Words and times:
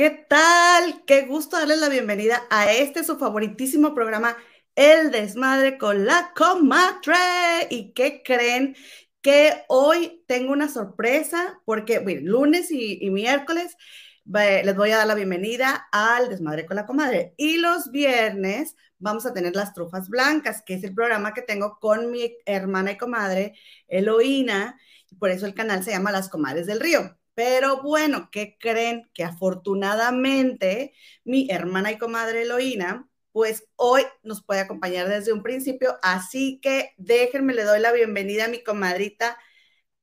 ¿qué 0.00 0.08
tal? 0.30 1.04
Qué 1.04 1.26
gusto 1.26 1.58
darles 1.58 1.78
la 1.78 1.90
bienvenida 1.90 2.44
a 2.48 2.72
este 2.72 3.04
su 3.04 3.18
favoritísimo 3.18 3.94
programa, 3.94 4.34
El 4.74 5.10
Desmadre 5.10 5.76
con 5.76 6.06
la 6.06 6.32
Comadre. 6.34 7.66
¿Y 7.68 7.92
qué 7.92 8.22
creen? 8.24 8.76
Que 9.20 9.62
hoy 9.68 10.24
tengo 10.26 10.54
una 10.54 10.70
sorpresa 10.70 11.60
porque, 11.66 12.00
lunes 12.22 12.70
y, 12.70 12.98
y 13.04 13.10
miércoles 13.10 13.76
les 14.24 14.74
voy 14.74 14.90
a 14.90 14.96
dar 14.96 15.06
la 15.06 15.14
bienvenida 15.14 15.86
al 15.92 16.30
Desmadre 16.30 16.64
con 16.64 16.76
la 16.76 16.86
Comadre. 16.86 17.34
Y 17.36 17.58
los 17.58 17.90
viernes 17.90 18.76
vamos 18.98 19.26
a 19.26 19.34
tener 19.34 19.54
las 19.54 19.74
trufas 19.74 20.08
blancas, 20.08 20.62
que 20.64 20.72
es 20.72 20.84
el 20.84 20.94
programa 20.94 21.34
que 21.34 21.42
tengo 21.42 21.78
con 21.78 22.10
mi 22.10 22.38
hermana 22.46 22.92
y 22.92 22.96
comadre, 22.96 23.52
Eloína. 23.86 24.80
Por 25.18 25.28
eso 25.28 25.44
el 25.44 25.52
canal 25.52 25.84
se 25.84 25.90
llama 25.90 26.10
Las 26.10 26.30
Comadres 26.30 26.66
del 26.66 26.80
Río. 26.80 27.19
Pero 27.42 27.80
bueno, 27.80 28.28
¿qué 28.30 28.58
creen? 28.60 29.10
Que 29.14 29.24
afortunadamente 29.24 30.92
mi 31.24 31.48
hermana 31.50 31.90
y 31.90 31.96
comadre 31.96 32.42
Eloína, 32.42 33.08
pues 33.32 33.66
hoy 33.76 34.02
nos 34.22 34.44
puede 34.44 34.60
acompañar 34.60 35.08
desde 35.08 35.32
un 35.32 35.42
principio. 35.42 35.96
Así 36.02 36.60
que 36.60 36.92
déjenme, 36.98 37.54
le 37.54 37.64
doy 37.64 37.80
la 37.80 37.92
bienvenida 37.92 38.44
a 38.44 38.48
mi 38.48 38.62
comadrita, 38.62 39.38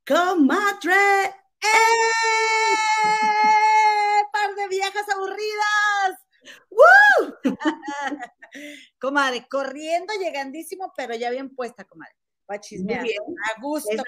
comadre. 0.04 0.96
¡Eh! 1.62 2.08
¡Par 4.34 4.55
de 4.55 4.68
viejas 4.70 5.05
aburridas! 5.08 6.18
¡Woo! 6.72 7.35
comadre, 8.99 9.48
corriendo, 9.48 10.12
llegandísimo, 10.20 10.91
pero 10.98 11.13
ya 11.13 11.30
bien 11.30 11.54
puesta, 11.54 11.84
comadre. 11.84 12.16
Va 12.49 12.60
chismear. 12.60 13.05
A 13.05 13.62
gusto, 13.62 13.91
esa, 13.91 14.04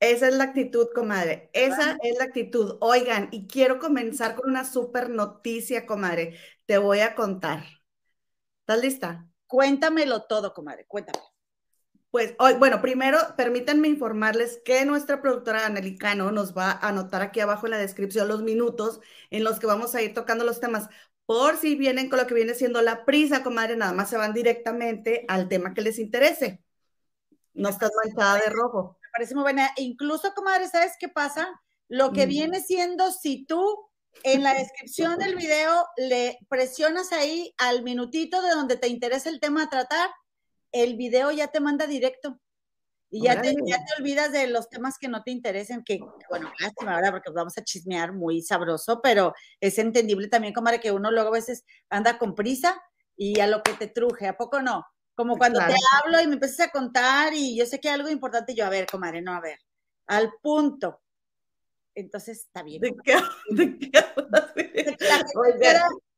esa, 0.00 0.28
es 0.28 0.34
la 0.34 0.44
actitud, 0.44 0.88
comadre. 0.94 1.50
Esa 1.52 1.96
es 2.02 2.18
la 2.18 2.24
actitud. 2.24 2.76
Oigan, 2.80 3.28
y 3.32 3.46
quiero 3.48 3.78
comenzar 3.78 4.36
con 4.36 4.50
una 4.50 4.64
súper 4.64 5.10
noticia, 5.10 5.86
comadre. 5.86 6.38
Te 6.66 6.78
voy 6.78 7.00
a 7.00 7.14
contar. 7.14 7.64
¿Estás 8.60 8.80
lista? 8.80 9.28
Cuéntamelo 9.46 10.22
todo, 10.24 10.54
comadre. 10.54 10.86
Cuéntame. 10.86 11.18
Pues 12.10 12.34
hoy, 12.38 12.54
bueno, 12.54 12.80
primero 12.80 13.18
permítanme 13.36 13.88
informarles 13.88 14.62
que 14.64 14.84
nuestra 14.86 15.20
productora 15.20 15.66
Anelicano 15.66 16.30
nos 16.32 16.56
va 16.56 16.70
a 16.70 16.88
anotar 16.88 17.20
aquí 17.20 17.40
abajo 17.40 17.66
en 17.66 17.72
la 17.72 17.78
descripción 17.78 18.28
los 18.28 18.42
minutos 18.42 19.00
en 19.30 19.44
los 19.44 19.58
que 19.58 19.66
vamos 19.66 19.94
a 19.94 20.00
ir 20.00 20.14
tocando 20.14 20.44
los 20.44 20.58
temas 20.58 20.88
por 21.26 21.58
si 21.58 21.74
vienen 21.76 22.08
con 22.08 22.18
lo 22.18 22.26
que 22.26 22.32
viene 22.34 22.54
siendo 22.54 22.80
la 22.80 23.04
prisa, 23.04 23.42
comadre, 23.42 23.76
nada 23.76 23.92
más 23.92 24.08
se 24.08 24.16
van 24.16 24.32
directamente 24.32 25.26
al 25.28 25.48
tema 25.48 25.74
que 25.74 25.82
les 25.82 25.98
interese. 25.98 26.62
No 27.54 27.68
estás 27.68 27.90
manchada 28.02 28.40
de 28.40 28.50
rojo. 28.50 28.97
Parece 29.18 29.34
muy 29.34 29.42
buena. 29.42 29.68
Incluso, 29.78 30.32
comadre, 30.32 30.68
¿sabes 30.68 30.92
qué 30.96 31.08
pasa? 31.08 31.48
Lo 31.88 32.12
que 32.12 32.24
mm. 32.24 32.28
viene 32.28 32.60
siendo, 32.60 33.10
si 33.10 33.44
tú 33.46 33.90
en 34.22 34.44
la 34.44 34.54
descripción 34.54 35.18
del 35.18 35.34
video 35.34 35.84
le 35.96 36.38
presionas 36.48 37.10
ahí 37.10 37.52
al 37.58 37.82
minutito 37.82 38.40
de 38.42 38.50
donde 38.50 38.76
te 38.76 38.86
interesa 38.86 39.28
el 39.28 39.40
tema 39.40 39.64
a 39.64 39.70
tratar, 39.70 40.08
el 40.70 40.96
video 40.96 41.32
ya 41.32 41.48
te 41.48 41.58
manda 41.58 41.88
directo. 41.88 42.38
Y 43.10 43.24
ya 43.24 43.42
te, 43.42 43.56
ya 43.66 43.78
te, 43.84 44.00
olvidas 44.00 44.30
de 44.30 44.46
los 44.46 44.70
temas 44.70 44.98
que 45.00 45.08
no 45.08 45.24
te 45.24 45.32
interesen, 45.32 45.82
que, 45.82 45.98
bueno, 46.30 46.52
lástima, 46.60 46.94
ahora 46.94 47.10
porque 47.10 47.32
vamos 47.32 47.58
a 47.58 47.64
chismear 47.64 48.12
muy 48.12 48.40
sabroso, 48.40 49.00
pero 49.02 49.34
es 49.60 49.80
entendible 49.80 50.28
también, 50.28 50.54
comadre, 50.54 50.78
que 50.78 50.92
uno 50.92 51.10
luego 51.10 51.30
a 51.30 51.32
veces 51.32 51.64
anda 51.90 52.18
con 52.18 52.36
prisa 52.36 52.80
y 53.16 53.40
a 53.40 53.48
lo 53.48 53.64
que 53.64 53.72
te 53.72 53.88
truje, 53.88 54.28
¿a 54.28 54.36
poco 54.36 54.62
no? 54.62 54.86
Como 55.18 55.36
cuando 55.36 55.58
te 55.58 55.74
hablo 55.96 56.20
y 56.20 56.28
me 56.28 56.34
empiezas 56.34 56.68
a 56.68 56.70
contar 56.70 57.34
y 57.34 57.56
yo 57.56 57.66
sé 57.66 57.80
que 57.80 57.88
hay 57.88 57.96
algo 57.96 58.08
importante, 58.08 58.54
yo, 58.54 58.64
a 58.64 58.70
ver, 58.70 58.86
comadre, 58.86 59.20
no, 59.20 59.34
a 59.34 59.40
ver, 59.40 59.58
al 60.06 60.32
punto. 60.40 61.02
Entonces, 61.92 62.42
está 62.42 62.62
bien. 62.62 62.80
¿De 62.80 62.94
qué, 63.02 63.16
de 63.50 63.78
qué 63.80 63.90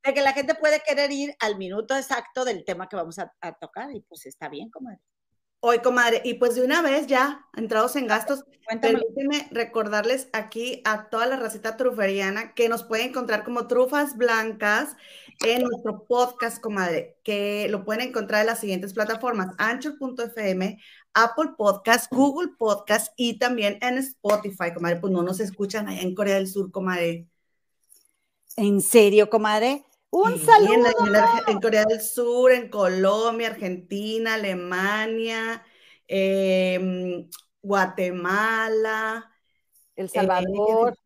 de, 0.05 0.15
que 0.15 0.21
la 0.21 0.34
gente 0.34 0.55
puede 0.55 0.83
querer 0.87 1.11
ir 1.12 1.34
al 1.41 1.56
minuto 1.56 1.97
exacto 1.97 2.44
del 2.44 2.62
tema 2.62 2.91
que 2.91 2.97
vamos 2.97 3.19
a, 3.19 3.33
a 3.41 3.55
tocar 3.55 3.91
y 3.94 4.03
pues 4.03 4.27
está 4.27 4.50
bien, 4.50 4.69
comadre. 4.69 5.00
Hoy, 5.61 5.78
comadre, 5.78 6.21
y 6.22 6.34
pues 6.34 6.55
de 6.55 6.62
una 6.62 6.82
vez 6.82 7.06
ya, 7.06 7.47
entrados 7.56 7.97
en 7.97 8.06
gastos, 8.06 8.44
permíteme 8.82 9.49
recordarles 9.50 10.28
aquí 10.34 10.82
a 10.84 11.09
toda 11.09 11.25
la 11.25 11.37
racita 11.37 11.78
truferiana 11.78 12.53
que 12.53 12.69
nos 12.69 12.84
puede 12.84 13.05
encontrar 13.05 13.44
como 13.44 13.67
trufas 13.67 14.19
blancas 14.19 14.94
en 15.45 15.62
nuestro 15.62 16.05
podcast, 16.05 16.61
comadre, 16.61 17.19
que 17.25 17.67
lo 17.71 17.84
pueden 17.84 18.09
encontrar 18.09 18.43
en 18.43 18.49
las 18.49 18.61
siguientes 18.61 18.93
plataformas, 18.93 19.55
anchor.fm, 19.59 20.78
Apple 21.15 21.53
Podcast, 21.56 22.12
Google 22.12 22.53
Podcast 22.59 23.12
y 23.17 23.39
también 23.39 23.79
en 23.81 23.99
Spotify, 23.99 24.73
comadre, 24.75 25.00
pues 25.00 25.12
no 25.12 25.23
nos 25.23 25.41
escuchan 25.41 25.89
allá 25.89 26.03
en 26.03 26.15
Corea 26.15 26.34
del 26.34 26.49
Sur, 26.49 26.71
comadre. 26.71 27.27
¿En 28.56 28.81
serio, 28.83 29.31
comadre? 29.31 29.84
Un 30.11 30.39
saludo. 30.39 30.89
En, 31.47 31.61
Corea 31.61 31.84
del 31.84 32.00
Sur, 32.00 32.53
en 32.53 32.69
Colombia, 32.69 33.49
Argentina, 33.49 34.34
Alemania, 34.34 35.65
em, 36.06 37.29
Guatemala, 37.62 39.33
El 39.95 40.06
eh, 40.06 40.09
Salvador, 40.09 40.97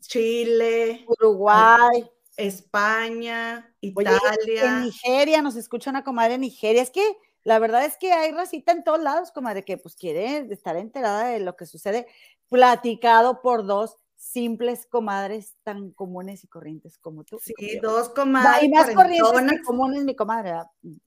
Chile, 0.00 1.04
Uruguay, 1.08 2.08
España, 2.36 3.74
Italia. 3.80 4.64
en 4.64 4.82
Nigeria, 4.84 5.42
nos 5.42 5.56
escucha 5.56 5.90
una 5.90 6.04
comadre 6.04 6.34
en 6.34 6.42
Nigeria. 6.42 6.82
Es 6.82 6.90
que 6.90 7.04
la 7.44 7.58
verdad 7.58 7.84
es 7.84 7.96
que 7.96 8.12
hay 8.12 8.32
racita 8.32 8.72
en 8.72 8.84
todos 8.84 9.00
lados, 9.00 9.32
comadre, 9.32 9.64
que 9.64 9.76
pues 9.78 9.96
quiere 9.96 10.46
estar 10.50 10.76
enterada 10.76 11.26
de 11.28 11.40
lo 11.40 11.56
que 11.56 11.66
sucede, 11.66 12.06
platicado 12.48 13.42
por 13.42 13.66
dos 13.66 13.96
simples 14.22 14.86
comadres 14.86 15.56
tan 15.64 15.90
comunes 15.90 16.44
y 16.44 16.46
corrientes 16.46 16.96
como 16.98 17.24
tú. 17.24 17.40
Sí, 17.42 17.54
dos 17.82 18.10
comadres. 18.10 18.62
Y 18.62 18.68
más 18.68 18.90
corrientes 18.90 19.62
comunes, 19.64 20.04
mi 20.04 20.14
comadre. 20.14 20.52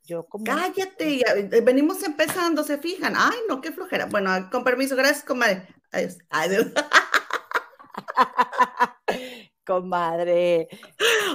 Yo 0.04 0.26
como. 0.26 0.44
Cállate, 0.44 1.22
eh, 1.22 1.62
venimos 1.62 2.04
empezando, 2.04 2.64
se 2.64 2.78
fijan. 2.78 3.14
Ay, 3.16 3.38
no, 3.48 3.62
qué 3.62 3.72
flojera. 3.72 4.08
Bueno, 4.08 4.32
con 4.52 4.66
permiso, 4.66 4.98
gracias, 4.98 5.24
comadre. 5.24 5.68
Adiós. 5.92 6.18
Adiós. 6.30 6.68
comadre. 9.66 10.70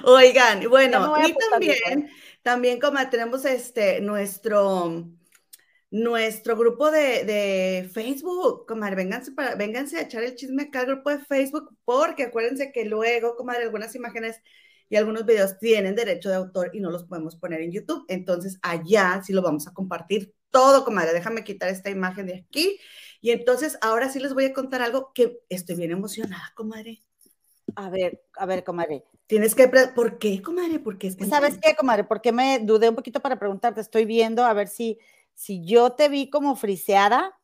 Oigan, 0.04 0.68
bueno, 0.68 1.14
y 1.26 1.34
también, 1.50 2.10
también, 2.42 2.80
como 2.80 2.98
tenemos 3.10 3.44
este, 3.44 4.00
nuestro 4.00 5.06
nuestro 5.90 6.56
grupo 6.56 6.90
de, 6.90 7.88
Facebook, 7.92 8.66
comadre, 8.66 8.96
vénganse, 8.96 9.32
para, 9.32 9.56
vénganse 9.56 9.98
a 9.98 10.02
echar 10.02 10.22
el 10.22 10.36
chisme 10.36 10.64
acá 10.64 10.80
al 10.80 10.86
grupo 10.86 11.10
de 11.10 11.18
Facebook, 11.18 11.76
porque 11.84 12.24
acuérdense 12.24 12.72
que 12.72 12.84
luego, 12.84 13.36
comadre, 13.36 13.64
algunas 13.64 13.94
imágenes 13.94 14.40
y 14.88 14.96
algunos 14.96 15.26
videos 15.26 15.58
tienen 15.58 15.94
derecho 15.94 16.28
de 16.28 16.36
autor 16.36 16.70
y 16.72 16.80
no 16.80 16.90
los 16.90 17.04
podemos 17.04 17.36
poner 17.36 17.60
en 17.60 17.72
YouTube. 17.72 18.04
Entonces, 18.08 18.58
allá 18.62 19.22
sí 19.24 19.32
lo 19.32 19.42
vamos 19.42 19.66
a 19.68 19.72
compartir 19.72 20.34
todo, 20.50 20.84
comadre. 20.84 21.12
Déjame 21.12 21.44
quitar 21.44 21.68
esta 21.68 21.90
imagen 21.90 22.26
de 22.26 22.36
aquí. 22.36 22.78
Y 23.20 23.30
entonces, 23.30 23.78
ahora 23.82 24.10
sí 24.10 24.18
les 24.18 24.34
voy 24.34 24.46
a 24.46 24.52
contar 24.52 24.82
algo 24.82 25.12
que 25.14 25.40
estoy 25.48 25.76
bien 25.76 25.92
emocionada, 25.92 26.52
comadre. 26.56 27.02
A 27.76 27.90
ver, 27.90 28.22
a 28.36 28.46
ver, 28.46 28.64
comadre. 28.64 29.04
Tienes 29.26 29.54
que, 29.54 29.68
¿por 29.68 30.18
qué, 30.18 30.42
comadre? 30.42 30.78
¿Por 30.80 30.98
qué? 30.98 31.10
¿Sabes 31.10 31.58
qué, 31.62 31.74
comadre? 31.76 32.04
Porque 32.04 32.32
me 32.32 32.58
dudé 32.58 32.88
un 32.88 32.96
poquito 32.96 33.20
para 33.20 33.38
preguntarte. 33.38 33.80
Estoy 33.80 34.04
viendo 34.04 34.44
a 34.44 34.52
ver 34.52 34.68
si 34.68 34.98
si 35.40 35.64
yo 35.64 35.92
te 35.92 36.10
vi 36.10 36.28
como 36.28 36.54
friseada 36.54 37.34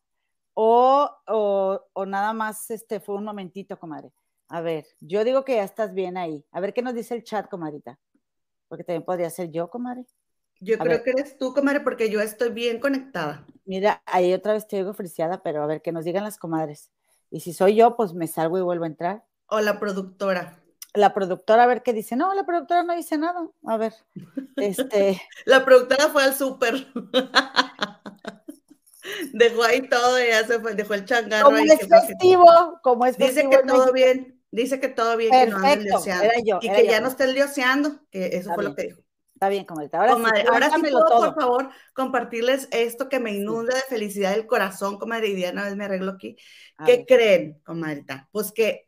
o, 0.53 1.09
o, 1.25 2.05
nada 2.05 2.31
más 2.31 2.69
este, 2.69 2.99
fue 2.99 3.15
un 3.15 3.23
momentito, 3.23 3.79
comadre. 3.79 4.11
A 4.49 4.61
ver, 4.61 4.85
yo 4.99 5.23
digo 5.23 5.43
que 5.43 5.55
ya 5.55 5.63
estás 5.63 5.95
bien 5.95 6.15
ahí. 6.15 6.45
A 6.51 6.59
ver 6.59 6.75
qué 6.75 6.83
nos 6.83 6.93
dice 6.93 7.15
el 7.15 7.23
chat, 7.23 7.49
comadrita. 7.49 7.97
Porque 8.67 8.83
también 8.83 9.03
podría 9.03 9.31
ser 9.31 9.49
yo, 9.49 9.71
comadre. 9.71 10.05
Yo 10.59 10.77
creo 10.77 11.01
que 11.01 11.09
eres 11.09 11.39
tú, 11.39 11.55
comadre, 11.55 11.79
porque 11.79 12.11
yo 12.11 12.21
estoy 12.21 12.49
bien 12.49 12.79
conectada. 12.79 13.47
Mira, 13.65 14.03
ahí 14.05 14.31
otra 14.31 14.53
vez 14.53 14.67
te 14.67 14.77
digo 14.77 14.93
friseada, 14.93 15.41
pero 15.41 15.63
a 15.63 15.65
ver, 15.65 15.81
que 15.81 15.91
nos 15.91 16.05
digan 16.05 16.23
las 16.23 16.37
comadres. 16.37 16.91
Y 17.31 17.39
si 17.39 17.51
soy 17.51 17.75
yo, 17.77 17.95
pues 17.95 18.13
me 18.13 18.27
salgo 18.27 18.59
y 18.59 18.61
vuelvo 18.61 18.83
a 18.83 18.87
entrar. 18.87 19.25
O 19.47 19.61
la 19.61 19.79
productora. 19.79 20.61
La 20.93 21.13
productora, 21.13 21.63
a 21.63 21.67
ver 21.67 21.83
qué 21.83 21.93
dice. 21.93 22.15
No, 22.15 22.33
la 22.33 22.45
productora 22.45 22.83
no 22.83 22.95
dice 22.95 23.17
nada. 23.17 23.47
A 23.65 23.77
ver, 23.77 23.93
este. 24.55 25.21
la 25.45 25.63
productora 25.63 26.09
fue 26.09 26.23
al 26.23 26.33
súper. 26.33 26.87
dejó 29.33 29.63
ahí 29.63 29.87
todo, 29.87 30.19
ya 30.19 30.45
se 30.45 30.59
fue, 30.59 30.73
dejó 30.73 30.93
el 30.93 31.05
changarro. 31.05 31.45
Como 31.45 31.57
ahí 31.57 31.69
es 31.69 31.87
festivo, 31.87 32.79
como 32.81 33.05
es 33.05 33.17
Dice 33.17 33.49
que 33.49 33.59
todo 33.59 33.91
bien, 33.91 34.41
dice 34.51 34.79
que 34.79 34.89
todo 34.89 35.17
bien, 35.17 35.31
que 35.31 35.47
no 35.47 35.57
anden 35.57 35.87
y 36.61 36.69
que 36.69 36.87
ya 36.87 36.99
no 36.99 37.07
estén 37.07 37.33
lioseando, 37.33 37.99
que 38.09 38.37
eso 38.37 38.53
fue 38.53 38.63
lo 38.63 38.75
que 38.75 38.83
dijo. 38.83 39.01
Está 39.33 39.49
bien, 39.49 39.65
comadita. 39.65 39.99
Ahora, 39.99 40.15
sí, 40.15 40.47
ahora 40.51 40.71
sí 40.71 40.81
puedo, 40.81 41.05
por 41.05 41.39
favor, 41.39 41.69
compartirles 41.93 42.67
esto 42.71 43.07
que 43.07 43.19
me 43.19 43.35
inunda 43.35 43.75
de 43.75 43.81
felicidad 43.81 44.33
el 44.33 44.47
corazón, 44.47 44.97
comadre, 44.97 45.27
y 45.27 45.35
Diana, 45.35 45.63
vez 45.63 45.75
me 45.75 45.85
arreglo 45.85 46.13
aquí. 46.13 46.37
¿Qué 46.83 47.05
creen, 47.05 47.61
comadrita? 47.63 48.27
Pues 48.31 48.51
que 48.51 48.86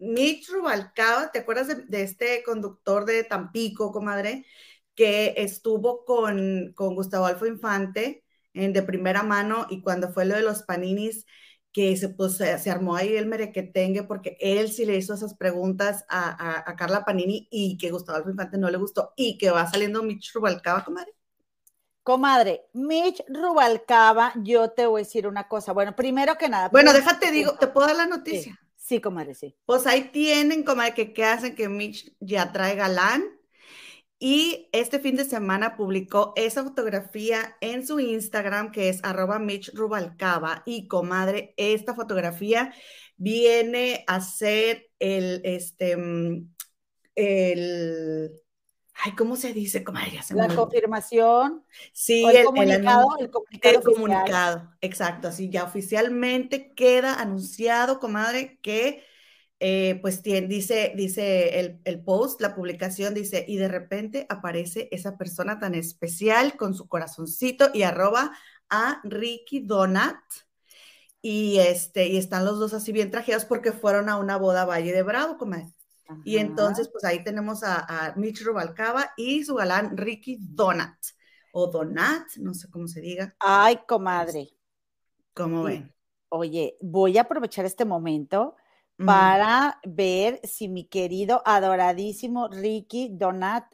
Mitch 0.00 0.48
Rubalcaba, 0.50 1.30
¿te 1.30 1.40
acuerdas 1.40 1.68
de, 1.68 2.02
este 2.02 2.42
conductor 2.42 3.04
de 3.04 3.24
Tampico, 3.24 3.92
comadre? 3.92 4.46
Que 4.94 5.34
estuvo 5.36 6.04
con, 6.04 6.72
con 6.74 6.94
Gustavo 6.94 7.26
Alfo 7.26 7.46
Infante, 7.46 8.24
de 8.52 8.82
primera 8.82 9.22
mano 9.22 9.66
y 9.70 9.82
cuando 9.82 10.12
fue 10.12 10.24
lo 10.24 10.34
de 10.34 10.42
los 10.42 10.62
paninis 10.62 11.24
que 11.72 11.96
se, 11.96 12.08
pues, 12.08 12.36
se, 12.36 12.70
armó 12.70 12.96
ahí 12.96 13.14
el 13.14 13.26
merequetengue 13.26 14.02
porque 14.02 14.36
él 14.40 14.72
sí 14.72 14.84
le 14.84 14.96
hizo 14.96 15.14
esas 15.14 15.34
preguntas 15.34 16.04
a, 16.08 16.68
a, 16.68 16.74
Carla 16.74 17.04
Panini 17.04 17.46
y 17.50 17.78
que 17.78 17.92
Gustavo 17.92 18.16
Adolfo 18.16 18.30
Infante 18.30 18.58
no 18.58 18.70
le 18.70 18.76
gustó 18.76 19.12
y 19.16 19.38
que 19.38 19.50
va 19.50 19.70
saliendo 19.70 20.02
Mitch 20.02 20.32
Rubalcaba, 20.34 20.84
comadre. 20.84 21.12
Comadre, 22.02 22.66
Mitch 22.72 23.22
Rubalcaba, 23.28 24.32
yo 24.42 24.70
te 24.70 24.86
voy 24.86 25.02
a 25.02 25.04
decir 25.04 25.28
una 25.28 25.46
cosa. 25.46 25.72
Bueno, 25.72 25.94
primero 25.94 26.36
que 26.36 26.48
nada. 26.48 26.68
Bueno, 26.70 26.92
déjate, 26.92 27.30
digo, 27.30 27.54
¿te 27.54 27.68
puedo 27.68 27.86
dar 27.86 27.96
la 27.96 28.06
noticia? 28.06 28.58
Sí, 28.60 28.69
comadre, 28.98 29.34
sí. 29.34 29.56
Pues 29.66 29.86
ahí 29.86 30.10
tienen, 30.12 30.64
comadre, 30.64 30.94
que 30.94 31.12
qué 31.12 31.24
hacen 31.24 31.54
que 31.54 31.68
Mitch 31.68 32.12
ya 32.18 32.50
trae 32.50 32.74
galán 32.74 33.22
y 34.22 34.68
este 34.72 35.00
fin 35.00 35.16
de 35.16 35.24
semana 35.24 35.76
publicó 35.76 36.34
esa 36.36 36.62
fotografía 36.62 37.56
en 37.62 37.86
su 37.86 38.00
Instagram, 38.00 38.70
que 38.70 38.90
es 38.90 39.00
arroba 39.02 39.38
Mitch 39.38 39.72
Rubalcaba. 39.74 40.62
Y 40.66 40.88
comadre, 40.88 41.54
esta 41.56 41.94
fotografía 41.94 42.74
viene 43.16 44.04
a 44.06 44.20
ser 44.20 44.88
el, 44.98 45.40
este, 45.44 45.96
mm, 45.96 46.52
el, 47.14 48.30
ay, 49.02 49.12
¿cómo 49.12 49.36
se 49.36 49.52
dice, 49.52 49.82
comadre? 49.84 50.20
La 50.30 50.54
confirmación. 50.54 51.64
Sí, 51.92 52.24
el, 52.24 52.44
comunicado. 52.44 53.06
El, 53.62 53.80
comunicado, 53.82 54.70
exacto. 54.80 55.28
Así 55.28 55.50
ya 55.50 55.64
oficialmente 55.64 56.72
queda 56.74 57.20
anunciado, 57.20 57.98
comadre, 58.00 58.58
que 58.62 59.04
eh, 59.58 59.98
pues 60.00 60.22
tiene, 60.22 60.48
dice, 60.48 60.92
dice 60.96 61.60
el, 61.60 61.80
el, 61.84 62.02
post, 62.02 62.40
la 62.40 62.54
publicación 62.54 63.12
dice, 63.12 63.44
y 63.46 63.56
de 63.56 63.68
repente 63.68 64.26
aparece 64.28 64.88
esa 64.90 65.16
persona 65.18 65.58
tan 65.58 65.74
especial 65.74 66.56
con 66.56 66.74
su 66.74 66.88
corazoncito 66.88 67.70
y 67.74 67.82
arroba 67.82 68.32
a 68.70 69.00
Ricky 69.04 69.60
Donat. 69.60 70.16
Y, 71.22 71.58
este, 71.58 72.06
y 72.06 72.16
están 72.16 72.46
los 72.46 72.58
dos 72.58 72.72
así 72.72 72.92
bien 72.92 73.10
trajeados 73.10 73.44
porque 73.44 73.72
fueron 73.72 74.08
a 74.08 74.16
una 74.16 74.38
boda 74.38 74.64
Valle 74.64 74.92
de 74.92 75.02
Bravo, 75.02 75.36
comadre. 75.36 75.66
Y 76.24 76.38
entonces, 76.38 76.88
pues 76.88 77.04
ahí 77.04 77.22
tenemos 77.22 77.62
a, 77.62 78.08
a, 78.08 78.14
Mitch 78.16 78.42
Rubalcaba 78.42 79.12
y 79.16 79.44
su 79.44 79.54
galán 79.54 79.96
Ricky 79.96 80.38
Donat, 80.40 80.96
o 81.52 81.66
Donat, 81.66 82.26
no 82.36 82.54
sé 82.54 82.70
cómo 82.70 82.86
se 82.86 83.00
diga. 83.00 83.34
Ay, 83.40 83.80
comadre. 83.86 84.50
¿Cómo 85.34 85.64
ven? 85.64 85.94
Oye, 86.28 86.76
voy 86.80 87.18
a 87.18 87.22
aprovechar 87.22 87.64
este 87.64 87.84
momento 87.84 88.56
para 89.04 89.80
ver 89.84 90.40
si 90.44 90.68
mi 90.68 90.84
querido, 90.84 91.42
adoradísimo 91.46 92.48
Ricky 92.48 93.08
Donat 93.10 93.64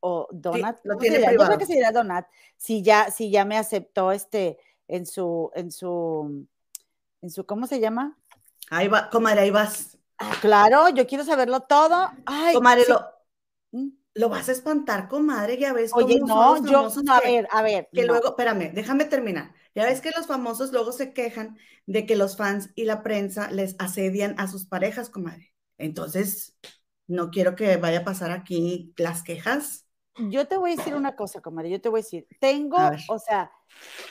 o 0.00 0.28
Donat, 0.30 0.78
lo 0.84 0.98
tiene 0.98 1.16
privado. 1.16 1.38
Yo 1.38 1.46
creo 1.46 1.58
que 1.58 1.66
sería 1.66 1.90
Donat, 1.90 2.26
si 2.56 2.82
ya, 2.82 3.10
si 3.10 3.30
ya 3.30 3.44
me 3.44 3.56
aceptó 3.56 4.12
este 4.12 4.58
en 4.88 5.06
su, 5.06 5.50
en 5.54 5.72
su, 5.72 6.46
en 7.22 7.30
su, 7.30 7.46
¿cómo 7.46 7.66
se 7.66 7.80
llama? 7.80 8.18
Ahí 8.68 8.88
va, 8.88 9.08
comadre, 9.08 9.40
ahí 9.40 9.50
vas. 9.50 9.98
Ah, 10.18 10.34
claro, 10.40 10.88
yo 10.90 11.06
quiero 11.06 11.24
saberlo 11.24 11.60
todo. 11.60 12.10
Ay, 12.26 12.54
comadre, 12.54 12.84
lo, 12.88 13.04
¿Mm? 13.72 13.88
lo 14.14 14.28
vas 14.28 14.48
a 14.48 14.52
espantar, 14.52 15.08
comadre, 15.08 15.58
ya 15.58 15.72
ves. 15.72 15.92
Oye, 15.94 16.20
no, 16.20 16.64
yo, 16.66 16.88
a 17.10 17.20
ver, 17.20 17.48
a 17.50 17.62
ver. 17.62 17.88
Que 17.92 18.04
luego, 18.04 18.28
espérame, 18.30 18.72
déjame 18.72 19.04
terminar. 19.04 19.54
Ya 19.74 19.84
ves 19.84 20.00
que 20.00 20.10
los 20.14 20.26
famosos 20.26 20.72
luego 20.72 20.92
se 20.92 21.12
quejan 21.12 21.56
de 21.86 22.06
que 22.06 22.16
los 22.16 22.36
fans 22.36 22.70
y 22.74 22.84
la 22.84 23.02
prensa 23.02 23.50
les 23.50 23.74
asedian 23.78 24.34
a 24.38 24.48
sus 24.48 24.66
parejas, 24.66 25.08
comadre. 25.08 25.54
Entonces, 25.78 26.56
no 27.06 27.30
quiero 27.30 27.56
que 27.56 27.76
vaya 27.76 28.00
a 28.00 28.04
pasar 28.04 28.30
aquí 28.30 28.92
las 28.96 29.22
quejas. 29.22 29.86
Yo 30.18 30.46
te 30.46 30.58
voy 30.58 30.72
a 30.72 30.76
decir 30.76 30.94
una 30.94 31.16
cosa, 31.16 31.40
comadre, 31.40 31.70
yo 31.70 31.80
te 31.80 31.88
voy 31.88 32.00
a 32.00 32.02
decir, 32.02 32.28
tengo, 32.38 32.76
o 33.08 33.18
sea, 33.18 33.50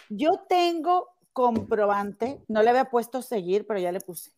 yo 0.10 0.32
tengo 0.50 1.08
comprobante, 1.32 2.44
no 2.48 2.64
le 2.64 2.72
había 2.72 2.90
puesto 2.90 3.22
seguir, 3.22 3.68
pero 3.68 3.80
ya 3.80 3.92
le 3.92 4.00
puse 4.00 4.32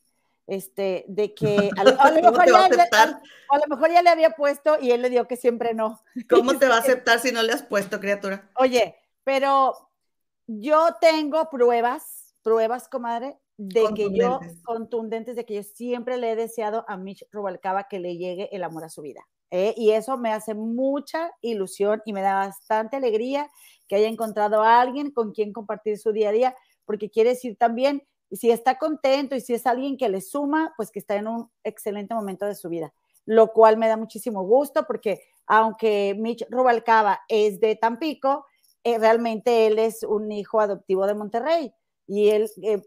este, 0.47 1.05
de 1.07 1.33
que 1.35 1.69
a 1.77 1.83
lo, 1.83 1.91
mejor 1.91 2.45
ya 2.45 2.69
le, 2.69 2.81
a, 2.81 3.57
lo, 3.57 3.67
mejor 3.67 3.91
ya 3.91 4.01
le, 4.01 4.09
había 4.09 4.31
puesto 4.31 4.77
y 4.79 4.91
él 4.91 5.01
le 5.01 5.09
dio 5.09 5.27
que 5.27 5.35
siempre 5.35 5.73
no. 5.73 6.01
¿Cómo 6.29 6.57
te 6.57 6.67
va 6.67 6.75
a 6.75 6.79
aceptar 6.79 7.19
si 7.19 7.31
no 7.31 7.41
le 7.43 7.53
has 7.53 7.63
puesto, 7.63 7.99
criatura? 7.99 8.49
Oye, 8.55 8.95
pero 9.23 9.89
yo 10.47 10.89
tengo 10.99 11.49
pruebas, 11.49 12.35
pruebas, 12.41 12.87
comadre, 12.89 13.37
de 13.57 13.85
que 13.95 14.09
yo, 14.11 14.39
contundentes, 14.63 15.35
de 15.35 15.45
que 15.45 15.55
yo 15.55 15.63
siempre 15.63 16.17
le 16.17 16.31
he 16.31 16.35
deseado 16.35 16.85
a 16.87 16.97
Mitch 16.97 17.25
Rubalcaba 17.31 17.87
que 17.87 17.99
le 17.99 18.17
llegue 18.17 18.49
el 18.51 18.63
amor 18.63 18.83
a 18.83 18.89
su 18.89 19.01
vida. 19.01 19.21
¿eh? 19.51 19.73
Y 19.77 19.91
eso 19.91 20.17
me 20.17 20.33
hace 20.33 20.55
mucha 20.55 21.31
ilusión 21.41 22.01
y 22.05 22.13
me 22.13 22.21
da 22.21 22.35
bastante 22.35 22.97
alegría 22.97 23.49
que 23.87 23.95
haya 23.95 24.07
encontrado 24.07 24.63
a 24.63 24.81
alguien 24.81 25.11
con 25.11 25.31
quien 25.31 25.53
compartir 25.53 25.99
su 25.99 26.11
día 26.11 26.29
a 26.29 26.31
día, 26.31 26.57
porque 26.85 27.09
quiere 27.09 27.31
decir 27.31 27.55
también, 27.55 28.03
si 28.35 28.51
está 28.51 28.77
contento 28.77 29.35
y 29.35 29.41
si 29.41 29.53
es 29.53 29.65
alguien 29.65 29.97
que 29.97 30.09
le 30.09 30.21
suma, 30.21 30.73
pues 30.77 30.91
que 30.91 30.99
está 30.99 31.15
en 31.15 31.27
un 31.27 31.49
excelente 31.63 32.13
momento 32.13 32.45
de 32.45 32.55
su 32.55 32.69
vida, 32.69 32.93
lo 33.25 33.51
cual 33.53 33.77
me 33.77 33.87
da 33.87 33.97
muchísimo 33.97 34.43
gusto 34.43 34.85
porque 34.85 35.21
aunque 35.45 36.15
Mitch 36.17 36.45
Rubalcaba 36.49 37.21
es 37.27 37.59
de 37.59 37.75
Tampico, 37.75 38.45
eh, 38.83 38.97
realmente 38.97 39.67
él 39.67 39.79
es 39.79 40.03
un 40.03 40.31
hijo 40.31 40.59
adoptivo 40.59 41.05
de 41.05 41.13
Monterrey 41.13 41.73
y 42.07 42.29
él 42.29 42.49
eh, 42.61 42.81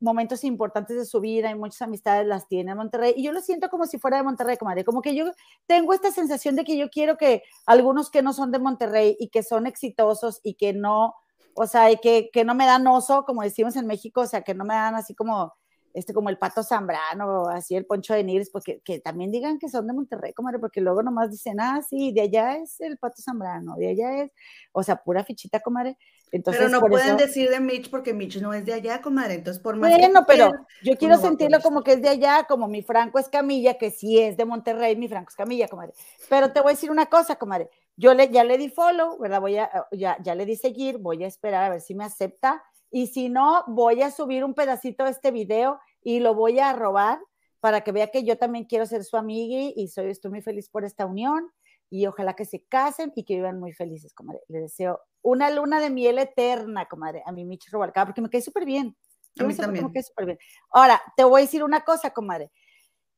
momentos 0.00 0.44
importantes 0.44 0.96
de 0.96 1.06
su 1.06 1.20
vida 1.20 1.50
y 1.50 1.54
muchas 1.54 1.82
amistades 1.82 2.26
las 2.26 2.48
tiene 2.48 2.72
en 2.72 2.76
Monterrey 2.76 3.14
y 3.16 3.22
yo 3.22 3.32
lo 3.32 3.40
siento 3.40 3.70
como 3.70 3.86
si 3.86 3.98
fuera 3.98 4.18
de 4.18 4.22
Monterrey, 4.22 4.56
comadre, 4.56 4.84
como 4.84 5.00
que 5.00 5.14
yo 5.14 5.32
tengo 5.66 5.92
esta 5.94 6.10
sensación 6.10 6.56
de 6.56 6.64
que 6.64 6.76
yo 6.76 6.90
quiero 6.90 7.16
que 7.16 7.42
algunos 7.66 8.10
que 8.10 8.22
no 8.22 8.32
son 8.32 8.50
de 8.50 8.58
Monterrey 8.58 9.16
y 9.18 9.28
que 9.28 9.42
son 9.42 9.66
exitosos 9.66 10.40
y 10.42 10.54
que 10.54 10.72
no, 10.72 11.14
o 11.54 11.66
sea, 11.66 11.90
y 11.90 11.96
que, 11.98 12.30
que 12.32 12.44
no 12.44 12.54
me 12.54 12.66
dan 12.66 12.86
oso, 12.86 13.24
como 13.24 13.42
decimos 13.42 13.76
en 13.76 13.86
México, 13.86 14.22
o 14.22 14.26
sea, 14.26 14.42
que 14.42 14.54
no 14.54 14.64
me 14.64 14.74
dan 14.74 14.94
así 14.94 15.14
como 15.14 15.54
este, 15.92 16.14
como 16.14 16.28
el 16.30 16.38
Pato 16.38 16.62
Zambrano, 16.62 17.48
así 17.48 17.74
el 17.74 17.84
Poncho 17.84 18.14
de 18.14 18.22
Nigris, 18.22 18.50
porque 18.50 18.80
que 18.84 19.00
también 19.00 19.32
digan 19.32 19.58
que 19.58 19.68
son 19.68 19.86
de 19.86 19.92
Monterrey, 19.92 20.32
comadre, 20.32 20.58
porque 20.58 20.80
luego 20.80 21.02
nomás 21.02 21.30
dicen, 21.30 21.60
ah, 21.60 21.80
sí, 21.88 22.12
de 22.12 22.22
allá 22.22 22.56
es 22.56 22.80
el 22.80 22.96
Pato 22.96 23.20
Zambrano, 23.22 23.74
de 23.76 23.88
allá 23.88 24.22
es, 24.22 24.30
o 24.72 24.82
sea, 24.82 24.96
pura 24.96 25.24
fichita, 25.24 25.60
comadre. 25.60 25.96
Entonces, 26.32 26.62
pero 26.64 26.80
no 26.80 26.86
pueden 26.86 27.16
decir 27.16 27.50
de 27.50 27.58
Mitch 27.58 27.90
porque 27.90 28.14
Mitch 28.14 28.40
no 28.40 28.54
es 28.54 28.64
de 28.64 28.72
allá, 28.72 29.02
comadre, 29.02 29.34
entonces 29.34 29.60
por 29.60 29.76
más 29.76 29.90
Bueno, 29.90 30.24
pero 30.28 30.52
yo 30.80 30.96
quiero 30.96 31.16
sentirlo 31.16 31.60
como 31.60 31.82
que 31.82 31.94
es 31.94 32.02
de 32.02 32.08
allá, 32.08 32.44
como 32.48 32.68
mi 32.68 32.82
Franco 32.82 33.18
Escamilla, 33.18 33.74
que 33.74 33.90
sí 33.90 34.20
es 34.20 34.36
de 34.36 34.44
Monterrey, 34.44 34.94
mi 34.94 35.08
Franco 35.08 35.30
Escamilla, 35.30 35.66
comadre. 35.66 35.92
Pero 36.28 36.52
te 36.52 36.60
voy 36.60 36.70
a 36.70 36.74
decir 36.74 36.92
una 36.92 37.06
cosa, 37.06 37.34
comadre, 37.34 37.68
yo 37.96 38.14
le, 38.14 38.30
ya 38.30 38.44
le 38.44 38.58
di 38.58 38.68
follow, 38.68 39.18
¿verdad? 39.18 39.40
Voy 39.40 39.58
a, 39.58 39.86
ya, 39.92 40.16
ya 40.22 40.34
le 40.34 40.46
di 40.46 40.56
seguir, 40.56 40.98
voy 40.98 41.24
a 41.24 41.26
esperar 41.26 41.64
a 41.64 41.70
ver 41.70 41.80
si 41.80 41.94
me 41.94 42.04
acepta, 42.04 42.62
y 42.90 43.06
si 43.06 43.28
no, 43.28 43.64
voy 43.68 44.02
a 44.02 44.10
subir 44.10 44.44
un 44.44 44.54
pedacito 44.54 45.04
de 45.04 45.10
este 45.10 45.30
video 45.30 45.80
y 46.02 46.20
lo 46.20 46.34
voy 46.34 46.58
a 46.58 46.72
robar 46.72 47.20
para 47.60 47.82
que 47.82 47.92
vea 47.92 48.10
que 48.10 48.24
yo 48.24 48.36
también 48.36 48.64
quiero 48.64 48.86
ser 48.86 49.04
su 49.04 49.16
amiga 49.16 49.72
y 49.76 49.88
soy, 49.88 50.10
estoy 50.10 50.30
muy 50.30 50.42
feliz 50.42 50.68
por 50.68 50.84
esta 50.84 51.06
unión 51.06 51.50
y 51.88 52.06
ojalá 52.06 52.34
que 52.34 52.44
se 52.44 52.64
casen 52.64 53.12
y 53.14 53.24
que 53.24 53.34
vivan 53.34 53.60
muy 53.60 53.72
felices, 53.72 54.14
comadre. 54.14 54.40
Le 54.48 54.60
deseo 54.60 55.00
una 55.22 55.50
luna 55.50 55.80
de 55.80 55.90
miel 55.90 56.18
eterna, 56.18 56.86
comadre, 56.86 57.22
a 57.26 57.32
mi 57.32 57.44
Mitch 57.44 57.70
Rubalcaba, 57.70 58.06
porque 58.06 58.22
me 58.22 58.30
cae 58.30 58.40
súper 58.40 58.64
bien. 58.64 58.96
A 59.38 59.44
mí 59.44 59.54
también. 59.54 59.90
Me 59.92 60.02
súper 60.02 60.26
bien. 60.26 60.38
Ahora, 60.70 61.00
te 61.16 61.24
voy 61.24 61.42
a 61.42 61.44
decir 61.44 61.62
una 61.62 61.82
cosa, 61.82 62.10
comadre. 62.10 62.50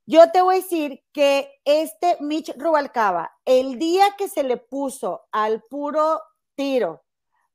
Yo 0.07 0.33
te 0.33 0.43
voy 0.43 0.57
a 0.57 0.59
decir 0.59 1.05
que 1.13 1.61
este 1.65 2.17
Mitch 2.19 2.53
Rubalcaba, 2.57 3.33
el 3.45 3.79
día 3.79 4.05
que 4.19 4.29
se 4.29 4.43
le 4.43 4.57
puso 4.57 5.29
al 5.31 5.63
puro 5.63 6.21
tiro 6.57 7.05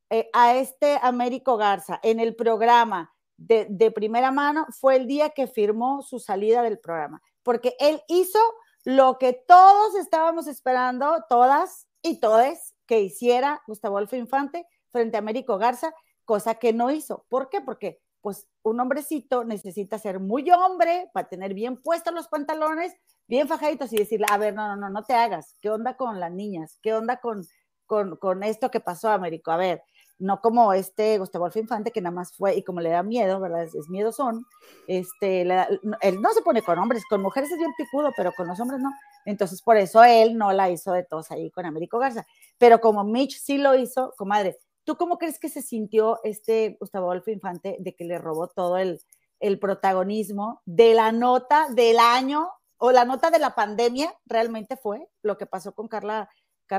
eh, 0.09 0.29
a 0.31 0.55
este 0.55 0.97
Américo 1.01 1.57
Garza 1.57 1.99
en 2.03 2.21
el 2.21 2.35
programa 2.37 3.13
de, 3.35 3.91
primera 3.91 4.31
mano, 4.31 4.65
fue 4.69 4.95
el 4.95 5.07
día 5.07 5.31
que 5.31 5.47
firmó 5.47 6.01
su 6.01 6.19
salida 6.19 6.63
del 6.63 6.79
programa, 6.79 7.21
porque 7.43 7.75
él 7.79 8.01
hizo 8.07 8.39
lo 8.85 9.17
que 9.17 9.33
todos 9.33 9.95
estábamos 9.95 10.47
esperando, 10.47 11.25
todas 11.27 11.87
y 12.01 12.19
todes, 12.19 12.75
que 12.85 13.01
hiciera 13.01 13.61
Gustavo 13.67 13.97
Adolfo 13.97 14.15
Infante 14.15 14.65
frente 14.89 15.17
a 15.17 15.19
Américo 15.19 15.57
Garza, 15.57 15.93
cosa 16.23 16.55
que 16.55 16.71
no 16.71 16.89
hizo. 16.91 17.25
¿Por 17.27 17.49
qué? 17.49 17.59
Porque 17.59 18.01
pues 18.21 18.47
un 18.69 18.79
hombrecito 18.79 19.43
necesita 19.43 19.97
ser 19.99 20.19
muy 20.19 20.49
hombre 20.51 21.09
para 21.13 21.27
tener 21.27 21.53
bien 21.53 21.77
puestos 21.77 22.13
los 22.13 22.27
pantalones, 22.27 22.93
bien 23.27 23.47
fajaditos 23.47 23.91
y 23.93 23.97
decirle, 23.97 24.25
a 24.29 24.37
ver, 24.37 24.53
no, 24.53 24.67
no, 24.67 24.75
no, 24.75 24.89
no 24.89 25.03
te 25.03 25.13
hagas, 25.13 25.55
¿qué 25.61 25.69
onda 25.69 25.97
con 25.97 26.19
las 26.19 26.31
niñas? 26.31 26.79
¿Qué 26.81 26.93
onda 26.93 27.19
con, 27.19 27.45
con, 27.85 28.17
con 28.17 28.43
esto 28.43 28.71
que 28.71 28.79
pasó, 28.79 29.09
Américo? 29.09 29.51
A 29.51 29.57
ver, 29.57 29.83
no 30.19 30.41
como 30.41 30.73
este 30.73 31.17
Gustavo 31.19 31.45
Adolfo 31.45 31.59
Infante, 31.59 31.91
que 31.91 32.01
nada 32.01 32.15
más 32.15 32.35
fue, 32.35 32.55
y 32.55 32.63
como 32.63 32.81
le 32.81 32.89
da 32.89 33.03
miedo, 33.03 33.39
¿verdad? 33.39 33.63
Es, 33.63 33.89
miedo 33.89 34.11
son, 34.11 34.45
este, 34.87 35.41
él 35.41 36.21
no 36.21 36.33
se 36.33 36.41
pone 36.41 36.61
con 36.61 36.79
hombres, 36.79 37.03
con 37.09 37.21
mujeres 37.21 37.51
es 37.51 37.57
bien 37.57 37.73
picudo, 37.77 38.11
pero 38.15 38.31
con 38.33 38.47
los 38.47 38.59
hombres 38.59 38.79
no. 38.81 38.91
Entonces, 39.25 39.61
por 39.61 39.77
eso 39.77 40.03
él 40.03 40.37
no 40.37 40.53
la 40.53 40.69
hizo 40.69 40.91
de 40.91 41.03
todos 41.03 41.29
ahí 41.31 41.51
con 41.51 41.65
Américo 41.65 41.99
Garza. 41.99 42.25
Pero 42.57 42.79
como 42.79 43.03
Mitch 43.03 43.39
sí 43.39 43.57
lo 43.57 43.75
hizo, 43.75 44.13
comadre, 44.17 44.57
¿tú 44.87 44.95
cómo 44.95 45.17
crees 45.17 45.37
que 45.37 45.49
se 45.49 45.61
sintió 45.61 46.21
este 46.23 46.77
Gustavo 46.79 47.11
Adolfo 47.11 47.29
Infante 47.29 47.75
de 47.79 47.93
que 47.93 48.05
le 48.05 48.17
robó 48.17 48.47
todo 48.47 48.77
el, 48.77 49.01
el 49.41 49.59
protagonismo 49.59 50.61
de 50.65 50.93
la 50.93 51.11
nota 51.11 51.67
del 51.69 51.99
año 51.99 52.49
o 52.77 52.93
la 52.93 53.03
nota 53.03 53.29
de 53.29 53.39
la 53.39 53.53
pandemia? 53.53 54.15
Realmente 54.25 54.77
fue 54.77 55.09
lo 55.21 55.37
que 55.37 55.45
pasó 55.45 55.75
con 55.75 55.89
Carla 55.89 56.29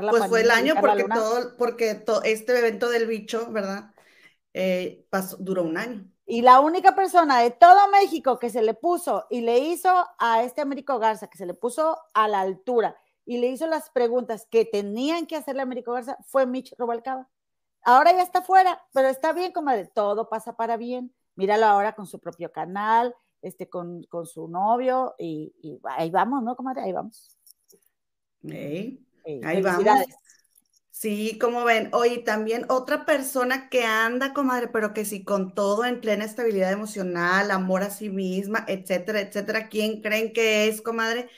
pues 0.09 0.27
fue 0.27 0.41
el 0.41 0.51
año 0.51 0.75
porque 0.79 1.03
todo, 1.03 1.57
porque 1.57 2.03
este 2.23 2.59
evento 2.59 2.89
del 2.89 3.07
bicho, 3.07 3.51
¿verdad? 3.51 3.91
Eh, 4.53 5.05
pasó, 5.09 5.37
duró 5.39 5.63
un 5.63 5.77
año. 5.77 6.07
Y 6.25 6.43
la 6.43 6.59
única 6.59 6.95
persona 6.95 7.41
de 7.41 7.49
todo 7.49 7.89
México 7.89 8.37
que 8.37 8.51
se 8.51 8.61
le 8.61 8.75
puso 8.75 9.25
y 9.31 9.41
le 9.41 9.57
hizo 9.57 10.07
a 10.19 10.43
este 10.43 10.61
Américo 10.61 10.99
Garza, 10.99 11.27
que 11.27 11.39
se 11.39 11.47
le 11.47 11.55
puso 11.55 11.97
a 12.13 12.27
la 12.27 12.41
altura 12.41 12.95
y 13.25 13.39
le 13.39 13.47
hizo 13.47 13.65
las 13.65 13.89
preguntas 13.89 14.47
que 14.49 14.65
tenían 14.65 15.25
que 15.25 15.35
hacerle 15.35 15.61
a 15.61 15.63
Américo 15.63 15.93
Garza, 15.93 16.17
fue 16.27 16.45
Mitch 16.45 16.75
Robalcaba. 16.77 17.27
Ahora 17.83 18.11
ya 18.11 18.23
está 18.23 18.41
fuera, 18.41 18.81
pero 18.93 19.07
está 19.07 19.33
bien, 19.33 19.51
comadre, 19.51 19.89
todo 19.93 20.29
pasa 20.29 20.55
para 20.55 20.77
bien. 20.77 21.13
Míralo 21.35 21.65
ahora 21.65 21.93
con 21.95 22.05
su 22.05 22.19
propio 22.19 22.51
canal, 22.51 23.15
este, 23.41 23.69
con, 23.69 24.03
con 24.03 24.25
su 24.25 24.47
novio, 24.47 25.15
y, 25.17 25.53
ahí 25.83 26.09
vamos, 26.09 26.43
¿no, 26.43 26.55
comadre? 26.55 26.81
Ahí 26.81 26.91
vamos. 26.91 27.37
ahí 29.43 29.61
vamos. 29.61 30.05
Sí, 30.91 31.37
como 31.39 31.63
ven, 31.63 31.89
oye, 31.93 32.17
también 32.17 32.65
otra 32.67 33.05
persona 33.05 33.69
que 33.69 33.85
anda, 33.85 34.33
comadre, 34.33 34.67
pero 34.67 34.93
que 34.93 35.05
sí, 35.05 35.23
con 35.23 35.55
todo 35.55 35.85
en 35.85 36.01
plena 36.01 36.25
estabilidad 36.25 36.73
emocional, 36.73 37.51
amor 37.51 37.83
a 37.83 37.89
sí 37.89 38.09
misma, 38.09 38.65
etcétera, 38.67 39.21
etcétera. 39.21 39.69
¿Quién 39.69 40.01
creen 40.01 40.33
que 40.33 40.67
es, 40.67 40.81
comadre? 40.81 41.29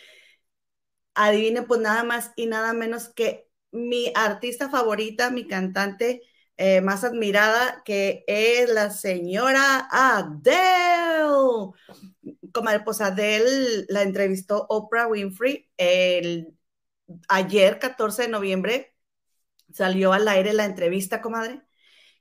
Adivine, 1.14 1.62
pues 1.62 1.80
nada 1.80 2.04
más 2.04 2.32
y 2.36 2.48
nada 2.48 2.74
menos 2.74 3.10
que 3.10 3.48
mi 3.72 4.12
artista 4.16 4.70
favorita, 4.70 5.30
mi 5.30 5.48
cantante 5.48 6.24
eh, 6.58 6.82
más 6.82 7.04
admirada, 7.04 7.82
que 7.86 8.24
es 8.28 8.70
la 8.70 8.92
señora 8.92 9.88
Adele. 9.92 11.72
Comadre, 12.54 12.82
pues 12.84 13.02
Adele 13.02 13.86
la 13.90 14.04
entrevistó 14.04 14.66
Oprah 14.70 15.08
Winfrey 15.08 15.70
el, 15.78 16.56
ayer, 17.30 17.80
14 17.80 18.24
de 18.24 18.28
noviembre 18.30 18.92
salió 19.74 20.14
al 20.14 20.28
aire 20.28 20.54
la 20.54 20.66
entrevista, 20.66 21.22
comadre. 21.22 21.62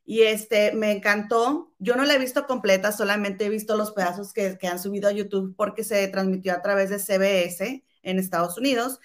Y 0.05 0.23
este, 0.23 0.73
me 0.73 0.93
encantó. 0.93 1.75
Yo 1.79 1.97
no 1.97 2.05
la 2.05 2.15
he 2.15 2.19
visto 2.19 2.47
completa, 2.47 2.93
solamente 2.93 3.47
he 3.47 3.49
visto 3.49 3.77
los 3.77 3.93
pedazos 3.93 4.33
que, 4.33 4.59
han 4.69 4.79
subido 4.81 5.09
a 5.09 5.13
YouTube 5.13 5.55
porque 5.57 5.85
se 5.85 6.07
transmitió 6.09 6.55
a 6.55 6.63
través 6.63 6.91
de 6.91 6.99
CBS 6.99 7.85
en 8.03 8.19
Estados 8.19 8.59
Unidos. 8.59 9.01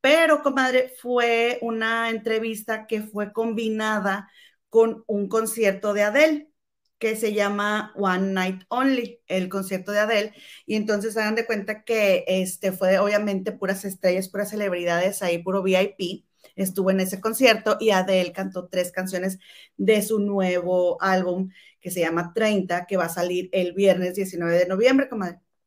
Pero, 0.00 0.42
comadre, 0.42 0.94
fue 1.00 1.58
una 1.62 2.10
entrevista 2.10 2.86
que 2.86 3.02
fue 3.02 3.32
combinada 3.32 4.28
con 4.70 5.04
un 5.06 5.28
concierto 5.28 5.92
de 5.92 6.02
Adele 6.02 6.50
que 6.98 7.16
se 7.16 7.32
llama 7.32 7.92
One 7.96 8.32
Night 8.32 8.62
Only, 8.68 9.20
el 9.26 9.48
concierto 9.48 9.92
de 9.92 10.00
Adele. 10.00 10.34
Y 10.66 10.76
entonces 10.76 11.16
hagan 11.16 11.34
de 11.34 11.46
cuenta 11.46 11.84
que 11.84 12.24
este 12.26 12.72
fue 12.72 12.98
obviamente 12.98 13.52
puras 13.52 13.84
estrellas, 13.84 14.28
puras 14.28 14.50
celebridades 14.50 15.22
ahí, 15.22 15.42
puro 15.42 15.62
VIP 15.62 16.24
estuvo 16.56 16.90
en 16.90 17.00
ese 17.00 17.20
concierto 17.20 17.76
y 17.80 17.90
Adele 17.90 18.32
cantó 18.32 18.68
tres 18.68 18.92
canciones 18.92 19.38
de 19.76 20.02
su 20.02 20.18
nuevo 20.20 21.00
álbum 21.02 21.50
que 21.80 21.90
se 21.90 22.00
llama 22.00 22.32
30, 22.34 22.86
que 22.86 22.96
va 22.96 23.06
a 23.06 23.08
salir 23.08 23.48
el 23.52 23.72
viernes 23.72 24.14
19 24.14 24.58
de 24.58 24.66
noviembre. 24.66 25.08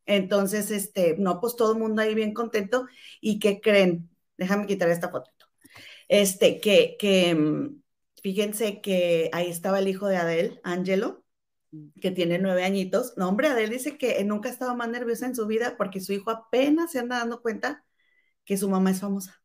Entonces, 0.06 0.70
este, 0.70 1.16
no, 1.18 1.40
pues 1.40 1.56
todo 1.56 1.72
el 1.72 1.78
mundo 1.78 2.02
ahí 2.02 2.14
bien 2.14 2.32
contento. 2.34 2.86
¿Y 3.20 3.38
qué 3.40 3.60
creen? 3.60 4.08
Déjame 4.36 4.66
quitar 4.66 4.88
esta 4.90 5.10
foto. 5.10 5.30
Este, 6.08 6.60
que, 6.60 6.96
que, 6.98 7.34
mm, 7.34 7.82
fíjense 8.24 8.80
que 8.80 9.28
ahí 9.34 9.50
estaba 9.50 9.80
el 9.80 9.86
hijo 9.86 10.08
de 10.08 10.16
Adele, 10.16 10.58
Angelo, 10.64 11.22
que 12.00 12.10
tiene 12.10 12.38
nueve 12.38 12.64
añitos. 12.64 13.12
No, 13.18 13.28
hombre, 13.28 13.48
Adele 13.48 13.74
dice 13.74 13.98
que 13.98 14.24
nunca 14.24 14.48
ha 14.48 14.52
estado 14.52 14.74
más 14.74 14.88
nerviosa 14.88 15.26
en 15.26 15.34
su 15.36 15.46
vida 15.46 15.76
porque 15.76 16.00
su 16.00 16.14
hijo 16.14 16.30
apenas 16.30 16.90
se 16.90 17.00
anda 17.00 17.18
dando 17.18 17.42
cuenta 17.42 17.84
que 18.46 18.56
su 18.56 18.70
mamá 18.70 18.92
es 18.92 19.00
famosa. 19.00 19.42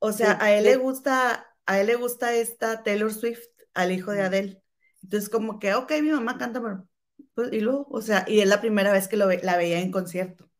O 0.00 0.10
sea, 0.10 0.36
a 0.40 0.52
él 0.52 0.64
le 0.64 0.74
gusta, 0.74 1.46
a 1.64 1.80
él 1.80 1.86
le 1.86 1.94
gusta 1.94 2.34
esta 2.34 2.82
Taylor 2.82 3.14
Swift, 3.14 3.46
al 3.72 3.92
hijo 3.92 4.10
de 4.10 4.22
Adele. 4.22 4.62
Entonces, 5.04 5.30
como 5.30 5.60
que, 5.60 5.74
ok, 5.74 5.92
mi 6.02 6.10
mamá 6.10 6.38
canta, 6.38 6.60
pero, 6.60 6.88
pues, 7.34 7.52
y 7.52 7.60
luego, 7.60 7.86
o 7.88 8.02
sea, 8.02 8.24
y 8.26 8.40
es 8.40 8.48
la 8.48 8.60
primera 8.60 8.90
vez 8.92 9.06
que 9.06 9.16
lo 9.16 9.30
la 9.30 9.56
veía 9.56 9.78
en 9.78 9.92
concierto. 9.92 10.50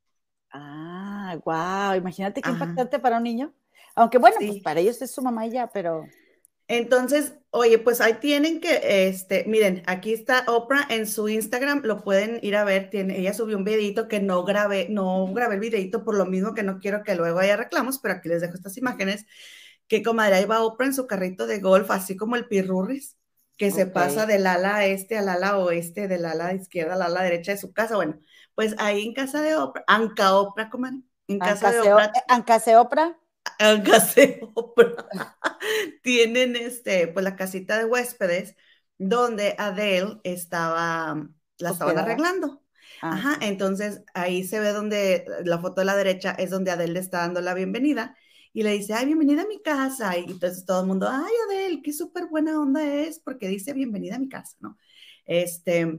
Ah, 0.53 1.37
wow, 1.45 1.97
imagínate 1.97 2.41
qué 2.41 2.51
impactante 2.51 3.01
para 3.01 3.17
un 3.17 3.25
niño. 3.25 3.53
Aunque 3.97 4.19
bueno, 4.19 4.37
pues 4.39 4.63
para 4.63 4.79
ellos 4.79 5.03
es 5.03 5.11
su 5.11 5.23
mamá 5.23 5.45
ya, 5.49 5.67
pero. 5.73 6.07
Entonces, 6.67 7.35
oye, 7.51 7.79
pues 7.79 8.01
ahí 8.01 8.15
tienen 8.15 8.61
que, 8.61 9.09
este, 9.09 9.45
miren, 9.47 9.83
aquí 9.87 10.15
está 10.15 10.45
Oprah 10.47 10.87
en 10.89 11.07
su 11.07 11.29
Instagram, 11.29 11.83
lo 11.85 12.03
pueden 12.03 12.39
ir 12.43 12.57
a 12.57 12.65
ver, 12.65 12.89
tiene, 12.89 13.19
ella 13.19 13.35
subió 13.35 13.59
un 13.59 13.65
videito 13.65 14.09
que 14.09 14.21
no 14.21 14.45
grabé, 14.45 14.89
no 14.89 15.31
grabé 15.35 15.57
el 15.57 15.61
videito 15.61 16.05
por 16.05 16.17
lo 16.17 16.25
mismo 16.25 16.55
que 16.55 16.63
no 16.63 16.79
quiero 16.79 17.03
que 17.03 17.15
luego 17.15 17.39
haya 17.39 17.57
reclamos, 17.57 17.99
pero 17.99 18.15
aquí 18.15 18.31
les 18.31 18.41
dejo 18.41 18.55
estas 18.55 18.79
imágenes, 18.79 19.27
que 19.89 20.03
comadre, 20.03 20.37
ahí 20.37 20.45
va 20.47 20.65
Oprah 20.65 20.87
en 20.87 20.95
su 20.95 21.07
carrito 21.07 21.47
de 21.47 21.61
golf, 21.61 21.91
así 21.91 22.17
como 22.17 22.37
el 22.37 22.47
pirurris, 22.47 23.19
que 23.59 23.71
se 23.71 23.87
pasa 23.87 24.27
del 24.27 24.47
ala 24.47 24.85
este 24.87 25.19
al 25.19 25.29
ala 25.29 25.59
oeste, 25.59 26.09
del 26.09 26.25
ala 26.25 26.55
izquierda 26.55 26.95
al 26.95 27.03
ala 27.03 27.23
derecha 27.23 27.53
de 27.53 27.59
su 27.59 27.73
casa, 27.75 27.97
bueno, 27.97 28.19
pues 28.55 28.75
ahí 28.79 29.07
en 29.07 29.13
casa 29.13 29.43
de 29.43 29.55
Oprah, 29.55 29.85
Anca 29.87 30.35
Oprah, 30.35 30.71
comadre, 30.71 31.03
en 31.29 31.39
casa 31.39 31.71
de 31.71 31.81
Oprah. 31.93 32.11
Ancase 32.29 32.77
Oprah 32.77 33.19
tienen 36.03 36.57
este, 36.57 37.09
pues 37.09 37.25
la 37.25 37.37
casita 37.37 37.79
de 37.79 37.85
huéspedes 37.85 38.57
donde 38.99 39.55
Adele 39.59 40.21
estaba, 40.25 41.29
la 41.59 41.71
estaban 41.71 41.99
arreglando. 41.99 42.63
Ah, 43.03 43.13
Ajá, 43.13 43.39
entonces 43.41 44.03
ahí 44.15 44.45
se 44.45 44.61
ve 44.61 44.73
donde 44.73 45.25
la 45.45 45.59
foto 45.59 45.81
de 45.81 45.87
la 45.87 45.97
derecha 45.97 46.33
es 46.33 46.51
donde 46.51 46.71
Adele 46.71 46.95
le 46.95 47.01
está 47.01 47.19
dando 47.19 47.41
la 47.41 47.55
bienvenida 47.55 48.17
y 48.53 48.63
le 48.63 48.71
dice, 48.71 48.95
ay, 48.95 49.07
bienvenida 49.07 49.43
a 49.43 49.47
mi 49.47 49.61
casa. 49.61 50.17
Y 50.17 50.25
entonces 50.25 50.65
todo 50.65 50.83
el 50.83 50.87
mundo, 50.87 51.09
ay, 51.11 51.33
Adele, 51.49 51.83
qué 51.83 51.93
súper 51.93 52.27
buena 52.29 52.59
onda 52.61 52.85
es 52.85 53.19
porque 53.19 53.49
dice 53.49 53.73
bienvenida 53.73 54.17
a 54.17 54.21
mi 54.21 54.29
casa, 54.29 54.57
¿no? 54.61 54.79
Este, 55.27 55.99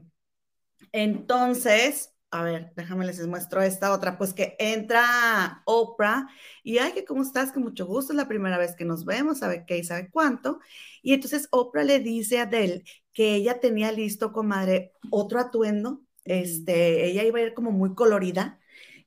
entonces, 0.92 2.14
a 2.30 2.42
ver, 2.42 2.72
déjame 2.76 3.06
les 3.06 3.24
muestro 3.26 3.62
esta 3.62 3.92
otra, 3.92 4.18
pues 4.18 4.34
que 4.34 4.56
entra 4.58 5.62
Oprah 5.64 6.28
y, 6.62 6.78
ay, 6.78 6.92
que 6.92 7.04
cómo 7.04 7.22
estás, 7.22 7.52
que 7.52 7.60
mucho 7.60 7.86
gusto, 7.86 8.12
es 8.12 8.16
la 8.16 8.28
primera 8.28 8.58
vez 8.58 8.74
que 8.76 8.84
nos 8.84 9.04
vemos, 9.04 9.38
sabe 9.38 9.64
qué 9.66 9.78
y 9.78 9.84
sabe 9.84 10.10
cuánto. 10.10 10.60
Y 11.02 11.14
entonces 11.14 11.48
Oprah 11.52 11.84
le 11.84 12.00
dice 12.00 12.40
a 12.40 12.42
Adele 12.44 12.84
que 13.12 13.34
ella 13.36 13.60
tenía 13.60 13.92
listo, 13.92 14.32
comadre, 14.32 14.92
otro 15.10 15.40
atuendo, 15.40 16.02
este, 16.24 17.06
ella 17.06 17.22
iba 17.24 17.38
a 17.38 17.42
ir 17.42 17.54
como 17.54 17.70
muy 17.72 17.94
colorida 17.94 18.58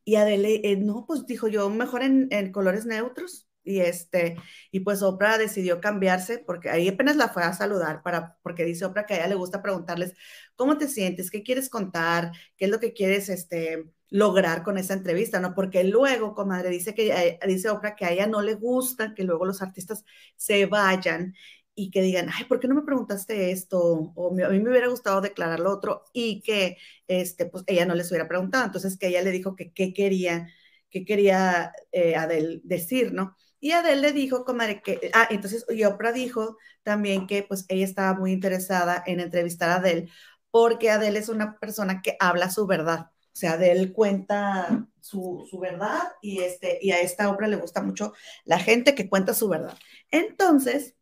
y 0.06 0.16
Adele, 0.16 0.62
eh, 0.64 0.78
no, 0.78 1.06
pues 1.08 1.26
dijo 1.26 1.48
yo, 1.50 1.70
mejor 1.70 2.04
en, 2.04 2.28
en 2.32 2.52
colores 2.52 2.86
neutros, 2.86 3.49
y 3.70 3.82
este, 3.82 4.36
y 4.72 4.82
pues 4.82 5.02
Oprah 5.02 5.38
decidió 5.38 5.80
cambiarse 5.82 6.40
porque 6.40 6.70
ahí 6.70 6.88
apenas 6.88 7.16
la 7.16 7.30
fue 7.30 7.44
a 7.44 7.54
saludar 7.54 8.02
para, 8.04 8.38
porque 8.42 8.66
dice 8.66 8.86
Oprah 8.86 9.06
que 9.06 9.14
a 9.14 9.18
ella 9.18 9.28
le 9.28 9.36
gusta 9.36 9.62
preguntarles, 9.62 10.14
¿cómo 10.56 10.78
te 10.78 10.88
sientes? 10.88 11.32
¿Qué 11.32 11.44
quieres 11.44 11.70
contar? 11.70 12.32
¿Qué 12.58 12.66
es 12.66 12.72
lo 12.72 12.80
que 12.80 12.94
quieres, 12.94 13.30
este, 13.30 13.86
lograr 14.10 14.64
con 14.64 14.78
esa 14.78 14.94
entrevista? 14.94 15.40
¿No? 15.40 15.54
Porque 15.56 15.84
luego, 15.84 16.34
comadre, 16.36 16.70
dice 16.70 16.94
que, 16.96 17.10
eh, 17.12 17.40
dice 17.48 17.70
Oprah 17.70 17.96
que 17.96 18.06
a 18.06 18.12
ella 18.12 18.28
no 18.28 18.42
le 18.42 18.56
gusta 18.56 19.14
que 19.16 19.24
luego 19.24 19.46
los 19.46 19.62
artistas 19.62 20.04
se 20.36 20.66
vayan 20.66 21.34
y 21.76 21.92
que 21.92 22.02
digan, 22.02 22.28
ay, 22.34 22.44
¿por 22.46 22.60
qué 22.60 22.68
no 22.68 22.76
me 22.76 22.82
preguntaste 22.82 23.52
esto? 23.52 23.80
O 24.16 24.30
a 24.30 24.50
mí 24.50 24.60
me 24.60 24.70
hubiera 24.70 24.88
gustado 24.90 25.22
declarar 25.22 25.60
lo 25.62 25.72
otro 25.72 26.04
y 26.14 26.42
que, 26.42 26.78
este, 27.08 27.46
pues 27.46 27.64
ella 27.68 27.86
no 27.86 27.96
les 27.96 28.10
hubiera 28.12 28.28
preguntado. 28.28 28.66
Entonces, 28.66 28.98
que 28.98 29.08
ella 29.08 29.22
le 29.22 29.32
dijo 29.32 29.56
que 29.56 29.72
qué 29.72 29.94
quería, 29.94 30.50
qué 30.90 31.06
quería 31.06 31.72
eh, 31.94 32.60
decir, 32.64 33.14
¿no? 33.14 33.36
Y 33.60 33.72
Adele 33.72 34.02
le 34.02 34.12
dijo, 34.14 34.46
comadre, 34.46 34.82
que, 34.82 35.12
ah, 35.14 35.28
entonces, 35.30 35.66
Oprah 35.88 36.12
dijo 36.12 36.58
también 36.84 37.28
que 37.28 37.44
pues 37.44 37.66
ella 37.68 37.86
estaba 37.86 38.18
muy 38.18 38.32
interesada 38.32 39.04
en 39.06 39.20
entrevistar 39.20 39.70
a 39.70 39.76
Adele, 39.76 40.10
porque 40.52 40.90
Adele 40.90 41.20
es 41.20 41.30
una 41.30 41.60
persona 41.60 42.02
que 42.02 42.16
habla 42.20 42.50
su 42.50 42.66
verdad. 42.68 43.12
O 43.12 43.36
sea, 43.40 43.54
Adele 43.54 43.94
cuenta 43.94 44.88
su, 45.02 45.48
verdad 45.62 46.00
y, 46.22 46.40
este, 46.42 46.80
y 46.82 46.92
a 46.92 47.02
esta 47.02 47.30
obra 47.30 47.48
le 47.48 47.56
gusta 47.58 47.82
mucho 47.82 48.14
la 48.46 48.60
gente 48.60 48.96
que 48.96 49.10
cuenta 49.10 49.34
su 49.34 49.50
verdad. 49.50 49.78
Entonces, 50.12 50.96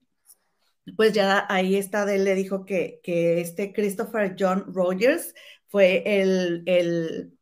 pues 0.95 1.13
ya 1.13 1.45
ahí 1.49 1.75
está 1.75 2.03
Adele 2.03 2.23
le 2.23 2.35
dijo 2.35 2.65
que, 2.65 2.99
que 3.03 3.41
este 3.41 3.73
Christopher 3.73 4.35
John 4.39 4.65
Rogers 4.73 5.33
fue 5.67 6.03
el, 6.05 6.63
el 6.65 7.36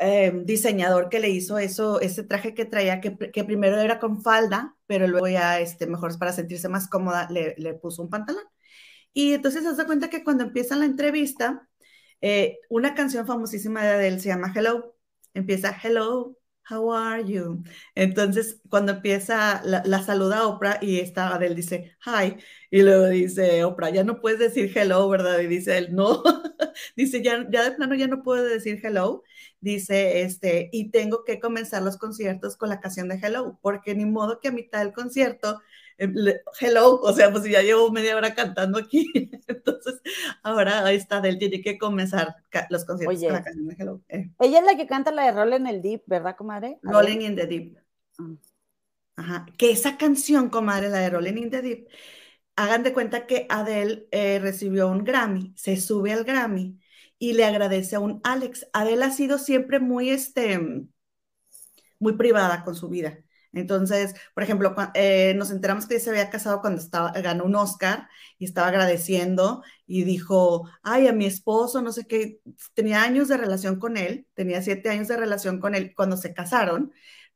Em, 0.00 0.44
diseñador 0.44 1.08
que 1.08 1.18
le 1.18 1.28
hizo 1.28 1.58
eso, 1.58 2.00
ese 2.00 2.22
traje 2.22 2.54
que 2.54 2.64
traía, 2.64 3.00
que, 3.00 3.10
primero 3.44 3.80
era 3.80 3.98
con 3.98 4.22
falda, 4.22 4.76
pero 4.86 5.08
luego 5.08 5.26
ya, 5.26 5.58
este, 5.60 5.88
mejor 5.88 6.16
para 6.18 6.32
sentirse 6.32 6.68
más 6.68 6.88
cómoda, 6.88 7.28
le, 7.30 7.74
puso 7.74 8.02
un 8.02 8.10
pantalón. 8.10 8.44
Y 9.12 9.34
entonces 9.34 9.64
se 9.64 9.74
da 9.74 9.86
cuenta 9.86 10.10
que 10.10 10.24
cuando 10.24 10.44
empieza 10.44 10.76
la 10.76 10.84
entrevista, 10.86 11.68
eh, 12.20 12.58
una 12.70 12.94
canción 12.94 13.26
famosísima 13.26 13.82
de 13.82 13.90
Adele 13.90 14.20
se 14.20 14.28
llama 14.28 14.52
Hello. 14.54 14.96
Empieza 15.34 15.76
Hello, 15.82 16.36
how 16.68 16.92
are 16.92 17.24
you? 17.24 17.62
Entonces, 17.94 18.60
cuando 18.68 18.92
empieza, 18.92 19.62
la, 19.64 20.02
saluda 20.02 20.46
Oprah 20.46 20.78
y 20.80 21.00
está 21.00 21.34
Adele 21.34 21.54
dice 21.54 21.96
hi. 22.04 22.36
Y 22.70 22.82
luego 22.82 23.06
dice 23.06 23.64
Oprah, 23.64 23.90
ya 23.90 24.04
no 24.04 24.20
puedes 24.20 24.38
decir 24.38 24.72
hello, 24.76 25.08
¿verdad? 25.08 25.38
Y 25.40 25.46
dice 25.46 25.78
él, 25.78 25.94
no. 25.94 26.22
dice, 26.96 27.22
ya, 27.22 27.46
ya 27.50 27.64
de 27.64 27.72
plano 27.72 27.94
ya 27.94 28.06
no 28.06 28.22
puedo 28.22 28.44
decir 28.44 28.80
hello 28.82 29.22
dice, 29.60 30.22
este, 30.22 30.70
y 30.72 30.90
tengo 30.90 31.24
que 31.24 31.40
comenzar 31.40 31.82
los 31.82 31.96
conciertos 31.96 32.56
con 32.56 32.68
la 32.68 32.80
canción 32.80 33.08
de 33.08 33.18
Hello, 33.20 33.58
porque 33.62 33.94
ni 33.94 34.04
modo 34.06 34.40
que 34.40 34.48
a 34.48 34.52
mitad 34.52 34.80
del 34.80 34.92
concierto 34.92 35.60
hello, 35.98 37.00
o 37.00 37.12
sea, 37.12 37.30
pues 37.32 37.44
ya 37.44 37.62
llevo 37.62 37.90
media 37.90 38.16
hora 38.16 38.34
cantando 38.34 38.78
aquí, 38.78 39.10
entonces 39.48 40.00
ahora 40.42 40.90
está 40.92 41.18
Adele 41.18 41.38
tiene 41.38 41.60
que 41.60 41.76
comenzar 41.76 42.36
los 42.70 42.84
conciertos 42.84 43.22
con 43.22 43.32
la 43.32 43.42
canción 43.42 43.68
de 43.68 43.76
Hello. 43.78 44.00
Eh. 44.08 44.30
Ella 44.38 44.60
es 44.60 44.64
la 44.64 44.76
que 44.76 44.86
canta 44.86 45.10
la 45.10 45.24
de 45.24 45.32
Rolling 45.32 45.66
in 45.66 45.82
the 45.82 45.88
Deep, 45.88 46.02
¿verdad, 46.06 46.36
comadre? 46.36 46.78
Rolling 46.82 47.20
in 47.20 47.36
the 47.36 47.46
Deep. 47.46 47.78
Ajá, 49.16 49.46
que 49.56 49.72
esa 49.72 49.96
canción, 49.96 50.48
comadre, 50.48 50.88
la 50.88 50.98
de 50.98 51.10
Rolling 51.10 51.36
in 51.36 51.50
the 51.50 51.62
Deep, 51.62 51.88
hagan 52.54 52.84
de 52.84 52.92
cuenta 52.92 53.26
que 53.26 53.46
Adele 53.48 54.06
eh, 54.12 54.38
recibió 54.40 54.88
un 54.88 55.04
Grammy, 55.04 55.52
se 55.56 55.76
sube 55.76 56.12
al 56.12 56.24
Grammy 56.24 56.78
y 57.18 57.32
le 57.32 57.44
agradece 57.44 57.96
a 57.96 58.00
un 58.00 58.20
Alex. 58.22 58.68
Adele 58.72 59.04
ha 59.04 59.10
sido 59.10 59.38
siempre 59.38 59.80
muy, 59.80 60.10
este, 60.10 60.60
muy 61.98 62.12
privada 62.16 62.64
con 62.64 62.74
su 62.74 62.88
vida. 62.88 63.18
Entonces, 63.52 64.14
por 64.34 64.42
ejemplo, 64.42 64.74
eh, 64.94 65.34
nos 65.36 65.50
enteramos 65.50 65.86
que 65.86 65.98
se 66.00 66.10
había 66.10 66.30
casado 66.30 66.60
cuando 66.60 66.80
estaba, 66.82 67.12
ganó 67.12 67.44
un 67.44 67.56
Oscar 67.56 68.08
y 68.38 68.44
estaba 68.44 68.68
agradeciendo 68.68 69.62
y 69.86 70.04
dijo, 70.04 70.68
ay, 70.82 71.08
a 71.08 71.12
mi 71.12 71.26
esposo, 71.26 71.82
no 71.82 71.92
sé 71.92 72.06
qué, 72.06 72.40
tenía 72.74 73.02
años 73.02 73.28
de 73.28 73.36
relación 73.38 73.78
con 73.78 73.96
él, 73.96 74.26
tenía 74.34 74.62
siete 74.62 74.90
años 74.90 75.08
de 75.08 75.16
relación 75.16 75.60
con 75.60 75.74
él 75.74 75.94
cuando 75.96 76.16
se 76.16 76.34
casaron, 76.34 76.92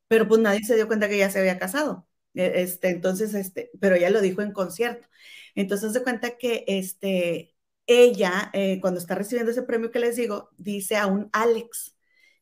pero 0.08 0.28
pues 0.28 0.40
nadie 0.40 0.64
se 0.64 0.74
dio 0.76 0.86
cuenta 0.88 1.08
que 1.08 1.18
ya 1.18 1.30
se 1.30 1.38
había 1.40 1.58
casado. 1.58 2.06
E, 2.34 2.62
este, 2.62 2.88
entonces, 2.90 3.34
este, 3.34 3.70
pero 3.80 3.94
ella 3.96 4.10
lo 4.10 4.20
dijo 4.20 4.42
en 4.42 4.52
concierto. 4.52 5.08
Entonces, 5.54 5.92
se 5.92 6.02
cuenta 6.02 6.36
que 6.38 6.64
este, 6.66 7.54
ella, 7.86 8.50
eh, 8.52 8.80
cuando 8.80 9.00
está 9.00 9.14
recibiendo 9.14 9.52
ese 9.52 9.62
premio 9.62 9.90
que 9.90 9.98
les 10.00 10.16
digo, 10.16 10.50
dice 10.58 10.96
a 10.96 11.06
un 11.06 11.28
Alex, 11.32 11.96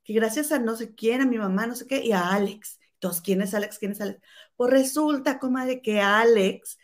que 0.05 0.12
gracias 0.15 0.53
a 0.53 0.59
no 0.59 0.77
sé 0.77 0.95
quién, 0.95 1.21
a 1.21 1.27
mi 1.27 1.39
mamá, 1.39 1.67
no 1.67 1.75
sé 1.77 1.87
qué, 1.87 2.05
y 2.05 2.12
a 2.12 2.31
Alex. 2.33 2.80
Entonces, 3.00 3.23
¿quién 3.23 3.40
es 3.40 3.54
Alex? 3.54 3.78
¿Quién 3.78 3.92
es 3.92 4.00
Alex? 4.02 4.21
Pues 4.57 4.71
resulta, 4.71 5.38
comadre, 5.38 5.80
que 5.80 6.02
Alex 6.02 6.78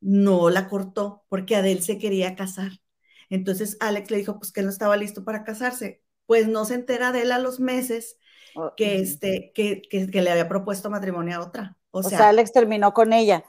no 0.00 0.50
la 0.50 0.68
cortó 0.68 1.24
porque 1.30 1.56
Adel 1.56 1.82
se 1.82 1.96
quería 1.96 2.36
casar. 2.36 2.72
Entonces 3.30 3.78
Alex 3.80 4.10
le 4.10 4.18
dijo, 4.18 4.38
pues 4.38 4.52
que 4.52 4.60
él 4.60 4.66
no 4.66 4.72
estaba 4.72 4.98
listo 4.98 5.24
para 5.24 5.44
casarse. 5.44 6.02
Pues 6.26 6.46
no 6.46 6.66
se 6.66 6.74
entera 6.74 7.10
de 7.10 7.22
él 7.22 7.32
a 7.32 7.38
los 7.38 7.58
meses 7.58 8.18
que, 8.76 8.96
este, 8.96 9.50
que, 9.54 9.80
que, 9.80 10.20
le 10.20 10.30
había 10.30 10.46
propuesto 10.46 10.90
matrimonio 10.90 11.38
a 11.38 11.40
otra. 11.40 11.78
O, 11.90 12.02
sea, 12.02 12.28
Alex 12.28 12.52
terminó 12.52 12.92
con 12.92 13.14
ella 13.14 13.42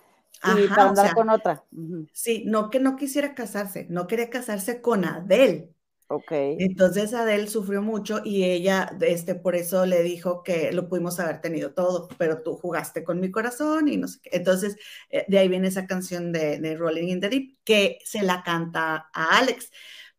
y 0.55 0.67
para 0.69 0.89
andar 0.89 1.13
con 1.13 1.29
otra. 1.29 1.65
Sí, 2.13 2.43
no 2.47 2.69
que 2.69 2.79
no 2.79 2.95
quisiera 2.95 3.35
casarse, 3.35 3.85
no 3.89 4.07
quería 4.07 4.29
casarse 4.29 4.81
con 4.81 5.03
Adel. 5.03 5.72
Ok. 6.15 6.31
Entonces 6.31 7.13
Adele 7.15 7.47
sufrió 7.47 7.81
mucho 7.81 8.21
y 8.23 8.43
ella, 8.43 8.95
este, 9.01 9.33
por 9.33 9.55
eso 9.55 9.85
le 9.87 10.03
dijo 10.03 10.43
que 10.43 10.71
lo 10.71 10.87
pudimos 10.87 11.19
haber 11.19 11.41
tenido 11.41 11.73
todo, 11.73 12.07
pero 12.19 12.43
tú 12.43 12.55
jugaste 12.55 13.03
con 13.03 13.19
mi 13.19 13.31
corazón 13.31 13.87
y 13.87 13.97
no 13.97 14.07
sé 14.07 14.19
qué. 14.21 14.29
Entonces, 14.33 14.77
eh, 15.09 15.25
de 15.27 15.39
ahí 15.39 15.47
viene 15.47 15.69
esa 15.69 15.87
canción 15.87 16.31
de, 16.31 16.59
de, 16.59 16.75
Rolling 16.77 17.07
in 17.07 17.19
the 17.19 17.29
Deep 17.29 17.57
que 17.63 17.97
se 18.05 18.21
la 18.21 18.43
canta 18.43 19.09
a 19.11 19.37
Alex. 19.39 19.71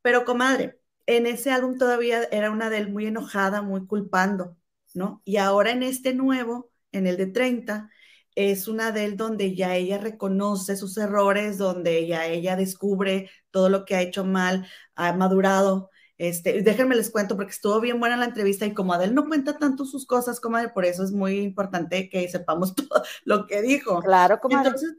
Pero 0.03 0.25
comadre, 0.25 0.81
en 1.07 1.27
ese 1.27 1.53
álbum 1.53 1.79
todavía 1.79 2.25
era 2.33 2.51
una 2.51 2.67
Adele 2.67 2.91
muy 2.91 3.07
enojada, 3.07 3.63
muy 3.63 3.87
culpando, 3.87 4.57
¿no? 4.95 5.23
Y 5.25 5.37
ahora 5.37 5.71
en 5.71 5.85
este 5.85 6.13
nuevo, 6.15 6.73
en 6.93 7.07
el 7.07 7.17
de 7.17 7.27
30, 7.27 7.89
es 8.35 8.69
una 8.69 8.89
Adele 8.89 9.17
donde 9.17 9.55
ya 9.55 9.77
ella 9.77 9.99
reconoce 9.99 10.77
sus 10.77 10.97
errores, 10.97 11.59
donde 11.59 12.07
ya 12.07 12.27
ella 12.27 12.57
descubre 12.57 13.31
todo 13.51 13.69
lo 13.69 13.85
que 13.85 13.95
ha 13.97 14.03
hecho 14.03 14.25
mal, 14.25 14.67
ha 14.95 15.13
madurado. 15.13 15.91
Este, 16.17 16.63
déjenme 16.63 16.95
les 16.95 17.11
cuento 17.11 17.37
porque 17.37 17.53
estuvo 17.53 17.81
bien 17.81 17.99
buena 17.99 18.17
la 18.17 18.27
entrevista 18.27 18.67
y 18.67 18.75
como 18.75 18.93
Adele 18.93 19.15
no 19.15 19.27
cuenta 19.27 19.59
tanto 19.59 19.85
sus 19.85 20.07
cosas, 20.07 20.41
como 20.41 20.59
por 20.73 20.85
eso 20.85 21.03
es 21.03 21.13
muy 21.13 21.41
importante 21.41 22.09
que 22.09 22.29
sepamos 22.29 22.75
todo 22.77 23.03
lo 23.25 23.47
que 23.47 23.63
dijo. 23.63 24.01
Claro, 24.01 24.39
como 24.41 24.59
Entonces, 24.59 24.95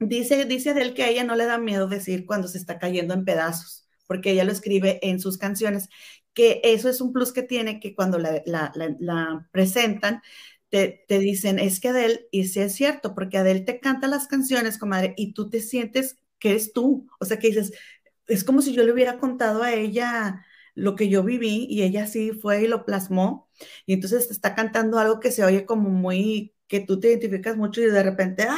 dice, 0.00 0.44
dice 0.44 0.70
Adele 0.70 0.94
que 0.94 1.04
a 1.04 1.08
ella 1.08 1.24
no 1.24 1.36
le 1.36 1.46
da 1.46 1.58
miedo 1.58 1.86
decir 1.88 2.26
cuando 2.26 2.48
se 2.48 2.58
está 2.58 2.78
cayendo 2.78 3.14
en 3.14 3.24
pedazos, 3.24 3.88
porque 4.06 4.32
ella 4.32 4.44
lo 4.44 4.52
escribe 4.52 4.98
en 5.02 5.20
sus 5.20 5.38
canciones, 5.38 5.88
que 6.34 6.60
eso 6.64 6.88
es 6.88 7.00
un 7.00 7.12
plus 7.12 7.32
que 7.32 7.42
tiene 7.42 7.78
que 7.80 7.94
cuando 7.94 8.18
la, 8.18 8.42
la, 8.44 8.72
la 8.98 9.48
presentan, 9.52 10.20
te, 11.06 11.18
dicen, 11.18 11.58
es 11.58 11.80
que 11.80 11.88
Adele, 11.88 12.28
y 12.30 12.48
sí 12.48 12.60
es 12.60 12.74
cierto, 12.74 13.14
porque 13.14 13.38
Adele 13.38 13.60
te 13.60 13.80
canta 13.80 14.08
las 14.08 14.26
canciones, 14.26 14.78
comadre, 14.78 15.14
y 15.16 15.32
tú 15.32 15.48
te 15.48 15.60
sientes 15.60 16.18
que 16.38 16.50
eres 16.50 16.72
tú. 16.72 17.08
O 17.20 17.24
sea, 17.24 17.38
que 17.38 17.48
dices, 17.48 17.72
es 18.26 18.44
como 18.44 18.62
si 18.62 18.74
yo 18.74 18.84
le 18.84 18.92
hubiera 18.92 19.18
contado 19.18 19.62
a 19.62 19.72
ella 19.72 20.44
lo 20.74 20.96
que 20.96 21.08
yo 21.08 21.22
viví 21.22 21.66
y 21.70 21.82
ella 21.82 22.06
sí 22.06 22.32
fue 22.32 22.62
y 22.62 22.68
lo 22.68 22.84
plasmó. 22.84 23.48
Y 23.86 23.94
entonces 23.94 24.26
te 24.28 24.32
está 24.34 24.54
cantando 24.54 24.98
algo 24.98 25.20
que 25.20 25.30
se 25.30 25.44
oye 25.44 25.66
como 25.66 25.90
muy, 25.90 26.54
que 26.68 26.80
tú 26.80 26.98
te 27.00 27.08
identificas 27.08 27.56
mucho 27.56 27.80
y 27.80 27.86
de 27.86 28.02
repente, 28.02 28.44
¡ah! 28.48 28.56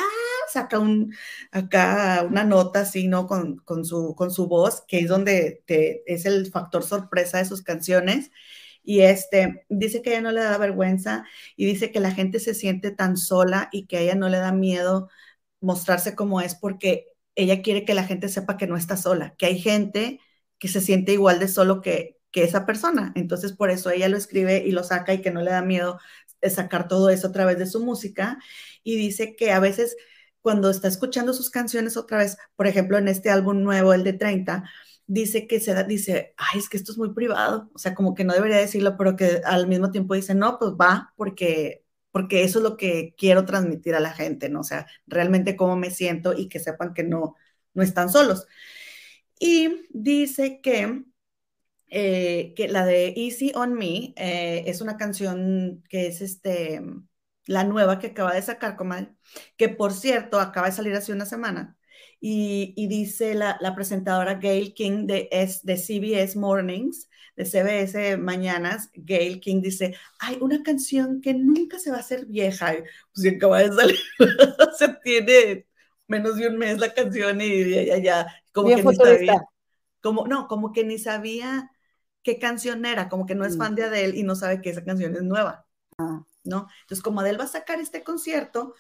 saca 0.51 0.79
un, 0.79 1.15
acá 1.51 2.25
una 2.29 2.45
nota 2.45 2.81
así, 2.81 3.09
¿no? 3.09 3.27
Con, 3.27 3.59
con, 3.59 3.85
su, 3.85 4.15
con 4.15 4.31
su 4.31 4.47
voz, 4.49 4.83
que 4.89 5.01
es 5.01 5.09
donde 5.09 5.63
te, 5.67 6.03
es 6.13 6.25
el 6.27 6.47
factor 6.51 6.83
sorpresa 6.85 7.39
de 7.39 7.45
sus 7.47 7.63
canciones. 7.63 8.31
Y 8.87 9.01
este, 9.03 9.67
dice 9.69 10.01
que 10.01 10.11
ella 10.13 10.21
no 10.23 10.33
le 10.33 10.43
da 10.43 10.57
vergüenza 10.59 11.25
y 11.57 11.67
dice 11.67 11.91
que 11.91 12.01
la 12.01 12.13
gente 12.13 12.39
se 12.41 12.55
siente 12.55 12.93
tan 12.93 13.17
sola 13.17 13.69
y 13.73 13.87
que 13.87 13.99
a 13.99 14.01
ella 14.01 14.15
no 14.15 14.29
le 14.29 14.39
da 14.39 14.53
miedo 14.53 15.11
mostrarse 15.61 16.15
como 16.15 16.41
es 16.41 16.55
porque 16.55 17.09
ella 17.35 17.63
quiere 17.63 17.85
que 17.85 17.95
la 17.95 18.05
gente 18.05 18.29
sepa 18.29 18.57
que 18.57 18.69
no 18.69 18.77
está 18.77 18.97
sola, 18.97 19.35
que 19.37 19.47
hay 19.47 19.59
gente 19.59 20.21
que 20.59 20.69
se 20.69 20.81
siente 20.81 21.13
igual 21.13 21.41
de 21.41 21.49
solo 21.49 21.83
que, 21.83 22.19
que 22.31 22.45
esa 22.45 22.65
persona. 22.67 23.13
Entonces, 23.17 23.53
por 23.53 23.71
eso 23.71 23.91
ella 23.91 24.09
lo 24.09 24.17
escribe 24.17 24.65
y 24.67 24.71
lo 24.71 24.85
saca 24.85 25.13
y 25.15 25.21
que 25.23 25.33
no 25.33 25.43
le 25.43 25.51
da 25.51 25.63
miedo 25.63 25.99
sacar 26.49 26.89
todo 26.89 27.11
eso 27.11 27.29
a 27.29 27.33
través 27.33 27.59
de 27.59 27.67
su 27.67 27.85
música. 27.85 28.39
Y 28.85 28.97
dice 28.97 29.37
que 29.37 29.53
a 29.53 29.61
veces 29.61 29.97
cuando 30.41 30.71
está 30.71 30.89
escuchando 30.89 31.33
sus 31.33 31.51
canciones 31.51 31.97
otra 31.97 32.19
vez, 32.19 32.37
por 32.55 32.67
ejemplo, 32.69 32.99
en 32.99 33.09
este 33.09 33.31
álbum 33.31 33.63
nuevo, 33.63 33.93
el 33.93 34.05
de 34.05 34.13
30, 34.13 34.65
dice 35.07 35.47
que 35.47 35.61
se 35.61 35.75
da, 35.75 35.85
dice, 35.85 36.35
ay, 36.37 36.59
es 36.61 36.69
que 36.69 36.77
esto 36.77 36.93
es 36.93 36.99
muy 36.99 37.13
privado, 37.15 37.71
o 37.75 37.79
sea, 37.79 37.95
como 37.95 38.15
que 38.15 38.25
no 38.25 38.35
debería 38.35 38.59
decirlo, 38.59 38.97
pero 38.97 39.17
que 39.17 39.41
al 39.45 39.69
mismo 39.69 39.91
tiempo 39.91 40.15
dice, 40.15 40.35
no, 40.35 40.59
pues 40.59 40.73
va, 40.73 41.13
porque, 41.17 41.85
porque 42.11 42.45
eso 42.45 42.59
es 42.59 42.65
lo 42.65 42.77
que 42.77 43.15
quiero 43.17 43.45
transmitir 43.45 43.95
a 43.95 44.01
la 44.01 44.13
gente, 44.13 44.49
¿no? 44.49 44.61
O 44.61 44.65
sea, 44.65 44.87
realmente 45.07 45.57
cómo 45.57 45.77
me 45.77 45.91
siento 45.91 46.35
y 46.35 46.49
que 46.49 46.59
sepan 46.61 46.95
que 46.95 47.05
no, 47.05 47.37
no 47.75 47.83
están 47.83 48.11
solos. 48.11 48.47
Y 49.39 49.87
dice 49.91 50.61
que, 50.61 51.05
eh, 51.89 52.55
que 52.57 52.69
la 52.69 52.85
de 52.87 53.15
Easy 53.17 53.53
on 53.55 53.75
Me 53.75 54.15
eh, 54.17 54.65
es 54.67 54.81
una 54.81 54.97
canción 54.97 55.85
que 55.89 56.09
es 56.09 56.21
este, 56.23 56.83
la 57.47 57.65
nueva 57.65 57.99
que 57.99 58.09
acaba 58.09 58.35
de 58.35 58.43
sacar, 58.43 58.77
Comal, 58.77 59.17
que 59.57 59.69
por 59.69 59.93
cierto 59.93 60.41
acaba 60.41 60.69
de 60.69 60.73
salir 60.75 60.95
hace 60.95 61.13
una 61.13 61.27
semana 61.27 61.77
y, 62.21 62.87
dice 62.89 63.35
la, 63.35 63.59
presentadora 63.75 64.35
Gail 64.35 64.75
King 64.75 65.07
de, 65.07 65.29
de 65.63 65.77
CBS 65.77 66.39
Mornings, 66.39 67.09
de 67.37 67.45
CBS 67.45 68.17
Mañanas, 68.17 68.91
Gail 68.95 69.41
King 69.41 69.61
dice, 69.61 69.95
hay 70.19 70.39
una 70.41 70.63
canción 70.63 71.21
que 71.21 71.35
nunca 71.35 71.79
se 71.79 71.91
va 71.91 71.99
a 71.99 72.01
hacer 72.01 72.27
vieja, 72.27 72.75
pues 73.15 73.35
acaba 73.35 73.61
de 73.61 73.73
salir, 73.73 73.99
se 74.79 74.89
tiene 75.05 75.67
menos 76.09 76.37
de 76.37 76.49
un 76.49 76.57
mes 76.57 76.79
la 76.79 76.95
canción 76.95 77.41
y 77.41 77.87
ya, 77.87 77.99
ya, 77.99 78.43
como 78.53 78.69
que 78.69 78.83
ni 78.83 78.95
sabía, 78.95 79.45
como, 80.01 80.27
no, 80.27 80.49
como 80.49 80.73
que 80.73 80.85
ni 80.85 80.99
sabía 80.99 81.71
qué 82.23 82.39
canción 82.39 82.87
era, 82.87 83.09
como 83.09 83.27
que 83.27 83.35
no 83.35 83.45
es 83.45 83.57
mm. 83.57 83.59
fan 83.59 83.75
de 83.75 83.85
Adele 83.85 84.17
y 84.17 84.23
no 84.23 84.35
sabe 84.35 84.63
que 84.63 84.71
esa 84.71 84.85
canción 84.85 85.15
es 85.15 85.23
nueva, 85.23 85.67
ah. 85.99 86.25
¿no? 86.45 86.69
Entonces, 86.83 87.03
como 87.03 87.21
Adele 87.21 87.39
va 87.39 87.45
a 87.45 87.49
sacar 87.49 87.81
este 87.81 88.03
concierto, 88.03 88.75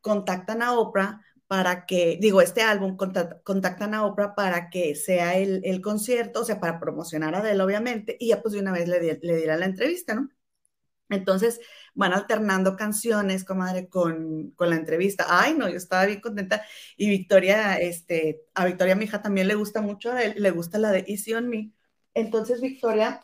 contactan 0.00 0.62
a 0.62 0.78
Oprah 0.78 1.25
para 1.46 1.86
que, 1.86 2.18
digo, 2.20 2.40
este 2.40 2.62
álbum 2.62 2.96
contactan 2.96 3.94
a 3.94 4.04
Oprah 4.04 4.34
para 4.34 4.70
que 4.70 4.94
sea 4.96 5.36
el, 5.36 5.60
el, 5.64 5.80
concierto, 5.80 6.40
o 6.40 6.44
sea, 6.44 6.60
para 6.60 6.80
promocionar 6.80 7.34
a 7.34 7.38
Adele, 7.38 7.62
obviamente, 7.62 8.16
y 8.18 8.28
ya 8.28 8.42
pues 8.42 8.54
de 8.54 8.60
una 8.60 8.72
vez 8.72 8.88
le, 8.88 9.18
le 9.22 9.46
la 9.46 9.64
entrevista, 9.64 10.14
¿no? 10.14 10.30
Entonces 11.08 11.60
van 11.94 12.12
alternando 12.12 12.76
canciones, 12.76 13.44
comadre, 13.44 13.88
con, 13.88 14.50
con 14.52 14.70
la 14.70 14.76
entrevista. 14.76 15.26
Ay, 15.28 15.54
no, 15.54 15.68
yo 15.68 15.76
estaba 15.76 16.04
bien 16.06 16.20
contenta. 16.20 16.64
Y 16.96 17.08
Victoria, 17.08 17.78
este, 17.78 18.42
a 18.54 18.64
Victoria, 18.66 18.96
mi 18.96 19.04
hija, 19.04 19.22
también 19.22 19.48
le 19.48 19.54
gusta 19.54 19.80
mucho 19.80 20.12
a 20.12 20.22
él, 20.22 20.34
le 20.38 20.50
gusta 20.50 20.78
la 20.78 20.90
de 20.90 21.04
Easy 21.06 21.34
on 21.34 21.48
Me. 21.48 21.72
Entonces 22.14 22.60
Victoria 22.60 23.22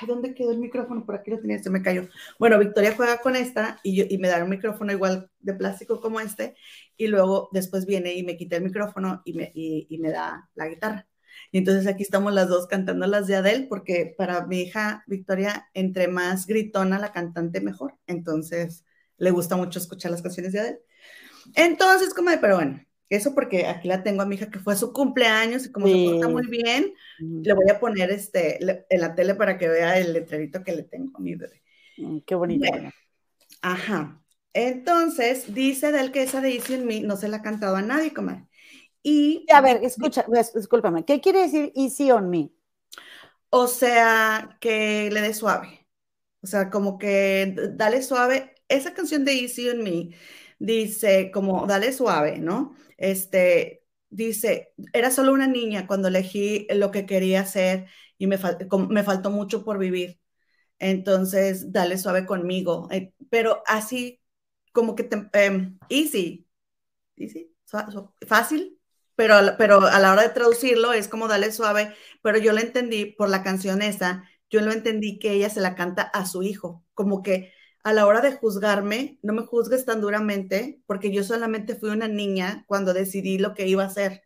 ay, 0.00 0.08
¿dónde 0.08 0.34
quedó 0.34 0.52
el 0.52 0.58
micrófono? 0.58 1.04
Por 1.04 1.14
aquí 1.14 1.30
lo 1.30 1.40
tenía, 1.40 1.58
se 1.58 1.70
me 1.70 1.82
cayó. 1.82 2.08
Bueno, 2.38 2.58
Victoria 2.58 2.94
juega 2.96 3.18
con 3.18 3.36
esta 3.36 3.78
y, 3.82 3.96
yo, 3.96 4.04
y 4.08 4.18
me 4.18 4.28
da 4.28 4.42
un 4.42 4.50
micrófono 4.50 4.92
igual 4.92 5.30
de 5.40 5.54
plástico 5.54 6.00
como 6.00 6.20
este 6.20 6.54
y 6.96 7.08
luego 7.08 7.48
después 7.52 7.86
viene 7.86 8.14
y 8.14 8.22
me 8.22 8.36
quita 8.36 8.56
el 8.56 8.64
micrófono 8.64 9.22
y 9.24 9.34
me, 9.34 9.50
y, 9.54 9.98
me 9.98 10.10
da 10.10 10.48
la 10.54 10.68
guitarra. 10.68 11.08
Y 11.50 11.58
entonces 11.58 11.86
aquí 11.86 12.02
estamos 12.02 12.32
las 12.32 12.48
dos 12.48 12.66
cantando 12.66 13.06
las 13.06 13.26
de 13.26 13.36
Adele, 13.36 13.66
porque 13.68 14.14
para 14.16 14.46
mi 14.46 14.62
hija 14.62 15.04
Victoria, 15.06 15.68
entre 15.74 16.08
más 16.08 16.46
gritona 16.46 16.98
la 16.98 17.12
cantante, 17.12 17.60
mejor. 17.60 17.96
Entonces 18.06 18.84
le 19.18 19.30
gusta 19.30 19.56
mucho 19.56 19.78
escuchar 19.78 20.10
las 20.10 20.22
canciones 20.22 20.52
de 20.52 20.60
Adele. 20.60 20.80
Entonces, 21.54 22.14
como, 22.14 22.30
pero 22.40 22.56
bueno, 22.56 22.80
eso 23.16 23.34
porque 23.34 23.66
aquí 23.66 23.88
la 23.88 24.02
tengo 24.02 24.22
a 24.22 24.26
mi 24.26 24.36
hija 24.36 24.50
que 24.50 24.58
fue 24.58 24.74
a 24.74 24.76
su 24.76 24.92
cumpleaños 24.92 25.66
y 25.66 25.72
como 25.72 25.86
se 25.86 26.04
porta 26.04 26.28
muy 26.28 26.46
bien, 26.46 26.94
le 27.18 27.52
voy 27.54 27.68
a 27.70 27.78
poner 27.78 28.10
este 28.10 28.58
en 28.62 29.00
la 29.00 29.14
tele 29.14 29.34
para 29.34 29.58
que 29.58 29.68
vea 29.68 29.98
el 29.98 30.12
letrerito 30.12 30.62
que 30.62 30.74
le 30.74 30.82
tengo 30.84 31.16
a 31.16 31.20
mi 31.20 31.34
bebé. 31.34 31.62
Mm, 31.98 32.18
qué 32.20 32.34
bonito. 32.34 32.66
ajá. 33.60 34.18
Entonces, 34.54 35.54
dice 35.54 35.92
del 35.92 36.12
que 36.12 36.22
esa 36.22 36.40
de 36.40 36.54
Easy 36.54 36.74
on 36.74 36.84
Me 36.84 37.00
no 37.00 37.16
se 37.16 37.28
la 37.28 37.38
ha 37.38 37.42
cantado 37.42 37.76
a 37.76 37.82
nadie, 37.82 38.12
comadre. 38.12 38.46
Y. 39.02 39.46
A 39.52 39.60
ver, 39.60 39.80
escucha, 39.82 40.26
discúlpame, 40.54 41.04
¿qué 41.04 41.20
quiere 41.20 41.40
decir 41.40 41.72
Easy 41.74 42.10
on 42.10 42.28
Me? 42.28 42.50
O 43.50 43.66
sea, 43.66 44.56
que 44.60 45.10
le 45.10 45.20
dé 45.20 45.34
suave. 45.34 45.86
O 46.42 46.46
sea, 46.46 46.70
como 46.70 46.98
que 46.98 47.54
dale 47.72 48.02
suave. 48.02 48.54
Esa 48.68 48.94
canción 48.94 49.24
de 49.24 49.32
Easy 49.32 49.68
on 49.68 49.82
Me 49.82 50.10
dice 50.62 51.30
como 51.32 51.66
dale 51.66 51.92
suave, 51.92 52.38
¿no? 52.38 52.74
Este, 52.96 53.84
dice, 54.10 54.72
era 54.92 55.10
solo 55.10 55.32
una 55.32 55.46
niña 55.48 55.86
cuando 55.86 56.08
elegí 56.08 56.66
lo 56.70 56.90
que 56.90 57.06
quería 57.06 57.40
hacer 57.40 57.86
y 58.18 58.26
me, 58.28 58.38
me 58.88 59.02
faltó 59.02 59.30
mucho 59.30 59.64
por 59.64 59.78
vivir. 59.78 60.20
Entonces, 60.78 61.72
dale 61.72 61.98
suave 61.98 62.26
conmigo. 62.26 62.88
Eh, 62.90 63.14
pero 63.30 63.62
así 63.66 64.20
como 64.72 64.94
que 64.96 65.04
te, 65.04 65.28
em, 65.34 65.78
easy, 65.88 66.48
easy, 67.16 67.54
fácil, 68.26 68.78
pero, 69.16 69.36
pero 69.58 69.86
a 69.86 69.98
la 70.00 70.12
hora 70.12 70.22
de 70.22 70.30
traducirlo 70.30 70.92
es 70.92 71.08
como 71.08 71.28
dale 71.28 71.52
suave, 71.52 71.94
pero 72.22 72.38
yo 72.38 72.52
lo 72.52 72.60
entendí 72.60 73.06
por 73.06 73.28
la 73.28 73.42
canción 73.42 73.82
esa, 73.82 74.24
yo 74.50 74.60
lo 74.60 74.72
entendí 74.72 75.18
que 75.18 75.32
ella 75.32 75.50
se 75.50 75.60
la 75.60 75.74
canta 75.74 76.02
a 76.02 76.26
su 76.26 76.42
hijo, 76.42 76.84
como 76.94 77.22
que 77.22 77.52
a 77.82 77.92
la 77.92 78.06
hora 78.06 78.20
de 78.20 78.32
juzgarme, 78.32 79.18
no 79.22 79.32
me 79.32 79.42
juzgues 79.42 79.84
tan 79.84 80.00
duramente, 80.00 80.80
porque 80.86 81.12
yo 81.12 81.24
solamente 81.24 81.74
fui 81.74 81.90
una 81.90 82.08
niña 82.08 82.64
cuando 82.66 82.94
decidí 82.94 83.38
lo 83.38 83.54
que 83.54 83.66
iba 83.66 83.82
a 83.82 83.86
hacer. 83.86 84.22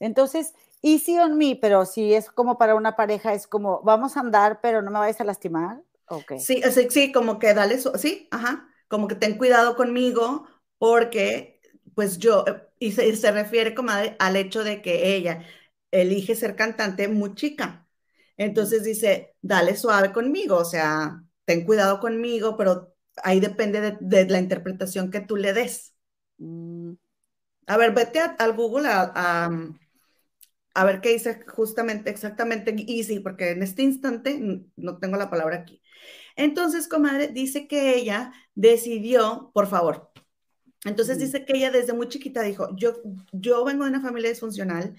Entonces, 0.00 0.52
easy 0.82 1.18
on 1.18 1.38
me, 1.38 1.56
pero 1.60 1.86
si 1.86 2.12
es 2.14 2.30
como 2.30 2.58
para 2.58 2.74
una 2.74 2.96
pareja, 2.96 3.34
es 3.34 3.46
como, 3.46 3.82
vamos 3.82 4.16
a 4.16 4.20
andar, 4.20 4.60
pero 4.60 4.82
no 4.82 4.90
me 4.90 4.98
vayas 4.98 5.20
a 5.20 5.24
lastimar. 5.24 5.80
Okay. 6.08 6.40
Sí, 6.40 6.60
sí, 6.72 6.88
sí, 6.90 7.12
como 7.12 7.38
que 7.38 7.54
dale, 7.54 7.78
sí, 7.78 8.28
ajá, 8.30 8.68
como 8.88 9.08
que 9.08 9.14
ten 9.14 9.38
cuidado 9.38 9.76
conmigo, 9.76 10.46
porque 10.78 11.60
pues 11.94 12.18
yo, 12.18 12.44
y 12.78 12.92
se, 12.92 13.14
se 13.16 13.30
refiere 13.30 13.74
como 13.74 13.92
al 13.92 14.36
hecho 14.36 14.64
de 14.64 14.82
que 14.82 15.14
ella 15.14 15.44
elige 15.90 16.34
ser 16.34 16.56
cantante 16.56 17.08
muy 17.08 17.34
chica. 17.34 17.86
Entonces 18.36 18.82
dice, 18.82 19.36
dale 19.42 19.76
suave 19.76 20.12
conmigo, 20.12 20.56
o 20.56 20.64
sea, 20.64 21.22
ten 21.44 21.64
cuidado 21.64 22.00
conmigo, 22.00 22.56
pero 22.56 22.94
ahí 23.22 23.40
depende 23.40 23.98
de, 24.00 24.26
la 24.26 24.38
interpretación 24.38 25.10
que 25.10 25.20
tú 25.20 25.36
le 25.36 25.52
des. 25.52 25.94
Mm. 26.38 26.94
A 27.66 27.76
ver, 27.76 27.94
vete 27.94 28.20
al 28.20 28.52
Google 28.54 28.88
a, 28.88 29.50
a, 30.74 30.84
ver 30.84 31.00
qué 31.00 31.10
dice 31.10 31.44
justamente, 31.46 32.10
exactamente 32.10 32.74
easy, 32.88 33.20
porque 33.20 33.50
en 33.50 33.62
este 33.62 33.82
instante 33.82 34.40
no 34.76 34.98
tengo 34.98 35.16
la 35.16 35.30
palabra 35.30 35.58
aquí. 35.58 35.82
Entonces, 36.36 36.88
comadre, 36.88 37.28
dice 37.28 37.68
que 37.68 37.94
ella 37.94 38.32
decidió, 38.54 39.50
por 39.54 39.68
favor, 39.68 40.12
entonces 40.84 41.18
dice 41.18 41.44
que 41.44 41.56
ella 41.56 41.70
desde 41.70 41.92
muy 41.92 42.08
chiquita 42.08 42.42
dijo, 42.42 42.68
yo, 42.76 42.94
yo 43.32 43.64
vengo 43.64 43.84
de 43.84 43.90
una 43.90 44.00
familia 44.00 44.30
disfuncional 44.30 44.96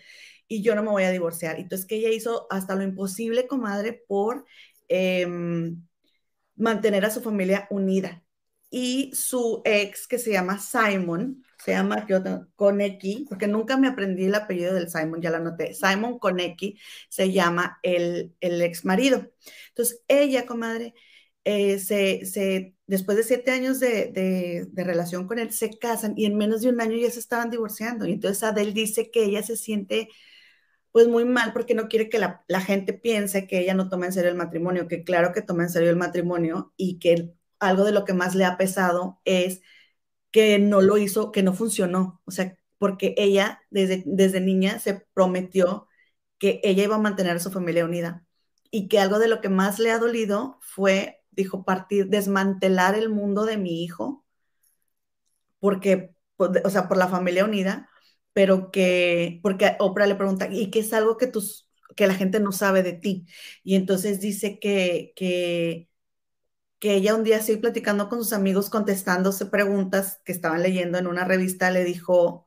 y 0.48 0.62
yo 0.62 0.76
no 0.76 0.84
me 0.84 0.90
voy 0.90 1.04
a 1.04 1.12
divorciar. 1.12 1.60
Entonces 1.60 1.86
que 1.86 1.96
ella 1.96 2.10
hizo 2.10 2.48
hasta 2.50 2.76
lo 2.76 2.84
imposible, 2.84 3.48
comadre, 3.48 4.04
por 4.08 4.46
em, 4.88 5.86
mantener 6.56 7.06
a 7.06 7.10
su 7.10 7.22
familia 7.22 7.68
unida. 7.70 8.24
Y 8.70 9.12
su 9.14 9.62
ex, 9.66 10.08
que 10.08 10.18
se 10.18 10.32
llama 10.32 10.58
Simon, 10.60 11.44
se 11.64 11.72
llama 11.74 12.08
Konecki, 12.56 13.26
porque 13.30 13.48
nunca 13.48 13.78
me 13.78 13.88
aprendí 13.88 14.26
el 14.26 14.36
apellido 14.36 14.74
del 14.74 14.90
Simon, 14.90 15.22
ya 15.22 15.30
lo 15.30 15.38
anoté. 15.38 15.74
Simon 15.76 16.18
Konecki 16.20 16.80
se 17.08 17.32
llama 17.32 17.80
el, 17.84 18.36
el 18.42 18.62
ex 18.62 18.84
marido. 18.84 19.32
Entonces, 19.70 20.02
ella, 20.08 20.46
comadre, 20.48 20.96
eh, 21.44 21.80
se, 21.80 22.26
se, 22.26 22.76
después 22.88 23.18
de 23.18 23.24
siete 23.24 23.52
años 23.52 23.80
de, 23.80 24.12
de, 24.12 24.66
de, 24.72 24.84
relación 24.84 25.28
con 25.28 25.40
él, 25.40 25.52
se 25.52 25.78
casan 25.78 26.14
y 26.18 26.26
en 26.26 26.38
menos 26.38 26.62
de 26.62 26.70
un 26.70 26.82
año 26.82 26.98
ya 26.98 27.12
se 27.12 27.20
estaban 27.20 27.50
divorciando. 27.50 28.08
Y 28.08 28.14
entonces 28.14 28.44
Adele 28.44 28.72
dice 28.74 29.12
que 29.12 29.26
ella 29.26 29.44
se 29.44 29.58
siente 29.58 30.10
pues 30.94 31.08
muy 31.08 31.26
mal 31.26 31.54
porque 31.54 31.76
no 31.76 31.90
quiere 31.90 32.10
que 32.10 32.20
la, 32.20 32.62
gente 32.62 32.94
piense 32.94 33.48
que 33.48 33.60
ella 33.60 33.74
no 33.74 33.90
toma 33.90 34.06
en 34.06 34.14
serio 34.14 34.30
el 34.32 34.38
matrimonio, 34.38 34.88
que 34.88 35.04
claro 35.04 35.34
que 35.34 35.42
toma 35.42 35.64
en 35.64 35.70
serio 35.72 35.90
el 35.90 35.98
matrimonio 35.98 36.74
y 36.78 37.00
que 37.00 37.34
algo 37.60 37.84
de 37.86 37.92
lo 37.92 38.06
que 38.06 38.14
más 38.14 38.36
le 38.36 38.46
ha 38.46 38.58
pesado 38.58 39.20
es 39.26 39.62
que 40.32 40.60
no 40.60 40.82
lo 40.82 40.98
hizo, 40.98 41.32
que 41.32 41.44
no 41.44 41.54
funcionó. 41.54 42.22
O 42.26 42.32
sea, 42.32 42.58
porque 42.80 43.16
ella 43.18 43.62
desde, 43.72 44.04
desde 44.06 44.42
niña 44.42 44.80
se 44.80 45.06
prometió 45.14 45.88
que 46.40 46.62
ella 46.64 46.84
iba 46.84 46.96
a 46.96 47.00
mantener 47.00 47.38
a 47.38 47.40
su 47.40 47.52
familia 47.52 47.86
unida 47.86 48.26
y 48.72 48.88
que 48.88 49.00
algo 49.00 49.20
de 49.20 49.28
lo 49.30 49.42
que 49.42 49.50
más 49.50 49.80
le 49.80 49.92
ha 49.92 50.00
dolido 50.00 50.60
fue, 50.62 51.24
dijo, 51.32 51.66
partir, 51.66 52.08
desmantelar 52.10 52.96
el 52.96 53.10
mundo 53.10 53.46
de 53.46 53.58
mi 53.58 53.84
hijo, 53.84 54.26
porque, 55.60 56.16
pues, 56.38 56.52
o 56.66 56.70
sea, 56.70 56.88
por 56.88 56.98
la 56.98 57.08
familia 57.08 57.46
unida, 57.46 57.90
pero 58.34 58.72
que, 58.72 59.40
porque 59.44 59.76
Oprah 59.80 60.08
le 60.08 60.16
pregunta, 60.16 60.48
¿y 60.52 60.72
qué 60.72 60.80
es 60.80 60.94
algo 60.94 61.18
que, 61.18 61.28
tus, 61.28 61.70
que 61.96 62.08
la 62.08 62.16
gente 62.16 62.40
no 62.40 62.52
sabe 62.52 62.84
de 62.84 62.94
ti? 62.94 63.28
Y 63.64 63.76
entonces 63.76 64.20
dice 64.20 64.60
que, 64.60 65.14
que, 65.16 65.90
que 66.80 66.96
ella 66.96 67.16
un 67.16 67.24
día 67.24 67.38
así 67.38 67.58
platicando 67.58 68.10
con 68.10 68.20
sus 68.20 68.34
amigos, 68.34 68.70
contestándose 68.70 69.46
preguntas 69.48 70.22
que 70.26 70.32
estaban 70.34 70.64
leyendo 70.64 70.98
en 70.98 71.08
una 71.08 71.26
revista, 71.26 71.72
le 71.72 71.84
dijo, 71.86 72.46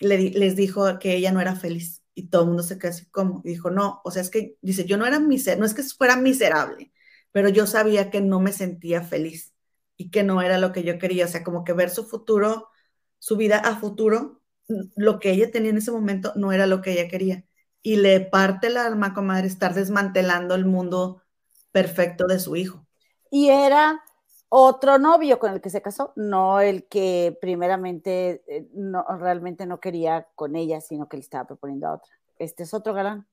le, 0.00 0.30
les 0.30 0.56
dijo 0.56 0.98
que 0.98 1.14
ella 1.16 1.32
no 1.32 1.40
era 1.40 1.56
feliz. 1.56 2.02
Y 2.14 2.28
todo 2.28 2.42
el 2.42 2.48
mundo 2.48 2.62
se 2.64 2.78
quedó 2.78 2.90
así 2.90 3.06
como, 3.10 3.42
y 3.44 3.50
dijo, 3.50 3.70
no, 3.70 4.00
o 4.04 4.10
sea, 4.10 4.22
es 4.22 4.30
que, 4.30 4.56
dice, 4.62 4.84
yo 4.86 4.96
no 4.96 5.06
era 5.06 5.20
miserable, 5.20 5.60
no 5.60 5.66
es 5.66 5.74
que 5.74 5.82
fuera 5.84 6.16
miserable, 6.16 6.92
pero 7.32 7.48
yo 7.48 7.66
sabía 7.66 8.10
que 8.10 8.20
no 8.20 8.40
me 8.40 8.52
sentía 8.52 9.02
feliz 9.02 9.54
y 9.96 10.10
que 10.10 10.24
no 10.24 10.42
era 10.42 10.58
lo 10.58 10.72
que 10.72 10.82
yo 10.84 10.98
quería, 10.98 11.26
o 11.26 11.28
sea, 11.28 11.44
como 11.44 11.64
que 11.64 11.72
ver 11.74 11.90
su 11.90 12.04
futuro, 12.06 12.68
su 13.20 13.36
vida 13.36 13.58
a 13.58 13.76
futuro 13.78 14.37
lo 14.68 15.18
que 15.18 15.30
ella 15.30 15.50
tenía 15.50 15.70
en 15.70 15.78
ese 15.78 15.90
momento 15.90 16.32
no 16.36 16.52
era 16.52 16.66
lo 16.66 16.80
que 16.82 16.92
ella 16.92 17.08
quería. 17.08 17.44
Y 17.82 17.96
le 17.96 18.20
parte 18.20 18.68
el 18.68 18.76
alma, 18.76 19.14
comadre, 19.14 19.46
estar 19.46 19.74
desmantelando 19.74 20.54
el 20.54 20.66
mundo 20.66 21.22
perfecto 21.72 22.26
de 22.26 22.38
su 22.38 22.56
hijo. 22.56 22.86
Y 23.30 23.48
era 23.48 24.02
otro 24.48 24.98
novio 24.98 25.38
con 25.38 25.52
el 25.52 25.60
que 25.60 25.70
se 25.70 25.82
casó, 25.82 26.12
no 26.16 26.60
el 26.60 26.86
que 26.88 27.36
primeramente 27.40 28.42
eh, 28.46 28.66
no, 28.72 29.04
realmente 29.18 29.66
no 29.66 29.80
quería 29.80 30.26
con 30.34 30.56
ella, 30.56 30.80
sino 30.80 31.08
que 31.08 31.18
le 31.18 31.22
estaba 31.22 31.46
proponiendo 31.46 31.86
a 31.86 31.94
otra. 31.94 32.10
Este 32.38 32.62
es 32.62 32.74
otro 32.74 32.94
galán. 32.94 33.26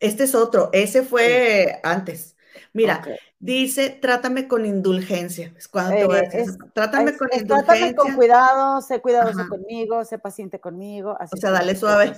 Este 0.00 0.24
es 0.24 0.34
otro, 0.34 0.70
ese 0.72 1.02
fue 1.02 1.80
antes. 1.82 2.36
Mira, 2.72 3.02
dice, 3.38 3.90
trátame 3.90 4.48
con 4.48 4.64
indulgencia. 4.66 5.52
Es 5.56 5.68
cuando 5.68 5.96
te 5.96 6.04
voy 6.04 6.18
a 6.18 6.22
decir, 6.22 6.54
trátame 6.74 7.16
con 7.16 7.28
indulgencia. 7.32 7.64
Trátame 7.64 7.94
con 7.94 8.14
cuidado, 8.14 8.80
sé 8.80 9.00
cuidadoso 9.00 9.48
conmigo, 9.48 10.04
sé 10.04 10.18
paciente 10.18 10.60
conmigo. 10.60 11.16
o 11.20 11.36
sea, 11.36 11.50
dale 11.50 11.74
suave. 11.76 12.12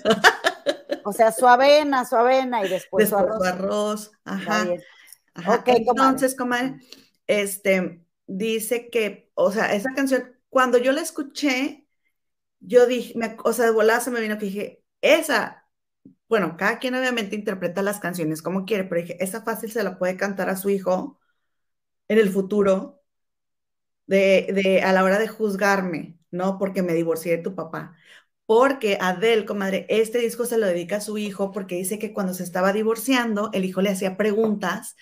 O 1.05 1.13
sea, 1.13 1.33
suavena, 1.33 2.05
suavena 2.05 2.65
y 2.65 2.69
después, 2.69 3.11
después 3.11 3.39
su 3.39 3.45
arroz. 3.45 4.13
Ajá. 4.25 4.67
Entonces, 5.67 6.35
comadre, 6.37 6.77
este, 7.27 8.05
dice 8.27 8.91
que, 8.91 9.31
o 9.35 9.51
sea, 9.53 9.73
esa 9.73 9.93
canción, 9.95 10.37
cuando 10.49 10.79
yo 10.79 10.93
la 10.93 11.01
escuché, 11.01 11.87
yo 12.61 12.87
dije, 12.87 13.15
me, 13.17 13.37
o 13.45 13.53
sea, 13.53 13.67
de 13.67 13.71
volada 13.73 14.01
se 14.01 14.11
me 14.11 14.21
vino 14.21 14.39
que 14.39 14.47
dije, 14.47 14.85
esa 15.01 15.60
bueno, 16.31 16.57
cada 16.59 16.81
quien 16.81 16.97
obviamente 16.97 17.37
interpreta 17.37 17.83
las 17.83 18.01
canciones 18.01 18.43
como 18.43 18.65
quiere, 18.67 18.85
pero 18.87 19.03
dije, 19.03 19.19
esa 19.25 19.43
fácil 19.45 19.73
se 19.73 19.85
la 19.85 19.99
puede 19.99 20.17
cantar 20.17 20.49
a 20.51 20.57
su 20.57 20.71
hijo 20.71 21.21
en 22.09 22.19
el 22.19 22.31
futuro, 22.31 23.03
de, 24.07 24.83
a 24.85 24.93
la 24.93 25.05
hora 25.05 25.19
de 25.19 25.29
juzgarme, 25.29 26.19
¿no? 26.31 26.59
Porque 26.59 26.83
me 26.83 26.95
divorcié 26.95 27.37
de 27.37 27.43
tu 27.43 27.55
papá. 27.55 27.97
Porque 28.47 28.99
Adele, 29.01 29.47
comadre, 29.47 29.87
este 29.89 30.19
disco 30.19 30.45
se 30.47 30.59
lo 30.59 30.67
dedica 30.67 30.97
a 30.97 31.01
su 31.01 31.19
hijo 31.19 31.53
porque 31.53 31.77
dice 31.77 31.99
que 31.99 32.13
cuando 32.13 32.35
se 32.35 32.43
estaba 32.45 32.73
divorciando, 32.73 33.51
el 33.53 33.65
hijo 33.65 33.81
le 33.83 33.91
hacía 33.91 34.17
preguntas 34.17 34.97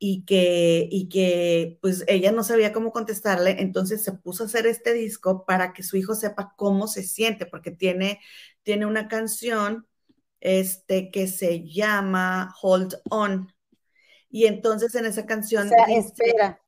y 0.00 0.24
que, 0.26 0.88
y 0.92 1.08
que 1.10 1.78
pues 1.82 2.04
ella 2.08 2.32
no 2.32 2.44
sabía 2.44 2.72
cómo 2.72 2.92
contestarle, 2.92 3.62
entonces 3.62 4.04
se 4.04 4.12
puso 4.12 4.44
a 4.44 4.46
hacer 4.46 4.66
este 4.68 4.94
disco 4.94 5.44
para 5.46 5.74
que 5.74 5.82
su 5.84 5.96
hijo 5.96 6.14
sepa 6.16 6.54
cómo 6.56 6.88
se 6.88 7.04
siente, 7.04 7.46
porque 7.46 7.72
tiene, 7.72 8.20
tiene 8.64 8.86
una 8.86 9.08
canción 9.08 9.87
este, 10.40 11.10
que 11.10 11.26
se 11.26 11.64
llama 11.64 12.54
Hold 12.62 12.96
On. 13.10 13.52
Y 14.30 14.46
entonces 14.46 14.94
en 14.94 15.06
esa 15.06 15.26
canción... 15.26 15.70
espera. 15.88 16.60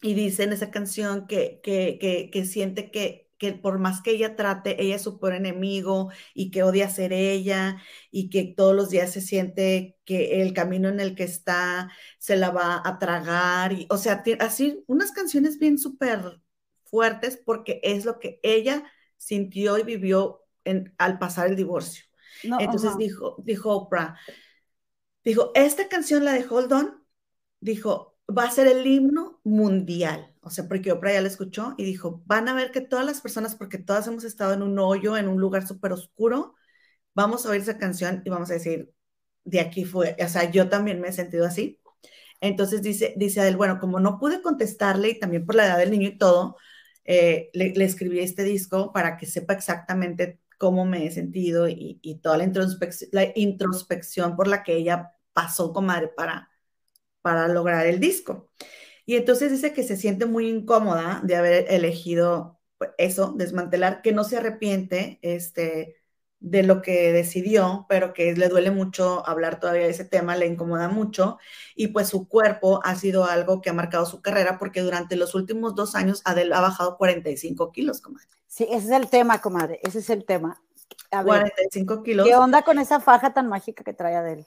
Y 0.00 0.14
dice 0.14 0.42
en 0.42 0.52
esa 0.52 0.70
canción 0.70 1.26
que, 1.28 1.60
que, 1.62 2.30
que, 2.32 2.44
siente 2.44 2.90
que, 2.90 3.30
que 3.38 3.52
por 3.52 3.78
más 3.78 4.02
que 4.02 4.10
ella 4.10 4.34
trate, 4.34 4.82
ella 4.82 4.96
es 4.96 5.02
su 5.02 5.20
peor 5.20 5.34
enemigo 5.34 6.10
y 6.34 6.50
que 6.50 6.64
odia 6.64 6.90
ser 6.90 7.12
ella 7.12 7.80
y 8.10 8.28
que 8.28 8.52
todos 8.56 8.74
los 8.74 8.90
días 8.90 9.12
se 9.12 9.20
siente 9.20 9.96
que 10.04 10.42
el 10.42 10.54
camino 10.54 10.88
en 10.88 10.98
el 10.98 11.14
que 11.14 11.22
está 11.22 11.92
se 12.18 12.36
la 12.36 12.50
va 12.50 12.82
a 12.84 12.98
tragar. 12.98 13.72
Y, 13.72 13.86
o 13.90 13.96
sea, 13.96 14.24
así 14.40 14.82
unas 14.88 15.12
canciones 15.12 15.60
bien 15.60 15.78
súper 15.78 16.40
fuertes 16.84 17.40
porque 17.44 17.80
es 17.84 18.04
lo 18.04 18.18
que 18.18 18.40
ella 18.42 18.84
sintió 19.16 19.78
y 19.78 19.84
vivió 19.84 20.44
en, 20.64 20.94
al 20.98 21.18
pasar 21.20 21.48
el 21.48 21.56
divorcio. 21.56 22.04
Entonces 22.42 22.96
dijo, 22.96 23.36
dijo 23.44 23.70
Oprah, 23.70 24.16
dijo, 25.24 25.52
esta 25.54 25.88
canción, 25.88 26.24
la 26.24 26.32
de 26.32 26.46
Hold 26.48 26.72
On, 26.72 27.04
dijo, 27.60 28.16
va 28.28 28.44
a 28.44 28.50
ser 28.50 28.66
el 28.66 28.86
himno 28.86 29.40
mundial. 29.44 30.34
O 30.40 30.50
sea, 30.50 30.66
porque 30.68 30.92
Oprah 30.92 31.12
ya 31.12 31.20
lo 31.20 31.28
escuchó 31.28 31.74
y 31.78 31.84
dijo, 31.84 32.22
van 32.26 32.48
a 32.48 32.54
ver 32.54 32.72
que 32.72 32.80
todas 32.80 33.06
las 33.06 33.20
personas, 33.20 33.54
porque 33.54 33.78
todas 33.78 34.06
hemos 34.08 34.24
estado 34.24 34.54
en 34.54 34.62
un 34.62 34.78
hoyo, 34.78 35.16
en 35.16 35.28
un 35.28 35.40
lugar 35.40 35.66
súper 35.66 35.92
oscuro, 35.92 36.54
vamos 37.14 37.46
a 37.46 37.50
oír 37.50 37.60
esa 37.62 37.78
canción 37.78 38.22
y 38.24 38.30
vamos 38.30 38.50
a 38.50 38.54
decir, 38.54 38.92
de 39.44 39.60
aquí 39.60 39.84
fue, 39.84 40.16
o 40.22 40.28
sea, 40.28 40.50
yo 40.50 40.68
también 40.68 41.00
me 41.00 41.08
he 41.08 41.12
sentido 41.12 41.46
así. 41.46 41.80
Entonces 42.40 42.82
dice, 42.82 43.14
dice 43.16 43.40
Adel, 43.40 43.56
bueno, 43.56 43.78
como 43.78 44.00
no 44.00 44.18
pude 44.18 44.42
contestarle 44.42 45.10
y 45.10 45.18
también 45.20 45.46
por 45.46 45.54
la 45.54 45.66
edad 45.66 45.78
del 45.78 45.92
niño 45.92 46.08
y 46.08 46.18
todo, 46.18 46.56
eh, 47.04 47.50
le, 47.54 47.70
le, 47.70 47.84
escribí 47.84 48.20
este 48.20 48.44
disco 48.44 48.92
para 48.92 49.16
que 49.16 49.26
sepa 49.26 49.54
exactamente 49.54 50.40
cómo 50.62 50.84
me 50.84 51.04
he 51.04 51.10
sentido 51.10 51.66
y, 51.68 52.20
toda 52.22 52.38
la 52.38 52.44
introspección, 52.44 53.10
la 53.12 53.32
introspección 53.34 54.36
por 54.36 54.46
la 54.46 54.62
que 54.62 54.76
ella 54.76 55.10
pasó, 55.32 55.72
comadre, 55.72 56.06
para, 56.06 56.50
para 57.20 57.48
lograr 57.48 57.84
el 57.88 57.98
disco. 57.98 58.52
Y 59.04 59.16
entonces 59.16 59.50
dice 59.50 59.72
que 59.72 59.82
se 59.82 59.96
siente 59.96 60.24
muy 60.24 60.48
incómoda 60.48 61.20
de 61.24 61.34
haber 61.34 61.66
elegido 61.68 62.60
pues, 62.78 62.90
eso, 62.96 63.34
desmantelar, 63.36 64.02
que 64.02 64.12
no 64.12 64.22
se 64.22 64.36
arrepiente 64.36 65.18
este, 65.22 65.96
de 66.42 66.64
lo 66.64 66.82
que 66.82 67.12
decidió, 67.12 67.86
pero 67.88 68.12
que 68.12 68.34
le 68.34 68.48
duele 68.48 68.72
mucho 68.72 69.26
hablar 69.28 69.60
todavía 69.60 69.84
de 69.84 69.90
ese 69.90 70.04
tema, 70.04 70.36
le 70.36 70.46
incomoda 70.46 70.88
mucho. 70.88 71.38
Y 71.76 71.88
pues 71.88 72.08
su 72.08 72.26
cuerpo 72.26 72.80
ha 72.82 72.96
sido 72.96 73.24
algo 73.24 73.60
que 73.60 73.70
ha 73.70 73.72
marcado 73.72 74.04
su 74.06 74.20
carrera 74.20 74.58
porque 74.58 74.80
durante 74.80 75.14
los 75.14 75.36
últimos 75.36 75.76
dos 75.76 75.94
años 75.94 76.20
Adele 76.24 76.54
ha 76.54 76.60
bajado 76.60 76.98
45 76.98 77.70
kilos, 77.70 78.00
comadre. 78.00 78.26
Sí, 78.48 78.64
ese 78.64 78.86
es 78.86 78.90
el 78.90 79.08
tema, 79.08 79.40
comadre, 79.40 79.78
ese 79.82 80.00
es 80.00 80.10
el 80.10 80.24
tema. 80.24 80.60
A 81.12 81.22
45 81.22 81.94
ver, 81.94 82.02
kilos. 82.02 82.26
¿Qué 82.26 82.34
onda 82.34 82.62
con 82.62 82.78
esa 82.80 82.98
faja 82.98 83.32
tan 83.32 83.48
mágica 83.48 83.84
que 83.84 83.94
trae 83.94 84.16
Adele? 84.16 84.46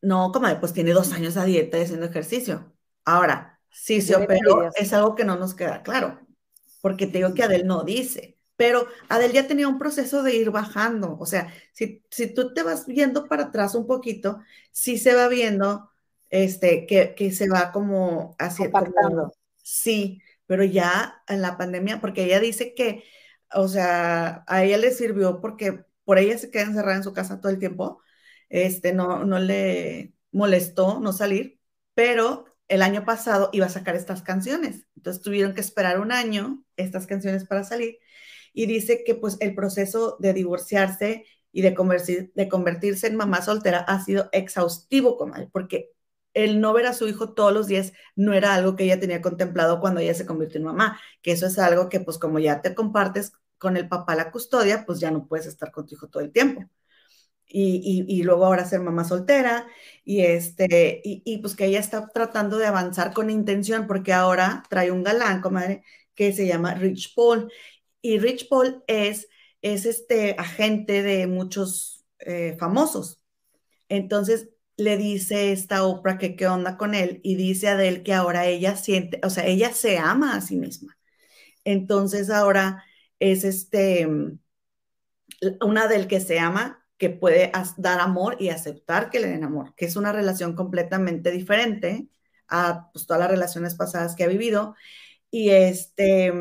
No, 0.00 0.32
comadre, 0.32 0.56
pues 0.56 0.72
tiene 0.72 0.92
dos 0.92 1.12
años 1.12 1.36
a 1.36 1.44
dieta 1.44 1.78
y 1.78 1.82
haciendo 1.82 2.06
ejercicio. 2.06 2.72
Ahora, 3.04 3.60
sí 3.70 4.02
se 4.02 4.16
operó, 4.16 4.70
es 4.74 4.92
algo 4.92 5.14
que 5.14 5.24
no 5.24 5.36
nos 5.36 5.54
queda 5.54 5.84
claro, 5.84 6.18
porque 6.80 7.06
te 7.06 7.18
digo 7.18 7.32
que 7.32 7.44
Adel 7.44 7.66
no 7.66 7.84
dice, 7.84 8.31
pero 8.62 8.86
Adel 9.08 9.32
ya 9.32 9.48
tenía 9.48 9.66
un 9.66 9.76
proceso 9.76 10.22
de 10.22 10.36
ir 10.36 10.52
bajando, 10.52 11.16
o 11.18 11.26
sea, 11.26 11.52
si, 11.72 12.04
si 12.10 12.32
tú 12.32 12.54
te 12.54 12.62
vas 12.62 12.86
viendo 12.86 13.26
para 13.26 13.46
atrás 13.46 13.74
un 13.74 13.88
poquito, 13.88 14.38
sí 14.70 14.98
se 14.98 15.14
va 15.14 15.26
viendo 15.26 15.90
este, 16.30 16.86
que, 16.86 17.16
que 17.16 17.32
se 17.32 17.48
va 17.48 17.72
como 17.72 18.36
haciendo. 18.38 19.32
Sí, 19.56 20.22
pero 20.46 20.62
ya 20.62 21.24
en 21.26 21.42
la 21.42 21.58
pandemia, 21.58 22.00
porque 22.00 22.22
ella 22.22 22.38
dice 22.38 22.72
que, 22.72 23.02
o 23.52 23.66
sea, 23.66 24.44
a 24.46 24.62
ella 24.62 24.78
le 24.78 24.92
sirvió 24.92 25.40
porque 25.40 25.84
por 26.04 26.18
ella 26.18 26.38
se 26.38 26.52
queda 26.52 26.62
encerrada 26.62 26.98
en 26.98 27.02
su 27.02 27.12
casa 27.12 27.40
todo 27.40 27.50
el 27.50 27.58
tiempo, 27.58 28.00
este, 28.48 28.92
no, 28.92 29.24
no 29.24 29.40
le 29.40 30.14
molestó 30.30 31.00
no 31.00 31.12
salir, 31.12 31.58
pero 31.94 32.44
el 32.68 32.82
año 32.82 33.04
pasado 33.04 33.50
iba 33.52 33.66
a 33.66 33.70
sacar 33.70 33.96
estas 33.96 34.22
canciones. 34.22 34.86
Entonces 34.94 35.20
tuvieron 35.20 35.52
que 35.52 35.60
esperar 35.62 35.98
un 35.98 36.12
año 36.12 36.62
estas 36.76 37.08
canciones 37.08 37.44
para 37.44 37.64
salir. 37.64 37.98
Y 38.52 38.66
dice 38.66 39.04
que 39.04 39.14
pues 39.14 39.36
el 39.40 39.54
proceso 39.54 40.16
de 40.20 40.32
divorciarse 40.34 41.24
y 41.52 41.62
de, 41.62 41.74
convertir, 41.74 42.32
de 42.34 42.48
convertirse 42.48 43.06
en 43.06 43.16
mamá 43.16 43.42
soltera 43.42 43.78
ha 43.80 44.02
sido 44.02 44.28
exhaustivo 44.32 45.16
con 45.16 45.32
porque 45.52 45.90
el 46.34 46.60
no 46.60 46.72
ver 46.72 46.86
a 46.86 46.94
su 46.94 47.08
hijo 47.08 47.34
todos 47.34 47.52
los 47.52 47.66
días 47.66 47.92
no 48.16 48.32
era 48.32 48.54
algo 48.54 48.76
que 48.76 48.84
ella 48.84 49.00
tenía 49.00 49.20
contemplado 49.20 49.80
cuando 49.80 50.00
ella 50.00 50.14
se 50.14 50.26
convirtió 50.26 50.58
en 50.58 50.64
mamá, 50.64 51.00
que 51.22 51.32
eso 51.32 51.46
es 51.46 51.58
algo 51.58 51.88
que 51.88 52.00
pues 52.00 52.18
como 52.18 52.38
ya 52.38 52.62
te 52.62 52.74
compartes 52.74 53.32
con 53.58 53.76
el 53.76 53.88
papá 53.88 54.16
la 54.16 54.30
custodia, 54.30 54.84
pues 54.86 55.00
ya 55.00 55.10
no 55.10 55.26
puedes 55.26 55.46
estar 55.46 55.70
con 55.70 55.86
tu 55.86 55.94
hijo 55.94 56.08
todo 56.08 56.22
el 56.22 56.32
tiempo. 56.32 56.64
Y, 57.54 58.22
luego 58.22 58.46
ahora 58.46 58.64
ser 58.64 58.80
mamá 58.80 59.04
soltera 59.04 59.66
y 60.04 60.22
este 60.22 61.02
y, 61.04 61.38
pues 61.38 61.54
que 61.54 61.66
ella 61.66 61.80
está 61.80 62.08
tratando 62.08 62.56
de 62.56 62.66
avanzar 62.66 63.12
con 63.12 63.28
intención 63.28 63.86
porque 63.86 64.14
ahora 64.14 64.62
trae 64.70 64.90
un 64.90 65.02
galán, 65.02 65.42
comadre, 65.42 65.84
que 66.14 66.32
se 66.32 66.46
llama 66.46 66.74
Rich 66.74 67.14
Paul 67.14 67.52
y 68.02 68.18
Rich 68.18 68.48
Paul 68.48 68.84
es 68.86 69.28
es 69.62 69.86
este 69.86 70.34
agente 70.38 71.02
de 71.02 71.26
muchos 71.26 72.04
eh, 72.18 72.56
famosos. 72.58 73.22
Entonces 73.88 74.50
le 74.76 74.96
dice 74.96 75.52
esta 75.52 75.84
Oprah 75.84 76.18
que 76.18 76.36
qué 76.36 76.48
onda 76.48 76.76
con 76.76 76.94
él 76.94 77.20
y 77.22 77.36
dice 77.36 77.68
a 77.68 77.82
él 77.82 78.02
que 78.02 78.14
ahora 78.14 78.46
ella 78.46 78.76
siente, 78.76 79.20
o 79.24 79.30
sea, 79.30 79.46
ella 79.46 79.72
se 79.72 79.98
ama 79.98 80.36
a 80.36 80.40
sí 80.40 80.56
misma. 80.56 80.98
Entonces 81.64 82.30
ahora 82.30 82.84
es 83.20 83.44
este 83.44 84.08
una 85.60 85.88
del 85.88 86.06
que 86.08 86.20
se 86.20 86.38
ama 86.38 86.84
que 86.98 87.10
puede 87.10 87.50
dar 87.78 88.00
amor 88.00 88.36
y 88.38 88.50
aceptar 88.50 89.10
que 89.10 89.20
le 89.20 89.28
den 89.28 89.44
amor, 89.44 89.74
que 89.76 89.86
es 89.86 89.96
una 89.96 90.12
relación 90.12 90.54
completamente 90.54 91.30
diferente 91.32 92.08
a 92.48 92.90
pues, 92.92 93.06
todas 93.06 93.20
las 93.20 93.30
relaciones 93.30 93.74
pasadas 93.74 94.14
que 94.14 94.24
ha 94.24 94.28
vivido. 94.28 94.76
Y, 95.30 95.50
este, 95.50 96.32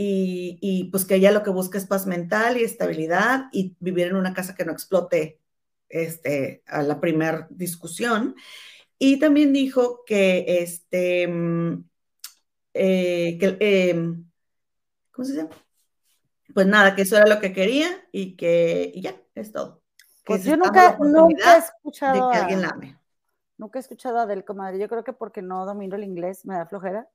y, 0.00 0.58
y, 0.60 0.84
pues 0.92 1.04
que 1.04 1.16
ella 1.16 1.32
lo 1.32 1.42
que 1.42 1.50
busca 1.50 1.76
es 1.76 1.84
paz 1.84 2.06
mental 2.06 2.56
y 2.56 2.62
estabilidad 2.62 3.46
y 3.50 3.74
vivir 3.80 4.06
en 4.06 4.14
una 4.14 4.32
casa 4.32 4.54
que 4.54 4.64
no 4.64 4.70
explote 4.70 5.40
este, 5.88 6.62
a 6.68 6.84
la 6.84 7.00
primera 7.00 7.48
discusión. 7.50 8.36
Y 8.96 9.18
también 9.18 9.52
dijo 9.52 10.04
que, 10.06 10.44
este, 10.60 11.24
eh, 12.74 13.38
que 13.40 13.56
eh, 13.58 14.14
¿cómo 15.10 15.24
se 15.24 15.34
llama? 15.34 15.50
Pues 16.54 16.68
nada, 16.68 16.94
que 16.94 17.02
eso 17.02 17.16
era 17.16 17.26
lo 17.26 17.40
que 17.40 17.52
quería 17.52 17.88
y 18.12 18.36
que 18.36 18.92
y 18.94 19.02
ya, 19.02 19.20
es 19.34 19.50
todo. 19.50 19.82
Pues 20.24 20.44
yo 20.44 20.56
nunca, 20.56 20.96
nunca 21.00 21.56
he 21.56 21.58
escuchado. 21.58 22.28
De 22.28 22.32
que 22.32 22.38
alguien 22.38 22.62
la 22.62 22.68
ame. 22.68 22.96
Nunca 23.56 23.80
he 23.80 23.82
escuchado 23.82 24.18
a 24.18 24.22
Adel, 24.22 24.44
comadre. 24.44 24.78
Yo 24.78 24.88
creo 24.88 25.02
que 25.02 25.12
porque 25.12 25.42
no 25.42 25.66
domino 25.66 25.96
el 25.96 26.04
inglés, 26.04 26.44
me 26.44 26.54
da 26.54 26.66
flojera. 26.66 27.08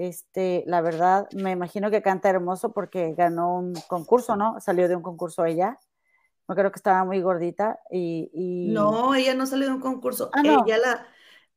Este, 0.00 0.64
la 0.66 0.80
verdad, 0.80 1.28
me 1.34 1.50
imagino 1.50 1.90
que 1.90 2.00
canta 2.00 2.30
hermoso 2.30 2.72
porque 2.72 3.12
ganó 3.12 3.58
un 3.58 3.74
concurso, 3.86 4.34
¿no? 4.34 4.58
Salió 4.58 4.88
de 4.88 4.96
un 4.96 5.02
concurso 5.02 5.44
ella. 5.44 5.78
No 6.48 6.54
creo 6.54 6.72
que 6.72 6.78
estaba 6.78 7.04
muy 7.04 7.20
gordita 7.20 7.78
y, 7.90 8.30
No, 8.72 9.14
ella 9.14 9.34
no 9.34 9.44
salió 9.44 9.66
de 9.66 9.74
un 9.74 9.80
concurso. 9.80 10.30
Ah, 10.32 10.42
no. 10.42 10.64
Ella 10.64 10.78
la, 10.78 11.06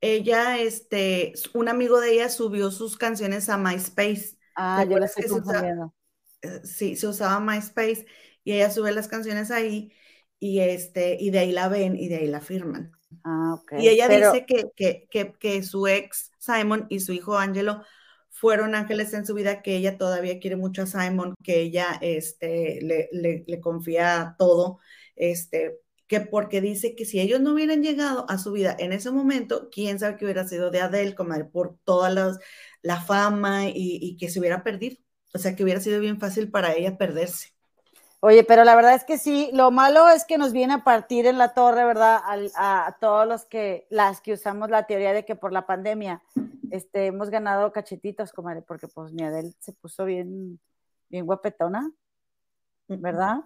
ella, 0.02 0.60
este, 0.60 1.32
un 1.54 1.70
amigo 1.70 2.02
de 2.02 2.16
ella 2.16 2.28
subió 2.28 2.70
sus 2.70 2.98
canciones 2.98 3.48
a 3.48 3.58
MySpace. 3.58 4.38
Ah, 4.58 4.84
yo 4.90 5.00
la 5.00 5.06
estoy 5.06 5.24
confundiendo. 5.30 5.94
Eh, 6.42 6.60
sí, 6.66 6.98
se 6.98 7.08
usaba 7.08 7.40
MySpace 7.40 8.06
y 8.44 8.52
ella 8.52 8.70
sube 8.72 8.92
las 8.92 9.08
canciones 9.08 9.52
ahí 9.52 9.94
y, 10.38 10.60
este, 10.60 11.16
y 11.18 11.32
de 11.32 11.40
ahí 11.40 11.54
la 11.54 11.70
ven 11.70 11.96
y 11.96 12.10
de 12.10 12.18
ahí 12.18 12.28
la 12.28 12.42
firman. 12.42 12.92
Ah, 13.24 13.54
okay. 13.54 13.86
Y 13.86 13.88
ella 13.88 14.10
dice 14.10 14.46
que, 14.46 14.66
que, 14.76 15.08
que, 15.10 15.32
que, 15.32 15.64
su 15.64 15.88
ex 15.88 16.34
Simon 16.40 16.88
y 16.90 17.00
su 17.00 17.14
hijo 17.14 17.38
Angelo 17.38 17.84
fueron 18.44 18.76
ángeles 18.76 19.14
en 19.14 19.26
su 19.26 19.34
vida, 19.36 19.62
que 19.62 19.78
ella 19.78 19.98
todavía 19.98 20.38
quiere 20.42 20.58
mucho 20.58 20.82
a 20.82 20.86
Simon, 20.86 21.34
que 21.42 21.62
ella 21.62 21.98
este, 22.02 22.82
le, 22.82 23.10
le, 23.48 23.62
confía 23.62 24.36
todo, 24.38 24.80
este, 25.16 25.80
que 26.08 26.20
porque 26.20 26.60
dice 26.60 26.94
que 26.94 27.06
si 27.06 27.22
ellos 27.22 27.40
no 27.40 27.54
hubieran 27.54 27.82
llegado 27.84 28.26
a 28.30 28.38
su 28.38 28.52
vida 28.52 28.76
en 28.80 28.92
ese 28.92 29.12
momento, 29.12 29.70
quién 29.72 29.98
sabe 29.98 30.18
qué 30.18 30.26
hubiera 30.26 30.46
sido 30.46 30.72
de 30.72 30.82
Adele, 30.82 31.16
como 31.16 31.34
por 31.52 31.78
toda 31.86 32.10
las, 32.10 32.38
la 32.82 33.00
fama 33.02 33.70
y, 33.70 33.74
y 34.02 34.18
que 34.18 34.30
se 34.30 34.40
hubiera 34.42 34.62
perdido. 34.64 34.98
O 35.34 35.38
sea, 35.40 35.56
que 35.56 35.64
hubiera 35.64 35.80
sido 35.80 36.02
bien 36.02 36.20
fácil 36.20 36.52
para 36.52 36.74
ella 36.76 36.98
perderse. 36.98 37.53
Oye, 38.26 38.46
pero 38.46 38.64
la 38.64 38.74
verdad 38.74 38.96
es 38.96 39.04
que 39.04 39.18
sí, 39.18 39.50
lo 39.52 39.70
malo 39.70 40.08
es 40.08 40.24
que 40.24 40.38
nos 40.38 40.54
viene 40.54 40.76
a 40.76 40.84
partir 40.86 41.26
en 41.26 41.38
la 41.38 41.54
torre, 41.54 41.84
¿verdad? 41.84 42.22
A, 42.56 42.96
todos 43.02 43.28
los 43.28 43.44
que, 43.44 43.86
las 43.90 44.22
que 44.22 44.32
usamos 44.32 44.70
la 44.70 44.88
teoría 44.88 45.12
de 45.12 45.26
que 45.26 45.36
por 45.36 45.52
la 45.52 45.66
pandemia 45.66 46.24
este, 46.72 47.08
hemos 47.08 47.30
ganado 47.30 47.74
cachetitos, 47.74 48.32
comadre, 48.32 48.62
porque 48.62 48.88
pues 48.88 49.12
mi 49.12 49.24
Adel 49.24 49.54
se 49.60 49.74
puso 49.74 50.06
bien, 50.06 50.58
bien 51.10 51.26
guapetona, 51.26 51.92
¿verdad? 52.88 53.42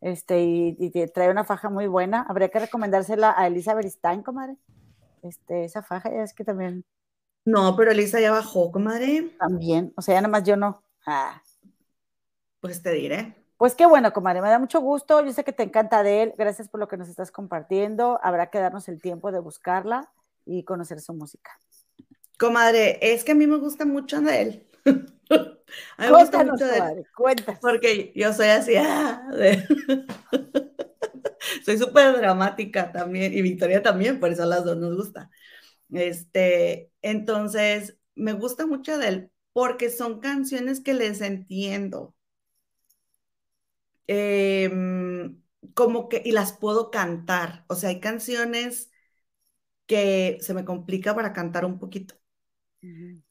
Este, 0.00 0.40
y, 0.40 0.90
trae 1.12 1.30
una 1.30 1.44
faja 1.44 1.68
muy 1.68 1.86
buena. 1.86 2.22
Habría 2.26 2.48
que 2.48 2.60
recomendársela 2.60 3.34
a 3.36 3.46
Elisa 3.48 3.74
Beristain, 3.74 4.22
comadre. 4.22 4.56
Este, 5.22 5.64
esa 5.64 5.82
faja 5.82 6.10
ya 6.10 6.22
es 6.22 6.32
que 6.32 6.44
también. 6.44 6.86
No, 7.44 7.76
pero 7.76 7.90
Elisa 7.90 8.18
ya 8.18 8.32
bajó, 8.32 8.72
comadre. 8.72 9.36
También, 9.38 9.92
o 9.94 10.00
sea, 10.00 10.14
ya 10.14 10.22
nada 10.22 10.32
más 10.32 10.44
yo 10.44 10.56
no. 10.56 10.82
Ah. 11.04 11.42
Pues 12.60 12.82
te 12.82 12.92
diré. 12.92 13.41
Pues 13.62 13.76
qué 13.76 13.86
bueno, 13.86 14.12
comadre, 14.12 14.42
me 14.42 14.48
da 14.48 14.58
mucho 14.58 14.80
gusto. 14.80 15.24
Yo 15.24 15.32
sé 15.32 15.44
que 15.44 15.52
te 15.52 15.62
encanta 15.62 16.02
de 16.02 16.24
él. 16.24 16.34
Gracias 16.36 16.68
por 16.68 16.80
lo 16.80 16.88
que 16.88 16.96
nos 16.96 17.08
estás 17.08 17.30
compartiendo. 17.30 18.18
Habrá 18.20 18.50
que 18.50 18.58
darnos 18.58 18.88
el 18.88 19.00
tiempo 19.00 19.30
de 19.30 19.38
buscarla 19.38 20.10
y 20.44 20.64
conocer 20.64 21.00
su 21.00 21.14
música. 21.14 21.52
Comadre, 22.40 22.98
es 23.00 23.22
que 23.22 23.30
a 23.30 23.34
mí 23.36 23.46
me 23.46 23.58
gusta 23.58 23.84
mucho 23.84 24.20
de 24.20 24.42
él. 24.42 24.66
a 24.84 24.90
mí 24.96 26.10
me 26.10 26.10
gusta 26.10 26.42
mucho 26.42 26.66
de 26.66 26.76
él. 26.76 27.06
Cuéntanos. 27.14 27.60
Porque 27.60 28.12
yo 28.16 28.32
soy 28.32 28.48
así. 28.48 28.74
Ah, 28.76 29.28
soy 31.64 31.78
súper 31.78 32.16
dramática 32.16 32.90
también 32.90 33.32
y 33.32 33.42
Victoria 33.42 33.80
también, 33.80 34.18
por 34.18 34.32
eso 34.32 34.42
a 34.42 34.46
las 34.46 34.64
dos 34.64 34.76
nos 34.76 34.96
gusta. 34.96 35.30
Este, 35.92 36.90
entonces, 37.00 37.96
me 38.16 38.32
gusta 38.32 38.66
mucho 38.66 38.98
de 38.98 39.06
él 39.06 39.30
porque 39.52 39.88
son 39.88 40.18
canciones 40.18 40.80
que 40.80 40.94
les 40.94 41.20
entiendo 41.20 42.16
Em, 44.06 45.42
como 45.74 46.08
que, 46.08 46.22
y 46.24 46.32
las 46.32 46.52
puedo 46.52 46.90
cantar. 46.90 47.64
O 47.68 47.74
sea, 47.76 47.90
hay 47.90 48.00
canciones 48.00 48.90
que 49.86 50.38
se 50.42 50.54
me 50.54 50.64
complica 50.64 51.14
para 51.14 51.32
cantar 51.34 51.64
un 51.66 51.78
poquito. 51.78 52.16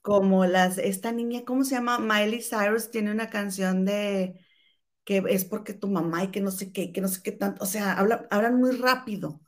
como 0.02 0.46
las, 0.46 0.78
esta 0.78 1.12
niña, 1.12 1.44
¿cómo 1.46 1.64
se 1.64 1.76
llama? 1.76 2.00
Miley 2.00 2.42
Cyrus 2.42 2.92
tiene 2.92 3.12
una 3.12 3.30
canción 3.30 3.86
de 3.86 4.40
que 5.06 5.24
es 5.30 5.46
porque 5.46 5.74
tu 5.76 5.90
mamá 5.90 6.26
y 6.26 6.32
que 6.32 6.42
no 6.42 6.52
sé 6.52 6.74
qué, 6.74 6.94
que 6.94 7.02
no 7.02 7.10
sé 7.10 7.24
qué 7.24 7.32
tanto, 7.34 7.64
o 7.64 7.68
sea, 7.68 7.94
hablan 8.32 8.58
muy 8.58 8.72
rápido. 8.78 9.42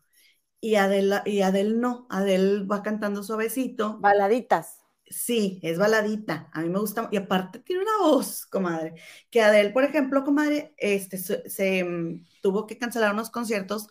Y 0.62 0.76
Adele, 0.78 1.22
y 1.26 1.42
Adele 1.44 1.76
no, 1.78 2.08
Adele 2.12 2.66
va 2.66 2.84
cantando 2.84 3.24
suavecito. 3.24 4.00
Baladitas. 4.00 4.83
Sí, 5.14 5.60
es 5.64 5.78
baladita. 5.78 6.50
A 6.54 6.62
mí 6.62 6.70
me 6.70 6.80
gusta. 6.80 7.08
Y 7.12 7.18
aparte 7.18 7.60
tiene 7.60 7.84
una 7.84 7.98
voz, 8.00 8.46
comadre. 8.48 8.96
Que 9.30 9.42
Adele, 9.42 9.70
por 9.72 9.84
ejemplo, 9.84 10.24
comadre, 10.24 10.74
este, 10.78 11.18
se, 11.18 11.84
mm, 11.84 12.26
tuvo 12.42 12.66
que 12.68 12.78
cancelar 12.78 13.14
unos 13.14 13.30
conciertos 13.30 13.88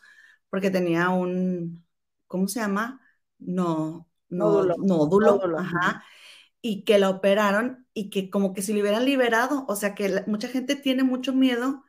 porque 0.50 0.70
tenía 0.70 1.10
un, 1.10 1.84
¿cómo 2.26 2.48
se 2.48 2.60
llama? 2.60 3.00
No, 3.38 4.08
no, 4.28 4.64
nódulo. 4.64 5.58
ajá. 5.58 6.04
Y 6.60 6.84
que 6.84 6.98
la 6.98 7.10
operaron 7.10 7.86
y 7.94 8.10
que 8.10 8.30
como 8.30 8.52
que 8.54 8.62
se 8.62 8.72
le 8.74 8.82
hubieran 8.82 9.04
liberado. 9.04 9.64
O 9.68 9.76
sea 9.76 9.94
que 9.94 10.24
mucha 10.26 10.48
gente 10.48 10.76
tiene 10.76 11.04
mucho 11.04 11.32
miedo 11.32 11.84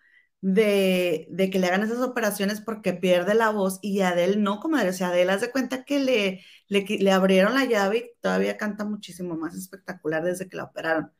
de, 0.45 1.27
de, 1.31 1.49
que 1.49 1.57
le 1.57 1.67
hagan 1.67 1.83
esas 1.83 1.99
operaciones 1.99 2.59
porque 2.59 2.93
pierde 2.93 3.33
la 3.33 3.49
voz 3.49 3.79
y 3.81 4.01
Adele 4.01 4.35
no, 4.37 4.59
comadre. 4.59 4.89
O 4.89 4.93
sea, 4.93 5.07
Adele 5.07 5.31
hace 5.31 5.51
cuenta 5.51 5.85
que 5.85 5.99
le 5.99 6.41
le, 6.81 7.11
abrieron 7.11 7.53
la 7.53 7.65
llave 7.65 7.97
y 7.97 8.21
todavía 8.21 8.57
canta 8.57 8.85
muchísimo 8.85 9.35
más 9.35 9.55
espectacular 9.55 10.23
desde 10.23 10.49
que 10.49 10.57
la 10.57 10.65
operaron. 10.65 11.11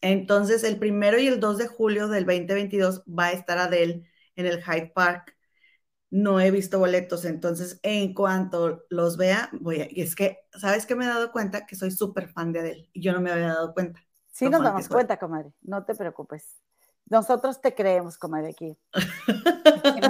Entonces, 0.00 0.64
el 0.64 0.78
primero 0.78 1.18
y 1.18 1.26
el 1.26 1.40
2 1.40 1.58
de 1.58 1.66
julio 1.66 2.08
del 2.08 2.26
2022 2.26 3.04
va 3.06 3.26
a 3.26 3.32
estar 3.32 3.58
Adele 3.58 4.04
en 4.36 4.46
el 4.46 4.62
Hyde 4.62 4.92
Park. 4.94 5.34
No 6.10 6.40
he 6.40 6.50
visto 6.50 6.78
boletos, 6.78 7.24
entonces 7.24 7.80
en 7.82 8.14
cuanto 8.14 8.84
los 8.88 9.16
vea, 9.16 9.48
voy 9.52 9.80
a... 9.80 9.88
Y 9.90 10.02
es 10.02 10.14
que, 10.14 10.38
¿sabes 10.52 10.86
qué 10.86 10.94
me 10.94 11.04
he 11.04 11.08
dado 11.08 11.32
cuenta? 11.32 11.66
Que 11.66 11.74
soy 11.74 11.90
súper 11.90 12.28
fan 12.28 12.52
de 12.52 12.60
Adele 12.60 12.90
y 12.92 13.02
yo 13.02 13.12
no 13.12 13.20
me 13.20 13.32
había 13.32 13.48
dado 13.48 13.72
cuenta. 13.72 14.00
Sí, 14.30 14.48
nos 14.48 14.62
damos 14.62 14.88
cuenta, 14.88 15.18
comadre, 15.18 15.52
no 15.62 15.84
te 15.84 15.94
preocupes. 15.94 16.60
Nosotros 17.06 17.60
te 17.60 17.74
creemos, 17.74 18.16
comadre, 18.18 18.50
aquí. 18.50 18.76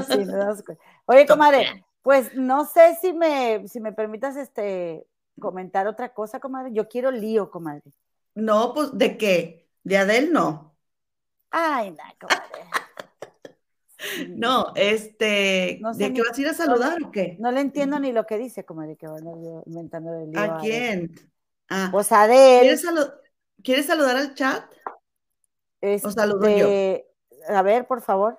sí, 0.09 0.77
Oye, 1.07 1.27
comadre, 1.27 1.85
pues 2.03 2.35
no 2.35 2.65
sé 2.65 2.97
si 3.01 3.13
me, 3.13 3.67
si 3.69 3.81
me 3.81 3.93
permitas 3.93 4.37
este, 4.37 5.07
comentar 5.41 5.87
otra 5.87 6.13
cosa, 6.13 6.41
comadre. 6.41 6.73
Yo 6.73 6.89
quiero 6.89 7.11
lío, 7.11 7.51
comadre. 7.51 7.83
No, 8.35 8.75
pues, 8.75 8.97
¿de 8.97 9.17
qué? 9.17 9.69
¿De 9.83 9.99
Adel 9.99 10.33
no? 10.33 10.77
Ay, 11.51 11.91
no, 11.91 12.03
comadre. 12.21 12.65
No, 14.29 14.73
este, 14.75 15.81
¿de 15.95 16.13
qué 16.13 16.21
vas 16.21 16.37
a 16.37 16.41
ir 16.41 16.49
a 16.49 16.53
saludar 16.53 17.03
o 17.03 17.11
qué? 17.11 17.37
No 17.41 17.51
le 17.51 17.61
entiendo 17.61 17.99
ni 17.99 18.13
lo 18.13 18.27
que 18.27 18.37
dice, 18.37 18.63
comadre, 18.63 18.97
que 18.97 19.07
van 19.07 19.25
inventando 19.65 20.13
el 20.13 20.31
lío. 20.31 20.41
¿A 20.41 20.59
quién? 20.59 21.15
Ah, 21.71 21.89
pues 21.91 22.13
Adel. 22.13 22.61
¿Quieres, 22.61 22.85
¿Quieres, 23.63 23.87
saludar 23.87 24.17
al 24.17 24.35
chat? 24.35 24.65
¿O 26.03 26.11
saludo 26.11 26.49
yo? 26.49 26.67
Este, 26.67 27.07
a 27.49 27.63
ver, 27.63 27.87
por 27.87 28.03
favor. 28.03 28.39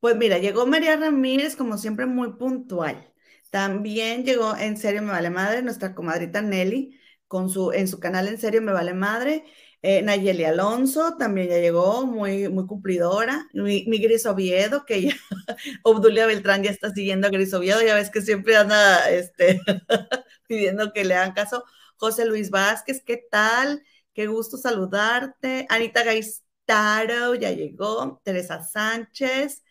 Pues 0.00 0.16
mira, 0.16 0.38
llegó 0.38 0.66
María 0.66 0.96
Ramírez, 0.96 1.56
como 1.56 1.78
siempre, 1.78 2.06
muy 2.06 2.32
puntual. 2.32 3.12
También 3.50 4.24
llegó 4.24 4.56
En 4.56 4.76
Serio 4.76 5.02
Me 5.02 5.12
Vale 5.12 5.30
Madre, 5.30 5.62
nuestra 5.62 5.94
comadrita 5.94 6.40
Nelly, 6.40 6.98
con 7.26 7.50
su, 7.50 7.72
en 7.72 7.86
su 7.86 8.00
canal 8.00 8.28
En 8.28 8.38
Serio 8.38 8.62
Me 8.62 8.72
Vale 8.72 8.94
Madre. 8.94 9.44
Eh, 9.82 10.02
Nayeli 10.02 10.44
Alonso 10.44 11.16
también 11.16 11.48
ya 11.48 11.58
llegó, 11.58 12.06
muy, 12.06 12.48
muy 12.48 12.66
cumplidora. 12.66 13.48
Mi, 13.54 13.84
Gris 13.98 14.26
Oviedo, 14.26 14.84
que 14.84 15.02
ya, 15.02 15.14
Obdulia 15.84 16.26
Beltrán 16.26 16.62
ya 16.62 16.70
está 16.70 16.90
siguiendo 16.90 17.26
a 17.26 17.30
Gris 17.30 17.54
Oviedo, 17.54 17.80
ya 17.82 17.94
ves 17.94 18.10
que 18.10 18.20
siempre 18.20 18.56
anda 18.56 19.08
este, 19.10 19.60
pidiendo 20.48 20.92
que 20.92 21.04
le 21.04 21.14
hagan 21.14 21.32
caso. 21.32 21.64
José 21.96 22.24
Luis 22.24 22.50
Vázquez, 22.50 23.02
¿qué 23.04 23.18
tal? 23.30 23.82
Qué 24.12 24.26
gusto 24.26 24.56
saludarte. 24.56 25.66
Anita 25.68 26.04
Gaistaro 26.04 27.34
ya 27.34 27.50
llegó. 27.50 28.20
Teresa 28.24 28.62
Sánchez. 28.62 29.62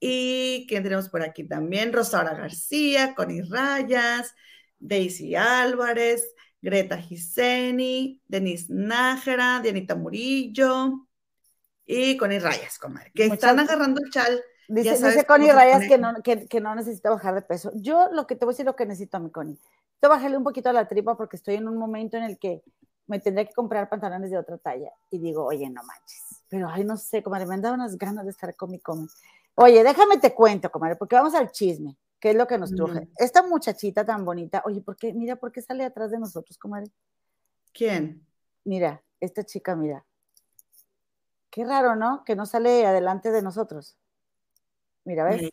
Y 0.00 0.66
¿quién 0.68 0.82
tenemos 0.82 1.08
por 1.08 1.22
aquí 1.22 1.44
también? 1.44 1.92
Rosaura 1.92 2.34
García, 2.34 3.14
Connie 3.14 3.42
Rayas, 3.42 4.34
Daisy 4.78 5.34
Álvarez, 5.34 6.34
Greta 6.60 6.98
Giseni, 6.98 8.20
Denise 8.26 8.66
Nájera, 8.68 9.60
Dianita 9.62 9.94
Murillo 9.94 11.06
y 11.86 12.16
Connie 12.16 12.40
Rayas, 12.40 12.78
comadre, 12.78 13.12
que 13.14 13.26
están 13.26 13.58
agarrando 13.58 14.00
el 14.04 14.10
chal. 14.10 14.42
Dice, 14.68 15.24
Connie 15.26 15.52
Rayas 15.52 15.86
que 15.86 15.96
no, 15.96 16.12
que, 16.22 16.60
no 16.60 16.74
necesita 16.74 17.10
bajar 17.10 17.34
de 17.34 17.42
peso. 17.42 17.70
Yo 17.74 18.08
lo 18.12 18.26
que 18.26 18.34
te 18.34 18.44
voy 18.44 18.52
a 18.52 18.54
decir 18.54 18.66
lo 18.66 18.76
que 18.76 18.84
necesito 18.84 19.16
a 19.16 19.20
mi 19.20 19.30
Connie. 19.30 19.58
Te 20.00 20.08
bajarle 20.08 20.36
un 20.36 20.44
poquito 20.44 20.68
a 20.68 20.72
la 20.72 20.88
tripa 20.88 21.16
porque 21.16 21.36
estoy 21.36 21.54
en 21.54 21.68
un 21.68 21.78
momento 21.78 22.16
en 22.16 22.24
el 22.24 22.38
que 22.38 22.62
me 23.06 23.20
tendría 23.20 23.46
que 23.46 23.54
comprar 23.54 23.88
pantalones 23.88 24.30
de 24.30 24.38
otra 24.38 24.58
talla. 24.58 24.92
Y 25.10 25.18
digo, 25.18 25.44
oye, 25.44 25.68
no 25.70 25.82
manches. 25.84 26.42
Pero, 26.48 26.68
ay, 26.68 26.84
no 26.84 26.96
sé, 26.96 27.22
comadre, 27.22 27.46
me 27.46 27.54
han 27.54 27.62
dado 27.62 27.74
unas 27.74 27.96
ganas 27.96 28.24
de 28.24 28.30
estar 28.30 28.54
con 28.56 28.70
mi 28.70 28.78
come. 28.78 29.08
Oye, 29.54 29.82
déjame 29.82 30.18
te 30.18 30.34
cuento, 30.34 30.70
comadre, 30.70 30.96
porque 30.96 31.16
vamos 31.16 31.34
al 31.34 31.50
chisme, 31.50 31.96
que 32.20 32.30
es 32.30 32.36
lo 32.36 32.46
que 32.46 32.58
nos 32.58 32.74
truje. 32.74 33.08
Esta 33.16 33.42
muchachita 33.42 34.04
tan 34.04 34.24
bonita, 34.24 34.62
oye, 34.66 34.80
¿por 34.80 34.96
qué? 34.96 35.12
Mira, 35.12 35.36
¿por 35.36 35.50
qué 35.50 35.62
sale 35.62 35.84
atrás 35.84 36.10
de 36.10 36.18
nosotros, 36.18 36.58
comadre? 36.58 36.90
¿Quién? 37.72 38.24
Mira, 38.64 39.02
esta 39.20 39.44
chica, 39.44 39.74
mira. 39.74 40.04
Qué 41.50 41.64
raro, 41.64 41.96
¿no? 41.96 42.22
Que 42.24 42.36
no 42.36 42.44
sale 42.44 42.86
adelante 42.86 43.30
de 43.30 43.40
nosotros. 43.40 43.96
Mira, 45.04 45.24
¿ves? 45.24 45.50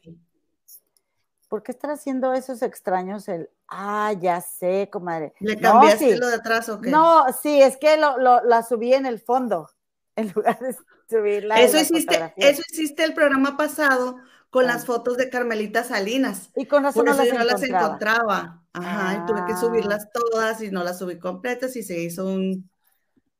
¿Por 1.53 1.61
qué 1.61 1.71
están 1.71 1.91
haciendo 1.91 2.33
esos 2.33 2.63
extraños 2.63 3.27
el, 3.27 3.47
ah, 3.67 4.11
ya 4.19 4.41
sé, 4.41 4.89
comadre? 4.91 5.35
¿Le 5.39 5.55
cambiaste 5.55 6.17
lo 6.17 6.25
de 6.25 6.37
atrás 6.37 6.67
o 6.67 6.81
qué? 6.81 6.89
No, 6.89 7.27
sí, 7.43 7.61
es 7.61 7.77
que 7.77 7.95
lo, 7.95 8.17
la 8.17 8.63
subí 8.63 8.91
en 8.91 9.05
el 9.05 9.19
fondo, 9.19 9.69
en 10.15 10.31
lugar 10.31 10.57
de 10.57 10.75
subirla. 11.07 11.61
Eso 11.61 11.77
hiciste, 11.79 12.33
eso 12.37 12.63
hiciste 12.71 13.03
el 13.03 13.13
programa 13.13 13.55
pasado 13.55 14.15
con 14.49 14.65
las 14.65 14.87
fotos 14.87 15.15
de 15.15 15.29
Carmelita 15.29 15.83
Salinas. 15.83 16.49
Y 16.55 16.65
con 16.65 16.81
razón 16.81 17.05
no, 17.05 17.13
las, 17.13 17.27
yo 17.27 17.35
no 17.35 17.43
las 17.43 17.61
encontraba. 17.61 18.63
Ajá, 18.73 19.21
y 19.21 19.25
tuve 19.27 19.45
que 19.45 19.53
ah. 19.53 19.57
subirlas 19.57 20.09
todas 20.11 20.59
y 20.59 20.71
no 20.71 20.83
las 20.83 20.97
subí 20.97 21.19
completas 21.19 21.75
y 21.75 21.83
se 21.83 21.99
hizo 21.99 22.25
un 22.25 22.67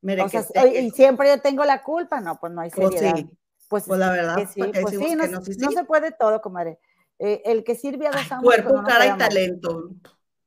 y 0.04 0.92
siempre 0.92 1.30
yo 1.30 1.42
tengo 1.42 1.66
la 1.66 1.82
culpa, 1.82 2.22
no, 2.22 2.40
pues 2.40 2.54
no 2.54 2.62
hay 2.62 2.70
pues 2.70 2.94
seriedad. 2.94 3.26
Pues, 3.70 3.86
pues, 3.88 4.00
la 4.00 4.12
verdad, 4.12 4.36
sí, 4.54 4.62
pues 4.62 4.92
sí, 4.92 5.16
no, 5.16 5.26
no, 5.26 5.72
se 5.72 5.84
puede 5.84 6.12
todo, 6.12 6.42
comadre. 6.42 6.78
Eh, 7.20 7.42
el 7.46 7.64
que 7.64 7.76
sirve 7.76 8.08
a 8.08 8.12
dos 8.12 8.32
años. 8.32 8.44
Cuerpo, 8.44 8.84
cara 8.86 9.08
y 9.08 9.18
talento. 9.18 9.90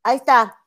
Ahí 0.03 0.17
está. 0.17 0.59